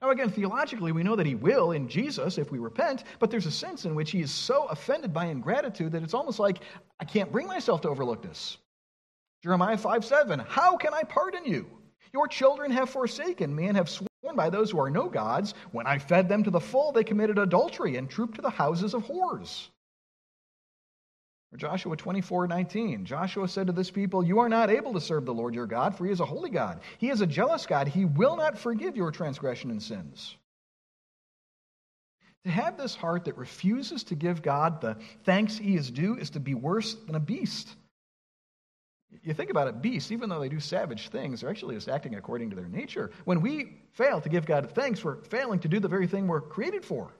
Now, 0.00 0.10
again, 0.10 0.30
theologically, 0.30 0.92
we 0.92 1.02
know 1.02 1.16
that 1.16 1.26
he 1.26 1.34
will 1.34 1.72
in 1.72 1.88
Jesus 1.88 2.38
if 2.38 2.52
we 2.52 2.58
repent, 2.58 3.04
but 3.18 3.30
there's 3.30 3.46
a 3.46 3.50
sense 3.50 3.84
in 3.84 3.94
which 3.94 4.12
he 4.12 4.20
is 4.20 4.30
so 4.30 4.66
offended 4.66 5.12
by 5.12 5.26
ingratitude 5.26 5.90
that 5.92 6.02
it's 6.02 6.14
almost 6.14 6.38
like, 6.38 6.58
I 7.00 7.04
can't 7.04 7.32
bring 7.32 7.48
myself 7.48 7.80
to 7.80 7.88
overlook 7.88 8.22
this. 8.22 8.58
Jeremiah 9.42 9.78
5 9.78 10.04
7, 10.04 10.38
how 10.40 10.76
can 10.76 10.94
I 10.94 11.02
pardon 11.02 11.44
you? 11.44 11.66
Your 12.12 12.28
children 12.28 12.70
have 12.70 12.90
forsaken 12.90 13.54
me 13.54 13.66
and 13.66 13.76
have 13.76 13.88
sworn 13.88 14.36
by 14.36 14.50
those 14.50 14.70
who 14.70 14.80
are 14.80 14.90
no 14.90 15.08
gods. 15.08 15.54
When 15.72 15.86
I 15.86 15.98
fed 15.98 16.28
them 16.28 16.44
to 16.44 16.50
the 16.50 16.60
full, 16.60 16.92
they 16.92 17.04
committed 17.04 17.38
adultery 17.38 17.96
and 17.96 18.08
trooped 18.08 18.36
to 18.36 18.42
the 18.42 18.50
houses 18.50 18.94
of 18.94 19.04
whores. 19.04 19.68
Or 21.52 21.58
Joshua 21.58 21.96
24, 21.96 22.48
19. 22.48 23.04
Joshua 23.04 23.48
said 23.48 23.68
to 23.68 23.72
this 23.72 23.90
people, 23.90 24.24
You 24.24 24.40
are 24.40 24.48
not 24.48 24.70
able 24.70 24.92
to 24.94 25.00
serve 25.00 25.24
the 25.24 25.34
Lord 25.34 25.54
your 25.54 25.66
God, 25.66 25.96
for 25.96 26.04
he 26.04 26.12
is 26.12 26.20
a 26.20 26.24
holy 26.24 26.50
God. 26.50 26.80
He 26.98 27.08
is 27.10 27.20
a 27.20 27.26
jealous 27.26 27.66
God. 27.66 27.88
He 27.88 28.04
will 28.04 28.36
not 28.36 28.58
forgive 28.58 28.96
your 28.96 29.12
transgression 29.12 29.70
and 29.70 29.82
sins. 29.82 30.36
To 32.44 32.50
have 32.50 32.76
this 32.76 32.94
heart 32.94 33.24
that 33.24 33.36
refuses 33.36 34.04
to 34.04 34.14
give 34.14 34.42
God 34.42 34.80
the 34.80 34.96
thanks 35.24 35.56
he 35.56 35.76
is 35.76 35.90
due 35.90 36.16
is 36.16 36.30
to 36.30 36.40
be 36.40 36.54
worse 36.54 36.94
than 36.94 37.16
a 37.16 37.20
beast. 37.20 37.74
You 39.22 39.34
think 39.34 39.50
about 39.50 39.68
it, 39.68 39.82
beasts, 39.82 40.12
even 40.12 40.28
though 40.28 40.40
they 40.40 40.48
do 40.48 40.60
savage 40.60 41.08
things, 41.08 41.40
they're 41.40 41.50
actually 41.50 41.74
just 41.74 41.88
acting 41.88 42.14
according 42.16 42.50
to 42.50 42.56
their 42.56 42.68
nature. 42.68 43.10
When 43.24 43.40
we 43.40 43.78
fail 43.92 44.20
to 44.20 44.28
give 44.28 44.46
God 44.46 44.70
thanks, 44.72 45.02
we're 45.02 45.22
failing 45.24 45.58
to 45.60 45.68
do 45.68 45.80
the 45.80 45.88
very 45.88 46.06
thing 46.06 46.26
we're 46.26 46.40
created 46.40 46.84
for. 46.84 47.12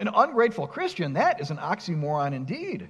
An 0.00 0.08
ungrateful 0.08 0.66
Christian, 0.66 1.12
that 1.12 1.40
is 1.40 1.50
an 1.50 1.58
oxymoron 1.58 2.32
indeed. 2.32 2.88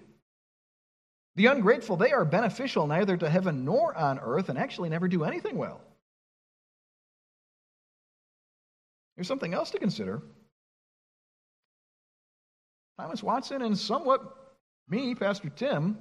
The 1.34 1.46
ungrateful, 1.46 1.96
they 1.96 2.12
are 2.12 2.24
beneficial 2.24 2.86
neither 2.86 3.16
to 3.16 3.28
heaven 3.28 3.64
nor 3.64 3.94
on 3.96 4.20
earth 4.20 4.48
and 4.48 4.58
actually 4.58 4.88
never 4.88 5.08
do 5.08 5.24
anything 5.24 5.58
well. 5.58 5.80
Here's 9.16 9.26
something 9.26 9.52
else 9.52 9.72
to 9.72 9.78
consider. 9.78 10.22
Thomas 12.98 13.22
Watson 13.22 13.62
and 13.62 13.76
somewhat 13.76 14.22
me, 14.88 15.14
Pastor 15.14 15.50
Tim, 15.50 15.98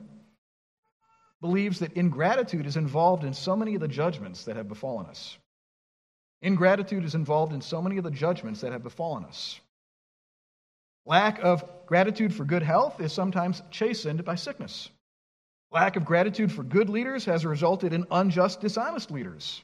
believes 1.41 1.79
that 1.79 1.93
ingratitude 1.93 2.65
is 2.65 2.77
involved 2.77 3.23
in 3.23 3.33
so 3.33 3.55
many 3.55 3.73
of 3.75 3.81
the 3.81 3.87
judgments 3.87 4.43
that 4.45 4.57
have 4.57 4.67
befallen 4.67 5.07
us. 5.07 5.37
Ingratitude 6.41 7.03
is 7.03 7.15
involved 7.15 7.53
in 7.53 7.61
so 7.61 7.81
many 7.81 7.97
of 7.97 8.03
the 8.03 8.11
judgments 8.11 8.61
that 8.61 8.73
have 8.73 8.83
befallen 8.83 9.25
us. 9.25 9.59
Lack 11.09 11.39
of 11.39 11.63
gratitude 11.87 12.35
for 12.35 12.45
good 12.45 12.61
health 12.61 13.01
is 13.01 13.11
sometimes 13.11 13.63
chastened 13.71 14.23
by 14.23 14.35
sickness. 14.35 14.89
Lack 15.71 15.95
of 15.95 16.05
gratitude 16.05 16.51
for 16.51 16.61
good 16.61 16.87
leaders 16.87 17.25
has 17.25 17.47
resulted 17.47 17.93
in 17.93 18.05
unjust, 18.11 18.61
dishonest 18.61 19.09
leaders. 19.09 19.63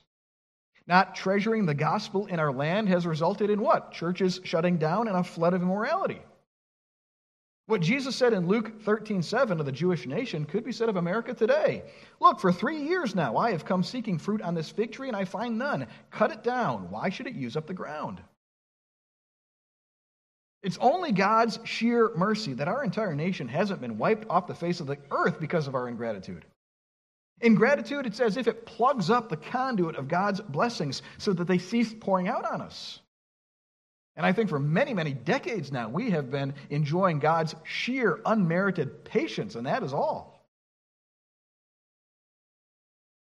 Not 0.87 1.13
treasuring 1.13 1.67
the 1.67 1.75
gospel 1.75 2.25
in 2.25 2.39
our 2.39 2.51
land 2.51 2.89
has 2.89 3.05
resulted 3.05 3.51
in 3.51 3.61
what? 3.61 3.91
Churches 3.91 4.41
shutting 4.43 4.77
down 4.77 5.07
and 5.07 5.15
a 5.15 5.23
flood 5.23 5.53
of 5.53 5.61
immorality. 5.61 6.19
What 7.67 7.81
Jesus 7.81 8.15
said 8.15 8.33
in 8.33 8.47
Luke 8.47 8.81
13, 8.81 9.21
7 9.21 9.59
of 9.59 9.67
the 9.67 9.71
Jewish 9.71 10.07
nation 10.07 10.45
could 10.45 10.63
be 10.63 10.71
said 10.71 10.89
of 10.89 10.95
America 10.95 11.35
today. 11.35 11.83
Look, 12.19 12.39
for 12.39 12.51
three 12.51 12.81
years 12.81 13.13
now 13.13 13.37
I 13.37 13.51
have 13.51 13.65
come 13.65 13.83
seeking 13.83 14.17
fruit 14.17 14.41
on 14.41 14.55
this 14.55 14.71
fig 14.71 14.91
tree 14.91 15.09
and 15.09 15.17
I 15.17 15.25
find 15.25 15.59
none. 15.59 15.85
Cut 16.09 16.31
it 16.31 16.41
down. 16.41 16.89
Why 16.89 17.09
should 17.09 17.27
it 17.27 17.35
use 17.35 17.55
up 17.55 17.67
the 17.67 17.75
ground? 17.75 18.19
It's 20.65 20.79
only 20.81 21.11
God's 21.11 21.59
sheer 21.63 22.11
mercy 22.15 22.53
that 22.53 22.67
our 22.67 22.83
entire 22.83 23.13
nation 23.13 23.47
hasn't 23.47 23.81
been 23.81 23.99
wiped 23.99 24.27
off 24.31 24.47
the 24.47 24.55
face 24.55 24.79
of 24.79 24.87
the 24.87 24.97
earth 25.11 25.39
because 25.39 25.67
of 25.67 25.75
our 25.75 25.87
ingratitude. 25.87 26.43
Ingratitude, 27.39 28.07
it's 28.07 28.19
as 28.19 28.35
if 28.35 28.47
it 28.47 28.65
plugs 28.65 29.11
up 29.11 29.29
the 29.29 29.37
conduit 29.37 29.95
of 29.95 30.07
God's 30.07 30.41
blessings 30.41 31.03
so 31.19 31.33
that 31.33 31.45
they 31.45 31.59
cease 31.59 31.93
pouring 31.93 32.27
out 32.27 32.51
on 32.51 32.61
us. 32.61 32.99
And 34.15 34.25
I 34.25 34.31
think 34.31 34.49
for 34.49 34.57
many, 34.57 34.95
many 34.95 35.13
decades 35.13 35.71
now, 35.71 35.87
we 35.87 36.09
have 36.09 36.31
been 36.31 36.55
enjoying 36.71 37.19
God's 37.19 37.53
sheer, 37.63 38.19
unmerited 38.25 39.05
patience, 39.05 39.53
and 39.53 39.67
that 39.67 39.83
is 39.83 39.93
all. 39.93 40.43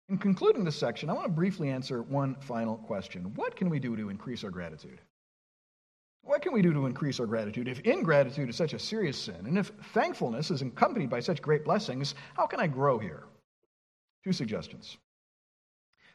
In 0.09 0.19
concluding 0.19 0.63
this 0.63 0.79
section, 0.79 1.11
I 1.11 1.15
want 1.15 1.27
to 1.27 1.33
briefly 1.33 1.71
answer 1.71 2.01
one 2.01 2.37
final 2.37 2.77
question 2.77 3.35
What 3.35 3.57
can 3.57 3.71
we 3.71 3.81
do 3.81 3.97
to 3.97 4.09
increase 4.09 4.45
our 4.45 4.51
gratitude? 4.51 5.01
What 6.25 6.41
can 6.41 6.53
we 6.53 6.63
do 6.63 6.73
to 6.73 6.87
increase 6.87 7.21
our 7.21 7.27
gratitude? 7.27 7.69
If 7.69 7.81
ingratitude 7.81 8.49
is 8.49 8.57
such 8.57 8.73
a 8.73 8.79
serious 8.79 9.19
sin, 9.19 9.47
and 9.47 9.59
if 9.59 9.73
thankfulness 9.93 10.51
is 10.51 10.63
accompanied 10.63 11.11
by 11.11 11.21
such 11.21 11.43
great 11.43 11.65
blessings, 11.65 12.15
how 12.35 12.47
can 12.47 12.61
I 12.61 12.67
grow 12.67 12.99
here? 12.99 13.25
Two 14.25 14.33
suggestions. 14.33 14.97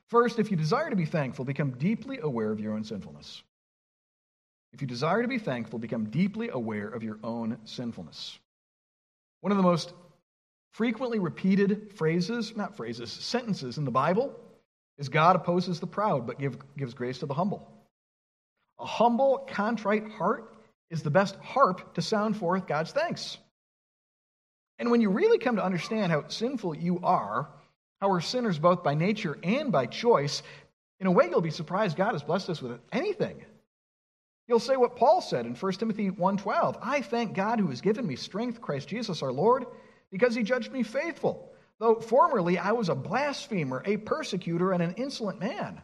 First, 0.07 0.39
if 0.39 0.49
you 0.49 0.57
desire 0.57 0.89
to 0.89 0.95
be 0.95 1.05
thankful, 1.05 1.45
become 1.45 1.71
deeply 1.71 2.19
aware 2.23 2.51
of 2.51 2.59
your 2.59 2.73
own 2.73 2.83
sinfulness. 2.83 3.43
If 4.73 4.81
you 4.81 4.87
desire 4.87 5.21
to 5.21 5.27
be 5.27 5.37
thankful, 5.37 5.77
become 5.77 6.09
deeply 6.09 6.49
aware 6.49 6.87
of 6.87 7.03
your 7.03 7.19
own 7.23 7.57
sinfulness. 7.65 8.39
One 9.41 9.51
of 9.51 9.57
the 9.57 9.63
most 9.63 9.93
frequently 10.71 11.19
repeated 11.19 11.93
phrases, 11.93 12.55
not 12.55 12.75
phrases, 12.75 13.11
sentences 13.11 13.77
in 13.77 13.85
the 13.85 13.91
Bible 13.91 14.39
is 14.97 15.07
God 15.07 15.35
opposes 15.35 15.79
the 15.79 15.87
proud 15.87 16.25
but 16.25 16.39
give, 16.39 16.57
gives 16.77 16.95
grace 16.95 17.19
to 17.19 17.27
the 17.27 17.33
humble. 17.33 17.78
A 18.79 18.85
humble, 18.85 19.45
contrite 19.49 20.09
heart 20.11 20.53
is 20.89 21.03
the 21.03 21.11
best 21.11 21.35
harp 21.37 21.93
to 21.95 22.01
sound 22.01 22.37
forth 22.37 22.65
God's 22.65 22.91
thanks. 22.91 23.37
And 24.79 24.89
when 24.89 25.01
you 25.01 25.09
really 25.09 25.37
come 25.37 25.57
to 25.57 25.63
understand 25.63 26.11
how 26.11 26.27
sinful 26.29 26.75
you 26.75 26.99
are, 27.03 27.49
how 27.99 28.09
we're 28.09 28.21
sinners 28.21 28.57
both 28.57 28.81
by 28.81 28.93
nature 28.93 29.37
and 29.43 29.71
by 29.71 29.85
choice, 29.85 30.41
in 30.99 31.07
a 31.07 31.11
way 31.11 31.27
you'll 31.29 31.41
be 31.41 31.51
surprised 31.51 31.97
God 31.97 32.13
has 32.13 32.23
blessed 32.23 32.49
us 32.49 32.61
with 32.61 32.79
anything. 32.91 33.43
You'll 34.47 34.59
say 34.59 34.77
what 34.77 34.95
Paul 34.95 35.21
said 35.21 35.45
in 35.45 35.53
1 35.53 35.79
Timothy 35.79 36.09
1:12, 36.09 36.77
"I 36.81 37.01
thank 37.01 37.33
God 37.33 37.59
who 37.59 37.67
has 37.67 37.81
given 37.81 38.07
me 38.07 38.15
strength, 38.15 38.61
Christ 38.61 38.87
Jesus 38.87 39.21
our 39.21 39.31
Lord, 39.31 39.67
because 40.09 40.33
he 40.33 40.41
judged 40.41 40.71
me 40.71 40.81
faithful, 40.81 41.53
though 41.77 41.99
formerly 41.99 42.57
I 42.57 42.71
was 42.71 42.89
a 42.89 42.95
blasphemer, 42.95 43.83
a 43.85 43.97
persecutor, 43.97 44.71
and 44.71 44.81
an 44.81 44.95
insolent 44.95 45.39
man." 45.39 45.81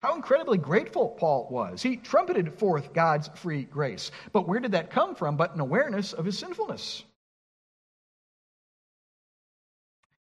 How 0.00 0.14
incredibly 0.14 0.58
grateful 0.58 1.08
Paul 1.08 1.48
was. 1.50 1.82
He 1.82 1.96
trumpeted 1.96 2.54
forth 2.54 2.92
God's 2.92 3.28
free 3.34 3.64
grace. 3.64 4.10
But 4.32 4.46
where 4.46 4.60
did 4.60 4.72
that 4.72 4.90
come 4.90 5.14
from 5.14 5.36
but 5.36 5.54
an 5.54 5.60
awareness 5.60 6.12
of 6.12 6.24
his 6.24 6.38
sinfulness? 6.38 7.04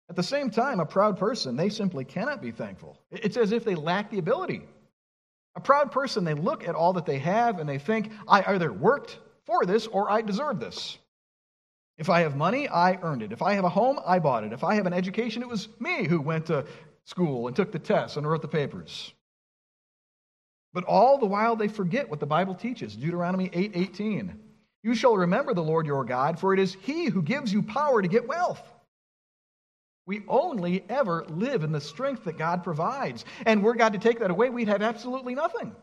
At 0.10 0.16
the 0.16 0.24
same 0.24 0.50
time, 0.50 0.80
a 0.80 0.86
proud 0.86 1.18
person, 1.18 1.56
they 1.56 1.70
simply 1.70 2.06
cannot 2.06 2.42
be 2.42 2.52
thankful. 2.52 2.98
It's 3.12 3.38
as 3.38 3.52
if 3.52 3.64
they 3.64 3.76
lack 3.76 4.10
the 4.10 4.20
ability. 4.20 4.64
A 5.56 5.60
proud 5.60 5.92
person, 5.92 6.24
they 6.24 6.34
look 6.34 6.68
at 6.68 6.76
all 6.76 6.94
that 6.94 7.06
they 7.06 7.20
have 7.20 7.60
and 7.60 7.68
they 7.68 7.78
think, 7.78 8.12
I 8.28 8.44
either 8.54 8.72
worked 8.72 9.20
for 9.46 9.66
this 9.66 9.86
or 9.86 10.10
I 10.10 10.22
deserve 10.22 10.60
this. 10.60 10.98
If 11.98 12.10
I 12.10 12.22
have 12.22 12.36
money, 12.36 12.70
I 12.70 13.00
earned 13.02 13.24
it. 13.24 13.32
If 13.32 13.42
I 13.42 13.54
have 13.56 13.66
a 13.66 13.70
home, 13.70 14.00
I 14.06 14.20
bought 14.20 14.44
it. 14.44 14.54
If 14.54 14.64
I 14.64 14.76
have 14.76 14.86
an 14.86 14.94
education, 14.94 15.42
it 15.42 15.50
was 15.50 15.68
me 15.80 16.08
who 16.08 16.22
went 16.22 16.46
to 16.48 16.66
school 17.06 17.48
and 17.48 17.56
took 17.56 17.72
the 17.72 17.80
tests 17.80 18.18
and 18.18 18.28
wrote 18.28 18.42
the 18.42 18.48
papers. 18.48 19.14
But 20.74 20.84
all 20.84 21.18
the 21.18 21.26
while 21.26 21.56
they 21.56 21.68
forget 21.68 22.10
what 22.10 22.20
the 22.20 22.26
Bible 22.26 22.56
teaches. 22.56 22.96
Deuteronomy 22.96 23.50
8:18. 23.50 23.54
8, 23.54 23.76
18. 23.76 24.40
you 24.84 24.96
shall 24.96 25.18
remember 25.18 25.54
the 25.54 25.64
Lord 25.64 25.86
your 25.86 26.04
God, 26.04 26.40
for 26.40 26.54
it 26.54 26.60
is 26.60 26.76
he 26.82 27.06
who 27.06 27.22
gives 27.22 27.52
you 27.52 27.64
power 27.64 28.02
to 28.02 28.08
get 28.08 28.28
wealth. 28.28 28.62
We 30.06 30.24
only 30.30 30.86
ever 30.88 31.26
live 31.28 31.64
in 31.64 31.74
the 31.74 31.82
strength 31.82 32.24
that 32.24 32.38
God 32.38 32.64
provides. 32.64 33.26
And 33.46 33.62
were 33.62 33.76
God 33.76 33.94
to 33.94 34.00
take 34.00 34.20
that 34.20 34.32
away, 34.32 34.50
we'd 34.50 34.70
have 34.70 34.82
absolutely 34.82 35.36
nothing. 35.36 35.76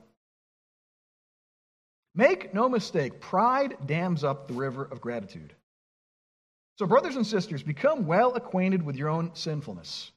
Make 2.14 2.55
no 2.55 2.68
mistake, 2.68 3.20
pride 3.20 3.76
dams 3.87 4.24
up 4.24 4.49
the 4.49 4.55
river 4.55 4.85
of 4.85 5.01
gratitude. 5.01 5.53
So, 6.78 6.87
brothers 6.87 7.16
and 7.16 7.26
sisters, 7.26 7.62
become 7.62 8.07
well 8.07 8.35
acquainted 8.35 8.82
with 8.82 8.97
your 8.97 9.09
own 9.09 9.30
sinfulness. 9.35 10.11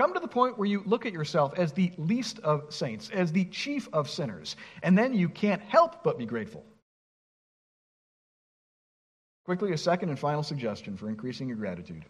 Come 0.00 0.14
to 0.14 0.20
the 0.20 0.28
point 0.28 0.56
where 0.56 0.66
you 0.66 0.82
look 0.86 1.04
at 1.04 1.12
yourself 1.12 1.52
as 1.58 1.74
the 1.74 1.92
least 1.98 2.38
of 2.38 2.72
saints, 2.72 3.10
as 3.10 3.32
the 3.32 3.44
chief 3.44 3.86
of 3.92 4.08
sinners, 4.08 4.56
and 4.82 4.96
then 4.96 5.12
you 5.12 5.28
can't 5.28 5.60
help 5.60 6.02
but 6.02 6.16
be 6.16 6.24
grateful. 6.24 6.64
Quickly, 9.44 9.72
a 9.72 9.76
second 9.76 10.08
and 10.08 10.18
final 10.18 10.42
suggestion 10.42 10.96
for 10.96 11.10
increasing 11.10 11.48
your 11.48 11.58
gratitude. 11.58 12.06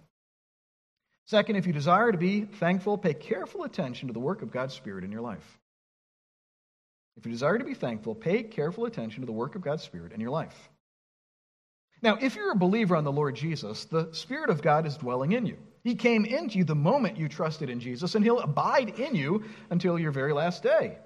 Second, 1.26 1.56
if 1.56 1.66
you 1.66 1.72
desire 1.72 2.12
to 2.12 2.16
be 2.16 2.42
thankful, 2.42 2.96
pay 2.96 3.12
careful 3.12 3.64
attention 3.64 4.06
to 4.06 4.14
the 4.14 4.20
work 4.20 4.42
of 4.42 4.52
God's 4.52 4.74
Spirit 4.74 5.02
in 5.02 5.10
your 5.10 5.22
life. 5.22 5.58
If 7.16 7.26
you 7.26 7.32
desire 7.32 7.58
to 7.58 7.64
be 7.64 7.74
thankful, 7.74 8.14
pay 8.14 8.44
careful 8.44 8.84
attention 8.84 9.22
to 9.22 9.26
the 9.26 9.32
work 9.32 9.56
of 9.56 9.62
God's 9.62 9.82
Spirit 9.82 10.12
in 10.12 10.20
your 10.20 10.30
life. 10.30 10.70
Now, 12.02 12.18
if 12.20 12.36
you're 12.36 12.52
a 12.52 12.56
believer 12.56 12.94
on 12.94 13.02
the 13.02 13.10
Lord 13.10 13.34
Jesus, 13.34 13.86
the 13.86 14.10
Spirit 14.12 14.48
of 14.48 14.62
God 14.62 14.86
is 14.86 14.96
dwelling 14.96 15.32
in 15.32 15.44
you. 15.44 15.56
He 15.82 15.94
came 15.94 16.24
into 16.24 16.58
you 16.58 16.64
the 16.64 16.74
moment 16.74 17.16
you 17.16 17.28
trusted 17.28 17.70
in 17.70 17.80
Jesus, 17.80 18.14
and 18.14 18.24
He'll 18.24 18.40
abide 18.40 18.98
in 18.98 19.14
you 19.14 19.44
until 19.70 19.98
your 19.98 20.12
very 20.12 20.32
last 20.32 20.62
day. 20.62 20.98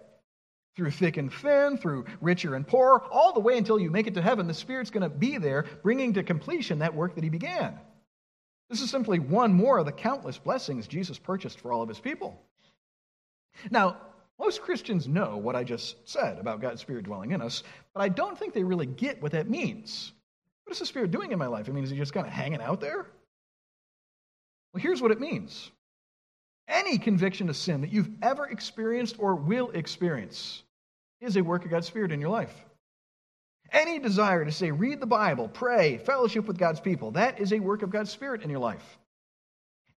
Through 0.77 0.91
thick 0.91 1.16
and 1.16 1.33
thin, 1.33 1.79
through 1.79 2.07
richer 2.20 2.57
and 2.57 2.66
poor, 2.66 3.03
all 3.11 3.33
the 3.33 3.41
way 3.41 3.57
until 3.57 3.79
you 3.79 3.91
make 3.91 4.09
it 4.09 4.14
to 4.14 4.22
heaven, 4.22 4.49
the 4.49 4.55
Spirit's 4.55 4.91
going 4.91 5.09
to 5.09 5.09
be 5.09 5.39
there, 5.39 5.66
bringing 5.83 6.14
to 6.14 6.25
completion 6.25 6.81
that 6.81 6.95
work 6.95 7.14
that 7.14 7.25
He 7.25 7.31
began. 7.31 7.79
This 8.68 8.81
is 8.81 8.91
simply 8.91 9.20
one 9.20 9.53
more 9.53 9.79
of 9.79 9.87
the 9.87 9.93
countless 9.93 10.39
blessings 10.39 10.89
Jesus 10.89 11.18
purchased 11.18 11.61
for 11.61 11.72
all 11.72 11.83
of 11.83 11.89
His 11.89 12.01
people. 12.01 12.41
Now, 13.70 13.99
most 14.41 14.62
Christians 14.62 15.07
know 15.07 15.37
what 15.37 15.55
I 15.55 15.62
just 15.62 16.09
said 16.09 16.39
about 16.39 16.61
God's 16.61 16.81
Spirit 16.81 17.05
dwelling 17.05 17.31
in 17.31 17.41
us, 17.41 17.62
but 17.95 18.01
I 18.01 18.09
don't 18.09 18.37
think 18.37 18.53
they 18.53 18.64
really 18.64 18.87
get 18.87 19.22
what 19.22 19.31
that 19.33 19.49
means. 19.49 20.12
What 20.64 20.72
is 20.72 20.81
the 20.81 20.87
Spirit 20.87 21.12
doing 21.12 21.31
in 21.31 21.39
my 21.39 21.47
life? 21.47 21.68
I 21.68 21.72
mean, 21.72 21.85
is 21.85 21.91
He 21.91 21.97
just 21.97 22.12
kind 22.12 22.27
of 22.27 22.33
hanging 22.33 22.61
out 22.61 22.81
there? 22.81 23.07
Well, 24.75 24.83
here's 24.83 25.01
what 25.01 25.12
it 25.12 25.20
means 25.20 25.70
any 26.66 26.99
conviction 26.99 27.49
of 27.49 27.57
sin 27.57 27.83
that 27.83 27.93
you've 27.93 28.11
ever 28.22 28.47
experienced 28.47 29.16
or 29.18 29.37
will 29.37 29.70
experience 29.70 30.62
is 31.20 31.37
a 31.37 31.43
work 31.43 31.64
of 31.64 31.70
God's 31.70 31.87
Spirit 31.87 32.11
in 32.11 32.20
your 32.20 32.31
life. 32.31 32.53
Any 33.70 33.99
desire 33.99 34.45
to 34.45 34.53
say, 34.53 34.70
read 34.70 35.01
the 35.01 35.07
Bible, 35.07 35.49
pray, 35.49 35.99
fellowship 35.99 36.47
with 36.47 36.59
God's 36.59 36.81
people, 36.81 37.12
that 37.12 37.41
is 37.41 37.53
a 37.53 37.61
work 37.61 37.83
of 37.83 37.91
God's 37.91 38.11
Spirit 38.11 38.43
in 38.43 38.51
your 38.51 38.59
life. 38.59 38.99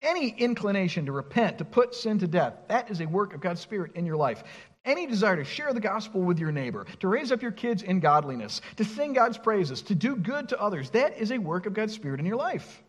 Any 0.03 0.29
inclination 0.29 1.07
to 1.07 1.13
repent, 1.13 1.59
to 1.59 1.65
put 1.65 1.95
sin 1.95 2.19
to 2.19 2.27
death, 2.27 2.55
that 2.69 2.91
is 2.91 3.01
a 3.01 3.07
work 3.07 3.35
of 3.35 3.41
God's 3.41 3.61
Spirit 3.61 3.93
in 3.95 4.05
your 4.05 4.17
life. 4.17 4.45
Any 4.85 5.07
desire 5.07 5.37
to 5.37 5.45
share 5.45 5.73
the 5.73 5.81
gospel 5.81 6.21
with 6.21 6.39
your 6.39 6.53
neighbor, 6.53 6.87
to 7.01 7.09
raise 7.09 7.33
up 7.33 7.43
your 7.43 7.51
kids 7.51 7.83
in 7.83 8.01
godliness, 8.01 8.61
to 8.77 8.85
sing 8.85 9.15
God's 9.15 9.39
praises, 9.39 9.83
to 9.83 9.95
do 9.95 10.17
good 10.17 10.51
to 10.51 10.61
others, 10.61 10.91
that 10.91 11.19
is 11.19 11.33
a 11.33 11.39
work 11.39 11.67
of 11.67 11.75
God's 11.75 11.95
Spirit 11.95 12.21
in 12.21 12.27
your 12.27 12.37
life. 12.37 12.83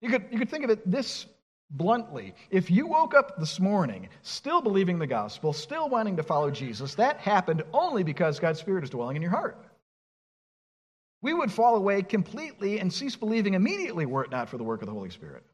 You 0.00 0.08
could, 0.08 0.26
you 0.30 0.38
could 0.38 0.48
think 0.48 0.64
of 0.64 0.70
it 0.70 0.88
this 0.90 1.26
bluntly. 1.70 2.34
If 2.50 2.70
you 2.70 2.86
woke 2.86 3.14
up 3.14 3.38
this 3.38 3.60
morning 3.60 4.08
still 4.22 4.60
believing 4.60 4.98
the 4.98 5.06
gospel, 5.06 5.52
still 5.52 5.88
wanting 5.88 6.16
to 6.16 6.22
follow 6.22 6.50
Jesus, 6.50 6.94
that 6.94 7.18
happened 7.18 7.62
only 7.72 8.02
because 8.02 8.38
God's 8.38 8.60
Spirit 8.60 8.84
is 8.84 8.90
dwelling 8.90 9.16
in 9.16 9.22
your 9.22 9.30
heart. 9.30 9.58
We 11.20 11.34
would 11.34 11.50
fall 11.50 11.74
away 11.74 12.02
completely 12.02 12.78
and 12.78 12.92
cease 12.92 13.16
believing 13.16 13.54
immediately 13.54 14.06
were 14.06 14.24
it 14.24 14.30
not 14.30 14.48
for 14.48 14.56
the 14.56 14.64
work 14.64 14.82
of 14.82 14.86
the 14.86 14.94
Holy 14.94 15.10
Spirit. 15.10 15.44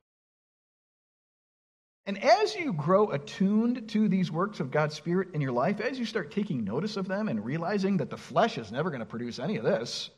And 2.07 2.23
as 2.23 2.55
you 2.55 2.75
grow 2.75 3.09
attuned 3.09 3.89
to 3.89 4.09
these 4.09 4.31
works 4.31 4.61
of 4.61 4.71
God's 4.71 4.95
Spirit 4.95 5.29
in 5.33 5.41
your 5.41 5.53
life, 5.53 5.81
as 5.81 5.99
you 5.99 6.05
start 6.05 6.31
taking 6.31 6.63
notice 6.63 6.99
of 6.99 7.09
them 7.09 7.29
and 7.29 7.43
realizing 7.43 7.97
that 7.97 8.11
the 8.11 8.19
flesh 8.19 8.59
is 8.59 8.71
never 8.71 8.91
going 8.91 9.01
to 9.01 9.07
produce 9.07 9.39
any 9.39 9.57
of 9.57 9.65
this, 9.65 10.11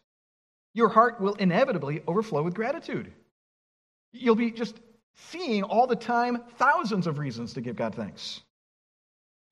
your 0.74 0.89
heart 0.89 1.20
will 1.20 1.35
inevitably 1.35 2.03
overflow 2.09 2.43
with 2.43 2.55
gratitude. 2.55 3.12
You'll 4.18 4.34
be 4.34 4.50
just 4.50 4.80
seeing 5.14 5.62
all 5.62 5.86
the 5.86 5.96
time 5.96 6.42
thousands 6.56 7.06
of 7.06 7.18
reasons 7.18 7.54
to 7.54 7.60
give 7.60 7.76
God 7.76 7.94
thanks. 7.94 8.42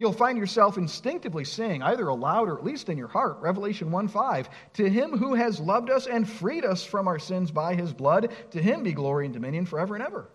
You'll 0.00 0.12
find 0.12 0.36
yourself 0.36 0.76
instinctively 0.76 1.44
saying, 1.44 1.82
either 1.82 2.08
aloud 2.08 2.48
or 2.48 2.58
at 2.58 2.64
least 2.64 2.88
in 2.88 2.98
your 2.98 3.08
heart, 3.08 3.38
Revelation 3.40 3.90
1 3.90 4.08
5, 4.08 4.48
To 4.74 4.90
him 4.90 5.16
who 5.16 5.34
has 5.34 5.60
loved 5.60 5.88
us 5.88 6.06
and 6.06 6.28
freed 6.28 6.64
us 6.64 6.84
from 6.84 7.06
our 7.06 7.18
sins 7.18 7.50
by 7.50 7.74
his 7.74 7.92
blood, 7.92 8.32
to 8.50 8.60
him 8.60 8.82
be 8.82 8.92
glory 8.92 9.26
and 9.26 9.32
dominion 9.32 9.66
forever 9.66 9.94
and 9.94 10.04
ever. 10.04 10.28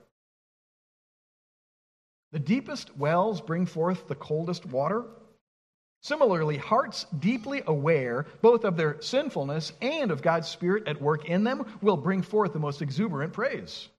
The 2.31 2.39
deepest 2.39 2.95
wells 2.97 3.41
bring 3.41 3.65
forth 3.65 4.07
the 4.07 4.15
coldest 4.15 4.65
water. 4.65 5.05
Similarly, 6.01 6.55
hearts 6.55 7.05
deeply 7.19 7.61
aware 7.67 8.27
both 8.41 8.63
of 8.63 8.77
their 8.77 9.01
sinfulness 9.01 9.73
and 9.81 10.11
of 10.11 10.21
God's 10.21 10.47
Spirit 10.47 10.87
at 10.87 11.01
work 11.01 11.25
in 11.25 11.43
them 11.43 11.65
will 11.81 11.97
bring 11.97 12.21
forth 12.21 12.53
the 12.53 12.59
most 12.59 12.81
exuberant 12.81 13.33
praise. 13.33 13.89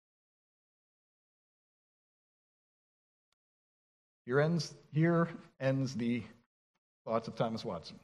Here 4.27 4.41
ends, 4.41 4.75
here 4.93 5.29
ends 5.61 5.95
the 5.95 6.23
thoughts 7.05 7.29
of 7.29 7.35
Thomas 7.35 7.65
Watson. 7.65 7.99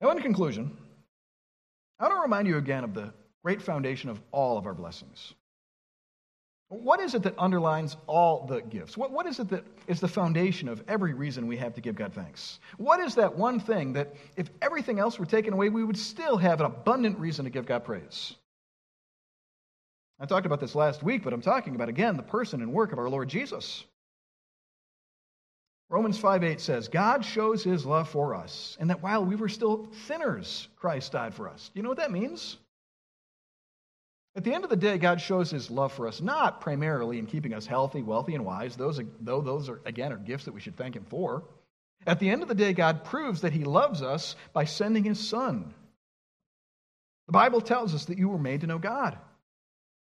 Now, 0.00 0.10
in 0.10 0.20
conclusion, 0.20 0.76
I 1.98 2.04
want 2.04 2.16
to 2.16 2.22
remind 2.22 2.48
you 2.48 2.56
again 2.56 2.84
of 2.84 2.94
the 2.94 3.12
great 3.42 3.62
foundation 3.62 4.10
of 4.10 4.20
all 4.30 4.58
of 4.58 4.66
our 4.66 4.74
blessings. 4.74 5.34
What 6.70 7.00
is 7.00 7.14
it 7.14 7.22
that 7.22 7.34
underlines 7.38 7.96
all 8.06 8.46
the 8.46 8.60
gifts? 8.60 8.96
What, 8.96 9.10
what 9.10 9.26
is 9.26 9.40
it 9.40 9.48
that 9.48 9.64
is 9.86 10.00
the 10.00 10.08
foundation 10.08 10.68
of 10.68 10.84
every 10.86 11.14
reason 11.14 11.46
we 11.46 11.56
have 11.56 11.74
to 11.74 11.80
give 11.80 11.94
God 11.94 12.12
thanks? 12.12 12.60
What 12.76 13.00
is 13.00 13.14
that 13.14 13.36
one 13.36 13.58
thing 13.58 13.94
that, 13.94 14.14
if 14.36 14.50
everything 14.60 14.98
else 14.98 15.18
were 15.18 15.24
taken 15.24 15.54
away, 15.54 15.70
we 15.70 15.82
would 15.82 15.96
still 15.96 16.36
have 16.36 16.60
an 16.60 16.66
abundant 16.66 17.18
reason 17.18 17.46
to 17.46 17.50
give 17.50 17.64
God 17.64 17.84
praise? 17.84 18.34
I 20.20 20.26
talked 20.26 20.44
about 20.44 20.60
this 20.60 20.74
last 20.74 21.02
week, 21.02 21.24
but 21.24 21.32
I'm 21.32 21.40
talking 21.40 21.74
about 21.74 21.88
again 21.88 22.16
the 22.16 22.22
person 22.22 22.60
and 22.60 22.72
work 22.72 22.92
of 22.92 22.98
our 22.98 23.08
Lord 23.08 23.28
Jesus. 23.28 23.84
Romans 25.90 26.18
5 26.18 26.44
8 26.44 26.60
says, 26.60 26.88
God 26.88 27.24
shows 27.24 27.64
his 27.64 27.86
love 27.86 28.08
for 28.08 28.34
us, 28.34 28.76
and 28.78 28.90
that 28.90 29.02
while 29.02 29.24
we 29.24 29.36
were 29.36 29.48
still 29.48 29.88
sinners, 30.06 30.68
Christ 30.76 31.12
died 31.12 31.34
for 31.34 31.48
us. 31.48 31.70
Do 31.72 31.78
you 31.78 31.82
know 31.82 31.88
what 31.88 31.98
that 31.98 32.12
means? 32.12 32.58
At 34.36 34.44
the 34.44 34.52
end 34.52 34.64
of 34.64 34.70
the 34.70 34.76
day, 34.76 34.98
God 34.98 35.20
shows 35.20 35.50
his 35.50 35.70
love 35.70 35.92
for 35.92 36.06
us 36.06 36.20
not 36.20 36.60
primarily 36.60 37.18
in 37.18 37.26
keeping 37.26 37.54
us 37.54 37.66
healthy, 37.66 38.02
wealthy, 38.02 38.34
and 38.34 38.44
wise, 38.44 38.76
those, 38.76 39.00
though 39.20 39.40
those 39.40 39.68
are, 39.68 39.80
again, 39.84 40.12
are 40.12 40.18
gifts 40.18 40.44
that 40.44 40.54
we 40.54 40.60
should 40.60 40.76
thank 40.76 40.94
him 40.94 41.06
for. 41.08 41.42
At 42.06 42.20
the 42.20 42.30
end 42.30 42.42
of 42.42 42.48
the 42.48 42.54
day, 42.54 42.72
God 42.72 43.04
proves 43.04 43.40
that 43.40 43.52
he 43.52 43.64
loves 43.64 44.02
us 44.02 44.36
by 44.52 44.64
sending 44.64 45.04
his 45.04 45.26
son. 45.26 45.74
The 47.26 47.32
Bible 47.32 47.60
tells 47.60 47.94
us 47.94 48.04
that 48.04 48.18
you 48.18 48.28
were 48.28 48.38
made 48.38 48.60
to 48.60 48.66
know 48.66 48.78
God. 48.78 49.18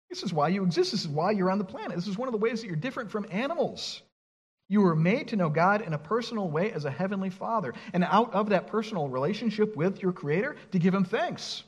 This 0.09 0.21
is 0.21 0.33
why 0.33 0.49
you 0.49 0.63
exist. 0.63 0.91
This 0.91 1.01
is 1.01 1.07
why 1.07 1.31
you're 1.31 1.49
on 1.49 1.57
the 1.57 1.63
planet. 1.63 1.95
This 1.95 2.07
is 2.07 2.17
one 2.17 2.27
of 2.27 2.33
the 2.33 2.37
ways 2.37 2.61
that 2.61 2.67
you're 2.67 2.75
different 2.75 3.11
from 3.11 3.25
animals. 3.31 4.01
You 4.67 4.81
were 4.81 4.95
made 4.95 5.27
to 5.29 5.35
know 5.35 5.49
God 5.49 5.81
in 5.81 5.93
a 5.93 5.97
personal 5.97 6.49
way 6.49 6.71
as 6.71 6.85
a 6.85 6.91
heavenly 6.91 7.29
father, 7.29 7.73
and 7.93 8.03
out 8.03 8.33
of 8.33 8.49
that 8.49 8.67
personal 8.67 9.07
relationship 9.07 9.75
with 9.75 10.01
your 10.01 10.11
Creator, 10.11 10.55
to 10.71 10.79
give 10.79 10.93
him 10.93 11.05
thanks. 11.05 11.63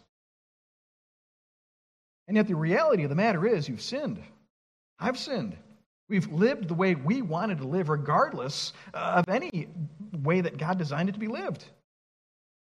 And 2.27 2.35
yet, 2.35 2.47
the 2.47 2.55
reality 2.55 3.03
of 3.03 3.09
the 3.09 3.15
matter 3.15 3.45
is, 3.45 3.69
you've 3.69 3.81
sinned. 3.81 4.21
I've 4.99 5.17
sinned. 5.17 5.55
We've 6.09 6.27
lived 6.31 6.67
the 6.67 6.73
way 6.73 6.95
we 6.95 7.21
wanted 7.21 7.59
to 7.59 7.67
live, 7.67 7.89
regardless 7.89 8.73
of 8.93 9.29
any 9.29 9.67
way 10.23 10.41
that 10.41 10.57
God 10.57 10.77
designed 10.77 11.09
it 11.09 11.13
to 11.13 11.19
be 11.19 11.27
lived. 11.27 11.65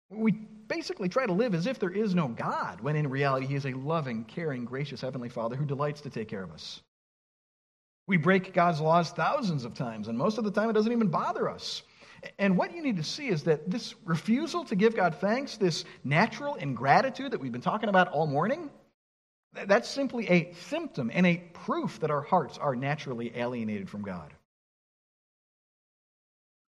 We 0.09 0.34
basically 0.67 1.09
try 1.09 1.26
to 1.26 1.34
live 1.34 1.55
as 1.55 1.65
if 1.65 1.80
there 1.80 1.89
is 1.89 2.13
no 2.13 2.28
God, 2.28 2.82
when 2.82 2.95
in 2.95 3.09
reality, 3.09 3.47
He 3.47 3.55
is 3.55 3.65
a 3.65 3.74
loving, 3.74 4.24
caring, 4.26 4.65
gracious 4.65 5.01
Heavenly 5.01 5.30
Father 5.30 5.55
who 5.55 5.65
delights 5.65 6.01
to 6.01 6.09
take 6.09 6.28
care 6.28 6.43
of 6.43 6.51
us. 6.51 6.82
We 8.12 8.18
break 8.18 8.51
God's 8.51 8.82
laws 8.82 9.12
thousands 9.12 9.64
of 9.64 9.74
times, 9.74 10.09
and 10.09 10.18
most 10.18 10.38
of 10.38 10.43
the 10.43 10.51
time 10.51 10.70
it 10.70 10.74
doesn't 10.74 10.91
even 10.91 11.07
bother 11.07 11.49
us. 11.49 11.82
And 12.38 12.57
what 12.57 12.76
you 12.76 12.84
need 12.84 12.97
to 12.97 13.05
see 13.05 13.30
is 13.30 13.43
that 13.43 13.72
this 13.72 13.95
refusal 14.03 14.66
to 14.66 14.76
give 14.76 14.97
God 14.97 15.16
thanks, 15.22 15.55
this 15.55 15.86
natural 16.03 16.55
ingratitude 16.55 17.32
that 17.32 17.39
we've 17.39 17.53
been 17.53 17.62
talking 17.62 17.88
about 17.88 18.09
all 18.09 18.28
morning, 18.28 18.70
that's 19.53 19.88
simply 19.88 20.30
a 20.30 20.51
symptom 20.68 21.09
and 21.14 21.26
a 21.26 21.38
proof 21.53 22.01
that 22.01 22.12
our 22.12 22.20
hearts 22.20 22.57
are 22.57 22.76
naturally 22.76 23.32
alienated 23.34 23.89
from 23.89 24.01
God. 24.01 24.34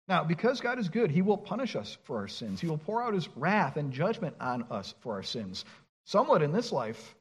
Now, 0.08 0.24
because 0.24 0.62
God 0.62 0.78
is 0.78 0.88
good, 0.88 1.10
He 1.10 1.20
will 1.20 1.36
punish 1.36 1.76
us 1.76 1.98
for 2.04 2.20
our 2.20 2.28
sins. 2.28 2.58
He 2.58 2.68
will 2.68 2.78
pour 2.78 3.02
out 3.02 3.12
His 3.12 3.28
wrath 3.36 3.76
and 3.76 3.92
judgment 3.92 4.34
on 4.40 4.64
us 4.70 4.94
for 5.00 5.12
our 5.12 5.22
sins, 5.22 5.66
somewhat 6.06 6.40
in 6.40 6.52
this 6.52 6.72
life, 6.72 7.14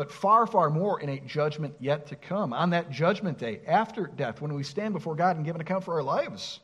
but 0.00 0.10
far, 0.10 0.46
far 0.46 0.70
more 0.70 0.98
in 0.98 1.10
a 1.10 1.20
judgment 1.20 1.74
yet 1.78 2.06
to 2.06 2.16
come, 2.16 2.54
on 2.54 2.70
that 2.70 2.90
judgment 2.90 3.36
day, 3.36 3.60
after 3.66 4.06
death, 4.06 4.40
when 4.40 4.54
we 4.54 4.62
stand 4.62 4.94
before 4.94 5.14
God 5.14 5.36
and 5.36 5.44
give 5.44 5.54
an 5.54 5.60
account 5.60 5.84
for 5.84 5.92
our 5.92 6.02
lives. 6.02 6.60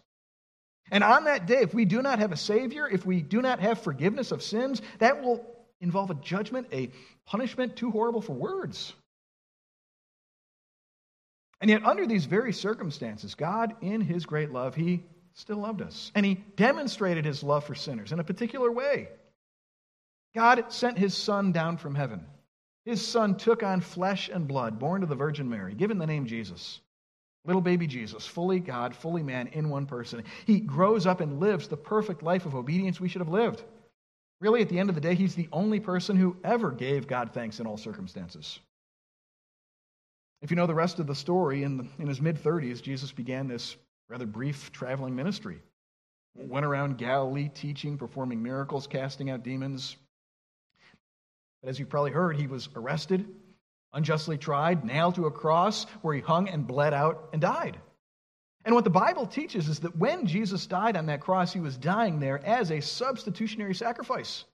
And 0.91 1.05
on 1.05 1.25
that 1.25 1.45
day, 1.45 1.59
if 1.61 1.75
we 1.75 1.85
do 1.85 2.01
not 2.01 2.19
have 2.19 2.33
a 2.33 2.37
Savior, 2.39 2.89
if 2.89 3.05
we 3.05 3.21
do 3.21 3.43
not 3.43 3.61
have 3.61 3.83
forgiveness 3.83 4.33
of 4.33 4.43
sins, 4.43 4.81
that 5.01 5.23
will 5.23 5.45
involve 5.83 6.11
a 6.11 6.15
judgment, 6.15 6.69
a 6.73 6.91
punishment 7.27 7.77
too 7.77 7.91
horrible 7.91 8.23
for 8.23 8.33
words. 8.33 8.95
And 11.61 11.69
yet, 11.69 11.85
under 11.85 12.07
these 12.07 12.25
very 12.25 12.55
circumstances, 12.55 13.35
God, 13.35 13.75
in 13.83 14.01
His 14.01 14.25
great 14.25 14.51
love, 14.51 14.75
He 14.75 15.05
still 15.35 15.59
loved 15.59 15.83
us. 15.83 16.11
And 16.15 16.25
He 16.25 16.37
demonstrated 16.57 17.27
His 17.27 17.43
love 17.43 17.65
for 17.65 17.75
sinners 17.75 18.13
in 18.13 18.19
a 18.19 18.25
particular 18.25 18.73
way. 18.73 19.11
God 20.35 20.73
sent 20.73 20.97
His 20.97 21.15
Son 21.15 21.53
down 21.53 21.77
from 21.77 21.95
heaven. 21.95 22.25
His 22.87 23.07
Son 23.07 23.35
took 23.35 23.65
on 23.65 23.81
flesh 23.81 24.29
and 24.29 24.47
blood, 24.47 24.79
born 24.79 25.01
to 25.01 25.09
the 25.09 25.17
Virgin 25.17 25.51
Mary, 25.51 25.75
given 25.75 25.99
the 25.99 26.07
name 26.07 26.25
Jesus. 26.25 26.81
Little 27.45 27.61
baby 27.61 27.89
Jesus, 27.89 28.27
fully 28.27 28.61
God, 28.61 28.95
fully 28.95 29.25
man 29.25 29.49
in 29.49 29.69
one 29.69 29.87
person. 29.87 30.23
He 30.47 30.61
grows 30.61 31.05
up 31.05 31.21
and 31.21 31.41
lives 31.41 31.67
the 31.67 31.77
perfect 31.77 32.23
life 32.23 32.47
of 32.47 32.55
obedience 32.55 33.01
we 33.01 33.09
should 33.09 33.21
have 33.21 33.29
lived. 33.29 33.65
Really, 34.41 34.63
at 34.63 34.69
the 34.69 34.79
end 34.79 34.89
of 34.89 34.95
the 34.95 35.01
day, 35.01 35.17
he's 35.17 35.35
the 35.35 35.49
only 35.53 35.81
person 35.81 36.17
who 36.17 36.37
ever 36.45 36.71
gave 36.71 37.09
God 37.09 37.33
thanks 37.33 37.59
in 37.59 37.67
all 37.67 37.77
circumstances. 37.77 38.61
If 40.43 40.51
you 40.51 40.57
know 40.57 40.67
the 40.67 40.75
rest 40.75 41.01
of 41.01 41.09
the 41.09 41.15
story, 41.15 41.65
in, 41.65 41.79
the, 41.79 41.87
in 41.99 42.07
his 42.07 42.21
mid 42.21 42.37
30s, 42.37 42.81
Jesus 42.83 43.11
began 43.11 43.49
this 43.49 43.77
rather 44.09 44.27
brief 44.27 44.71
traveling 44.71 45.17
ministry. 45.17 45.61
Went 46.37 46.67
around 46.67 46.99
Galilee 46.99 47.49
teaching, 47.53 47.99
performing 47.99 48.43
miracles, 48.43 48.87
casting 48.87 49.31
out 49.31 49.43
demons. 49.43 49.97
As 51.67 51.81
you've 51.81 51.89
probably 51.89 52.13
heard, 52.13 52.37
he 52.37 52.47
was 52.47 52.69
arrested, 52.77 53.27
unjustly 53.93 54.39
tried, 54.39 54.85
nailed 54.85 55.17
to 55.17 55.27
a 55.27 55.33
cross 55.33 55.85
where 56.03 56.15
he 56.15 56.21
hung 56.21 56.49
and 56.49 56.67
bled 56.67 56.95
out 56.95 57.31
and 57.33 57.43
died. 57.43 57.77
And 58.65 58.75
what 58.75 58.85
the 58.85 58.91
Bible 58.91 59.27
teaches 59.27 59.69
is 59.69 59.81
that 59.81 59.97
when 59.97 60.27
Jesus 60.27 60.67
died 60.67 60.97
on 60.97 61.07
that 61.07 61.21
cross, 61.21 61.53
he 61.53 61.61
was 61.61 61.77
dying 61.77 62.21
there 62.21 62.45
as 62.45 62.71
a 62.71 62.81
substitutionary 62.81 63.75
sacrifice. 63.75 64.45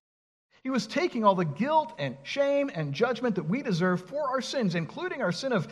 He 0.63 0.71
was 0.71 0.87
taking 0.87 1.25
all 1.25 1.35
the 1.35 1.45
guilt 1.45 1.93
and 1.99 2.17
shame 2.23 2.71
and 2.75 2.95
judgment 2.95 3.35
that 3.35 3.49
we 3.49 3.63
deserve 3.63 4.07
for 4.07 4.29
our 4.29 4.41
sins, 4.41 4.75
including 4.75 5.23
our 5.23 5.33
sin 5.33 5.53
of 5.53 5.69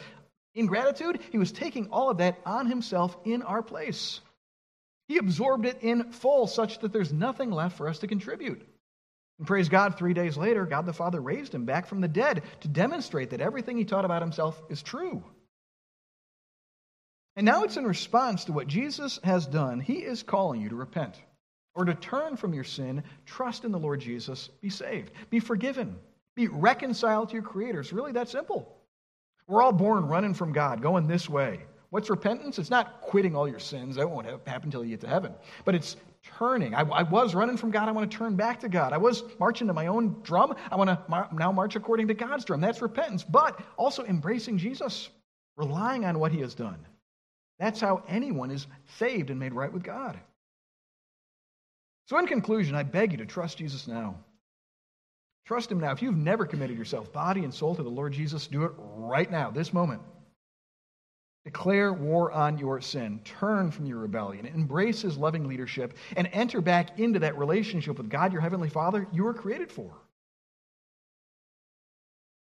ingratitude. 0.55 1.21
He 1.31 1.39
was 1.39 1.53
taking 1.53 1.89
all 1.91 2.11
of 2.11 2.19
that 2.19 2.39
on 2.45 2.67
himself 2.67 3.17
in 3.25 3.43
our 3.43 3.63
place. 3.63 4.21
He 5.07 5.19
absorbed 5.19 5.65
it 5.65 5.79
in 5.83 6.13
full, 6.13 6.47
such 6.47 6.81
that 6.81 6.93
there's 6.93 7.13
nothing 7.13 7.51
left 7.51 7.77
for 7.77 7.89
us 7.89 7.99
to 8.01 8.07
contribute. 8.07 8.67
And 9.41 9.47
praise 9.47 9.71
God, 9.71 9.97
three 9.97 10.13
days 10.13 10.37
later, 10.37 10.67
God 10.67 10.85
the 10.85 10.93
Father 10.93 11.19
raised 11.19 11.55
him 11.55 11.65
back 11.65 11.87
from 11.87 12.03
the 12.03 12.09
dead 12.09 12.43
to 12.61 12.69
demonstrate 12.69 13.31
that 13.31 13.41
everything 13.41 13.79
he 13.79 13.87
taught 13.87 14.05
about 14.05 14.21
himself 14.21 14.61
is 14.69 14.83
true. 14.83 15.25
And 17.37 17.47
now 17.47 17.65
it's 17.65 17.79
in 17.79 17.87
response 17.87 18.45
to 18.45 18.53
what 18.53 18.67
Jesus 18.67 19.19
has 19.25 19.47
done. 19.47 19.81
He 19.81 19.95
is 19.95 20.23
calling 20.23 20.61
you 20.61 20.69
to 20.69 20.75
repent 20.75 21.19
or 21.75 21.87
to 21.87 21.95
turn 21.95 22.37
from 22.37 22.53
your 22.53 22.65
sin, 22.65 23.03
trust 23.25 23.65
in 23.65 23.73
the 23.73 23.79
Lord 23.79 24.01
Jesus, 24.01 24.49
be 24.61 24.69
saved, 24.69 25.11
be 25.31 25.41
forgiven, 25.41 25.97
be 26.37 26.49
reconciled 26.49 27.31
to 27.31 27.35
your 27.37 27.43
Creator. 27.43 27.81
It's 27.81 27.95
really 27.95 28.13
that 28.13 28.29
simple. 28.29 28.77
We're 29.47 29.63
all 29.63 29.73
born 29.73 30.07
running 30.07 30.35
from 30.35 30.53
God, 30.53 30.83
going 30.83 31.07
this 31.07 31.31
way. 31.31 31.61
What's 31.89 32.11
repentance? 32.11 32.59
It's 32.59 32.69
not 32.69 33.01
quitting 33.01 33.35
all 33.35 33.49
your 33.49 33.59
sins. 33.59 33.97
That 33.97 34.11
won't 34.11 34.27
happen 34.27 34.67
until 34.67 34.85
you 34.85 34.91
get 34.91 35.01
to 35.01 35.09
heaven. 35.09 35.33
But 35.65 35.77
it's 35.77 35.97
turning. 36.39 36.75
I, 36.75 36.83
I, 36.83 37.03
was 37.03 37.35
running 37.35 37.57
from 37.57 37.71
God. 37.71 37.89
I 37.89 37.93
want 37.93 38.11
to 38.11 38.17
turn 38.17 38.37
back 38.37 38.61
to 38.61 38.69
God. 38.69 38.93
I 38.93 38.99
was 38.99 39.25
marching 39.39 39.67
to 39.69 39.73
my 39.73 39.87
own 39.87 40.21
drum. 40.23 40.55
I 40.71 40.77
want 40.77 40.89
to 40.89 41.03
mar- 41.09 41.29
now 41.33 41.53
march 41.53 41.77
according 41.77 42.09
to 42.09 42.15
God's 42.15 42.45
drum. 42.45 42.61
That's 42.61 42.83
repentance. 42.83 43.25
But 43.25 43.61
also 43.77 44.05
embracing 44.05 44.59
Jesus, 44.59 45.09
relying 45.57 46.05
on 46.05 46.19
what 46.19 46.33
He 46.33 46.41
has 46.41 46.55
done. 46.55 46.87
That's 47.59 47.81
how 47.81 48.03
anyone 48.09 48.51
is 48.51 48.67
saved 48.99 49.31
and 49.31 49.39
made 49.39 49.53
right 49.53 49.73
with 49.73 49.83
God. 49.83 50.19
So, 52.07 52.19
in 52.19 52.27
conclusion, 52.27 52.75
I 52.75 52.83
beg 52.83 53.13
you 53.13 53.19
to 53.19 53.27
trust 53.27 53.59
Jesus 53.59 53.87
now. 53.87 54.17
Trust 55.47 55.71
Him 55.71 55.81
now. 55.81 55.93
If 55.93 56.03
you've 56.03 56.17
never 56.17 56.45
committed 56.47 56.77
yourself, 56.77 57.13
body 57.13 57.45
and 57.45 57.53
soul, 57.53 57.75
to 57.75 57.83
the 57.83 57.89
Lord 57.89 58.13
Jesus, 58.13 58.47
do 58.47 58.65
it 58.65 58.73
right 58.77 59.31
now, 59.31 59.51
this 59.51 59.73
moment. 59.73 60.03
Declare 61.45 61.95
war 61.95 62.31
on 62.33 62.59
your 62.59 62.81
sin. 62.81 63.21
Turn 63.25 63.71
from 63.71 63.87
your 63.87 63.99
rebellion. 63.99 64.47
Embrace 64.47 65.03
His 65.03 65.17
loving 65.17 65.49
leadership 65.49 65.97
and 66.17 66.29
enter 66.33 66.61
back 66.61 66.99
into 66.99 67.21
that 67.21 67.39
relationship 67.39 67.97
with 67.97 68.11
God, 68.11 68.33
your 68.33 68.43
Heavenly 68.43 68.69
Father, 68.69 69.07
you 69.13 69.25
were 69.25 69.35
created 69.35 69.73
for. 69.73 69.91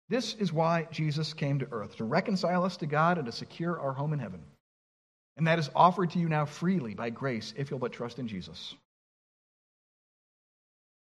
This 0.09 0.35
is 0.35 0.53
why 0.53 0.89
Jesus 0.91 1.35
came 1.35 1.61
to 1.61 1.69
earth 1.71 1.97
to 1.97 2.05
reconcile 2.05 2.65
us 2.65 2.79
to 2.79 2.87
God 2.87 3.19
and 3.19 3.27
to 3.27 3.33
secure 3.33 3.79
our 3.79 3.93
home 3.93 4.13
in 4.13 4.19
heaven. 4.19 4.43
And 5.37 5.47
that 5.47 5.59
is 5.59 5.71
offered 5.75 6.11
to 6.11 6.19
you 6.19 6.29
now 6.29 6.47
freely 6.47 6.95
by 6.95 7.11
grace 7.11 7.55
if 7.57 7.71
you'll 7.71 7.79
but 7.79 7.93
trust 7.93 8.19
in 8.19 8.27
Jesus. 8.27 8.75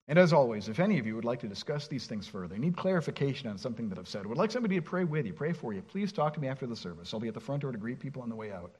And 0.09 0.19
as 0.19 0.33
always, 0.33 0.69
if 0.71 0.81
any 0.81 0.99
of 0.99 1.07
you 1.07 1.15
would 1.17 1.27
like 1.27 1.41
to 1.41 1.49
discuss 1.49 1.87
these 1.87 2.07
things 2.07 2.27
further, 2.27 2.57
need 2.57 2.77
clarification 2.77 3.49
on 3.51 3.59
something 3.59 3.91
that 3.91 3.99
I've 3.99 4.09
said, 4.09 4.25
would 4.25 4.39
like 4.39 4.51
somebody 4.51 4.77
to 4.77 4.83
pray 4.83 5.05
with 5.05 5.27
you, 5.27 5.35
pray 5.35 5.53
for 5.53 5.75
you, 5.75 5.83
please 5.83 6.13
talk 6.13 6.33
to 6.35 6.41
me 6.41 6.49
after 6.49 6.67
the 6.67 6.75
service. 6.75 7.13
I'll 7.13 7.21
be 7.21 7.29
at 7.29 7.35
the 7.35 7.41
front 7.41 7.61
door 7.61 7.73
to 7.73 7.79
greet 7.79 8.01
people 8.01 8.23
on 8.23 8.31
the 8.31 8.35
way 8.35 8.51
out. 8.51 8.73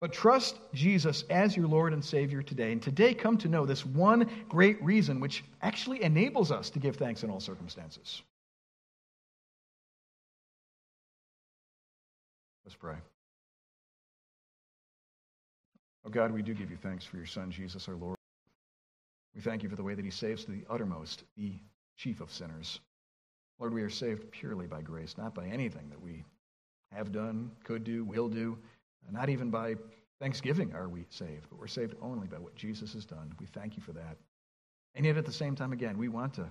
But 0.00 0.12
trust 0.12 0.58
Jesus 0.72 1.24
as 1.28 1.56
your 1.56 1.66
Lord 1.66 1.92
and 1.92 2.04
Savior 2.04 2.42
today. 2.42 2.72
And 2.72 2.82
today 2.82 3.12
come 3.12 3.36
to 3.38 3.48
know 3.48 3.66
this 3.66 3.84
one 3.84 4.28
great 4.48 4.82
reason 4.82 5.20
which 5.20 5.44
actually 5.62 6.02
enables 6.02 6.50
us 6.50 6.70
to 6.70 6.78
give 6.78 6.96
thanks 6.96 7.22
in 7.22 7.30
all 7.30 7.40
circumstances. 7.40 8.22
Let's 12.64 12.76
pray. 12.76 12.96
Oh 16.04 16.10
God, 16.10 16.32
we 16.32 16.42
do 16.42 16.52
give 16.54 16.70
you 16.70 16.76
thanks 16.76 17.04
for 17.04 17.16
your 17.16 17.26
Son, 17.26 17.50
Jesus 17.50 17.88
our 17.88 17.94
Lord. 17.94 18.15
We 19.36 19.42
thank 19.42 19.62
you 19.62 19.68
for 19.68 19.76
the 19.76 19.82
way 19.82 19.94
that 19.94 20.04
he 20.04 20.10
saves 20.10 20.46
to 20.46 20.50
the 20.50 20.64
uttermost 20.70 21.24
the 21.36 21.52
chief 21.98 22.22
of 22.22 22.32
sinners. 22.32 22.80
Lord, 23.58 23.74
we 23.74 23.82
are 23.82 23.90
saved 23.90 24.30
purely 24.30 24.66
by 24.66 24.80
grace, 24.80 25.16
not 25.18 25.34
by 25.34 25.46
anything 25.46 25.90
that 25.90 26.00
we 26.00 26.24
have 26.90 27.12
done, 27.12 27.50
could 27.62 27.84
do, 27.84 28.02
will 28.02 28.30
do. 28.30 28.56
Not 29.12 29.28
even 29.28 29.50
by 29.50 29.76
thanksgiving 30.20 30.74
are 30.74 30.88
we 30.88 31.04
saved, 31.10 31.46
but 31.50 31.58
we're 31.58 31.66
saved 31.66 31.94
only 32.00 32.26
by 32.26 32.38
what 32.38 32.54
Jesus 32.54 32.94
has 32.94 33.04
done. 33.04 33.32
We 33.38 33.46
thank 33.46 33.76
you 33.76 33.82
for 33.82 33.92
that. 33.92 34.16
And 34.94 35.04
yet, 35.04 35.18
at 35.18 35.26
the 35.26 35.32
same 35.32 35.54
time, 35.54 35.72
again, 35.72 35.98
we 35.98 36.08
want 36.08 36.32
to 36.34 36.50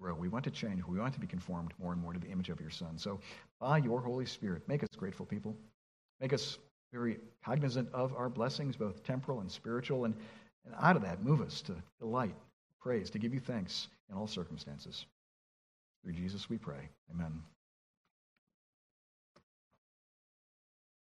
grow. 0.00 0.14
We 0.14 0.28
want 0.28 0.44
to 0.44 0.50
change. 0.52 0.82
We 0.86 1.00
want 1.00 1.14
to 1.14 1.20
be 1.20 1.26
conformed 1.26 1.72
more 1.80 1.92
and 1.92 2.00
more 2.00 2.12
to 2.12 2.20
the 2.20 2.28
image 2.28 2.48
of 2.48 2.60
your 2.60 2.70
Son. 2.70 2.96
So, 2.96 3.18
by 3.60 3.78
your 3.78 4.00
Holy 4.00 4.26
Spirit, 4.26 4.62
make 4.68 4.84
us 4.84 4.88
grateful 4.96 5.26
people. 5.26 5.56
Make 6.20 6.32
us 6.32 6.58
very 6.92 7.18
cognizant 7.44 7.88
of 7.92 8.14
our 8.14 8.28
blessings, 8.28 8.76
both 8.76 9.02
temporal 9.02 9.40
and 9.40 9.50
spiritual. 9.50 10.04
And, 10.04 10.14
and 10.64 10.74
out 10.80 10.96
of 10.96 11.02
that, 11.02 11.22
move 11.22 11.40
us 11.40 11.60
to 11.62 11.74
delight, 11.98 12.34
praise, 12.80 13.10
to 13.10 13.18
give 13.18 13.34
you 13.34 13.40
thanks 13.40 13.88
in 14.10 14.16
all 14.16 14.26
circumstances. 14.26 15.06
Through 16.02 16.14
Jesus 16.14 16.48
we 16.50 16.58
pray. 16.58 16.88
Amen. 17.10 17.42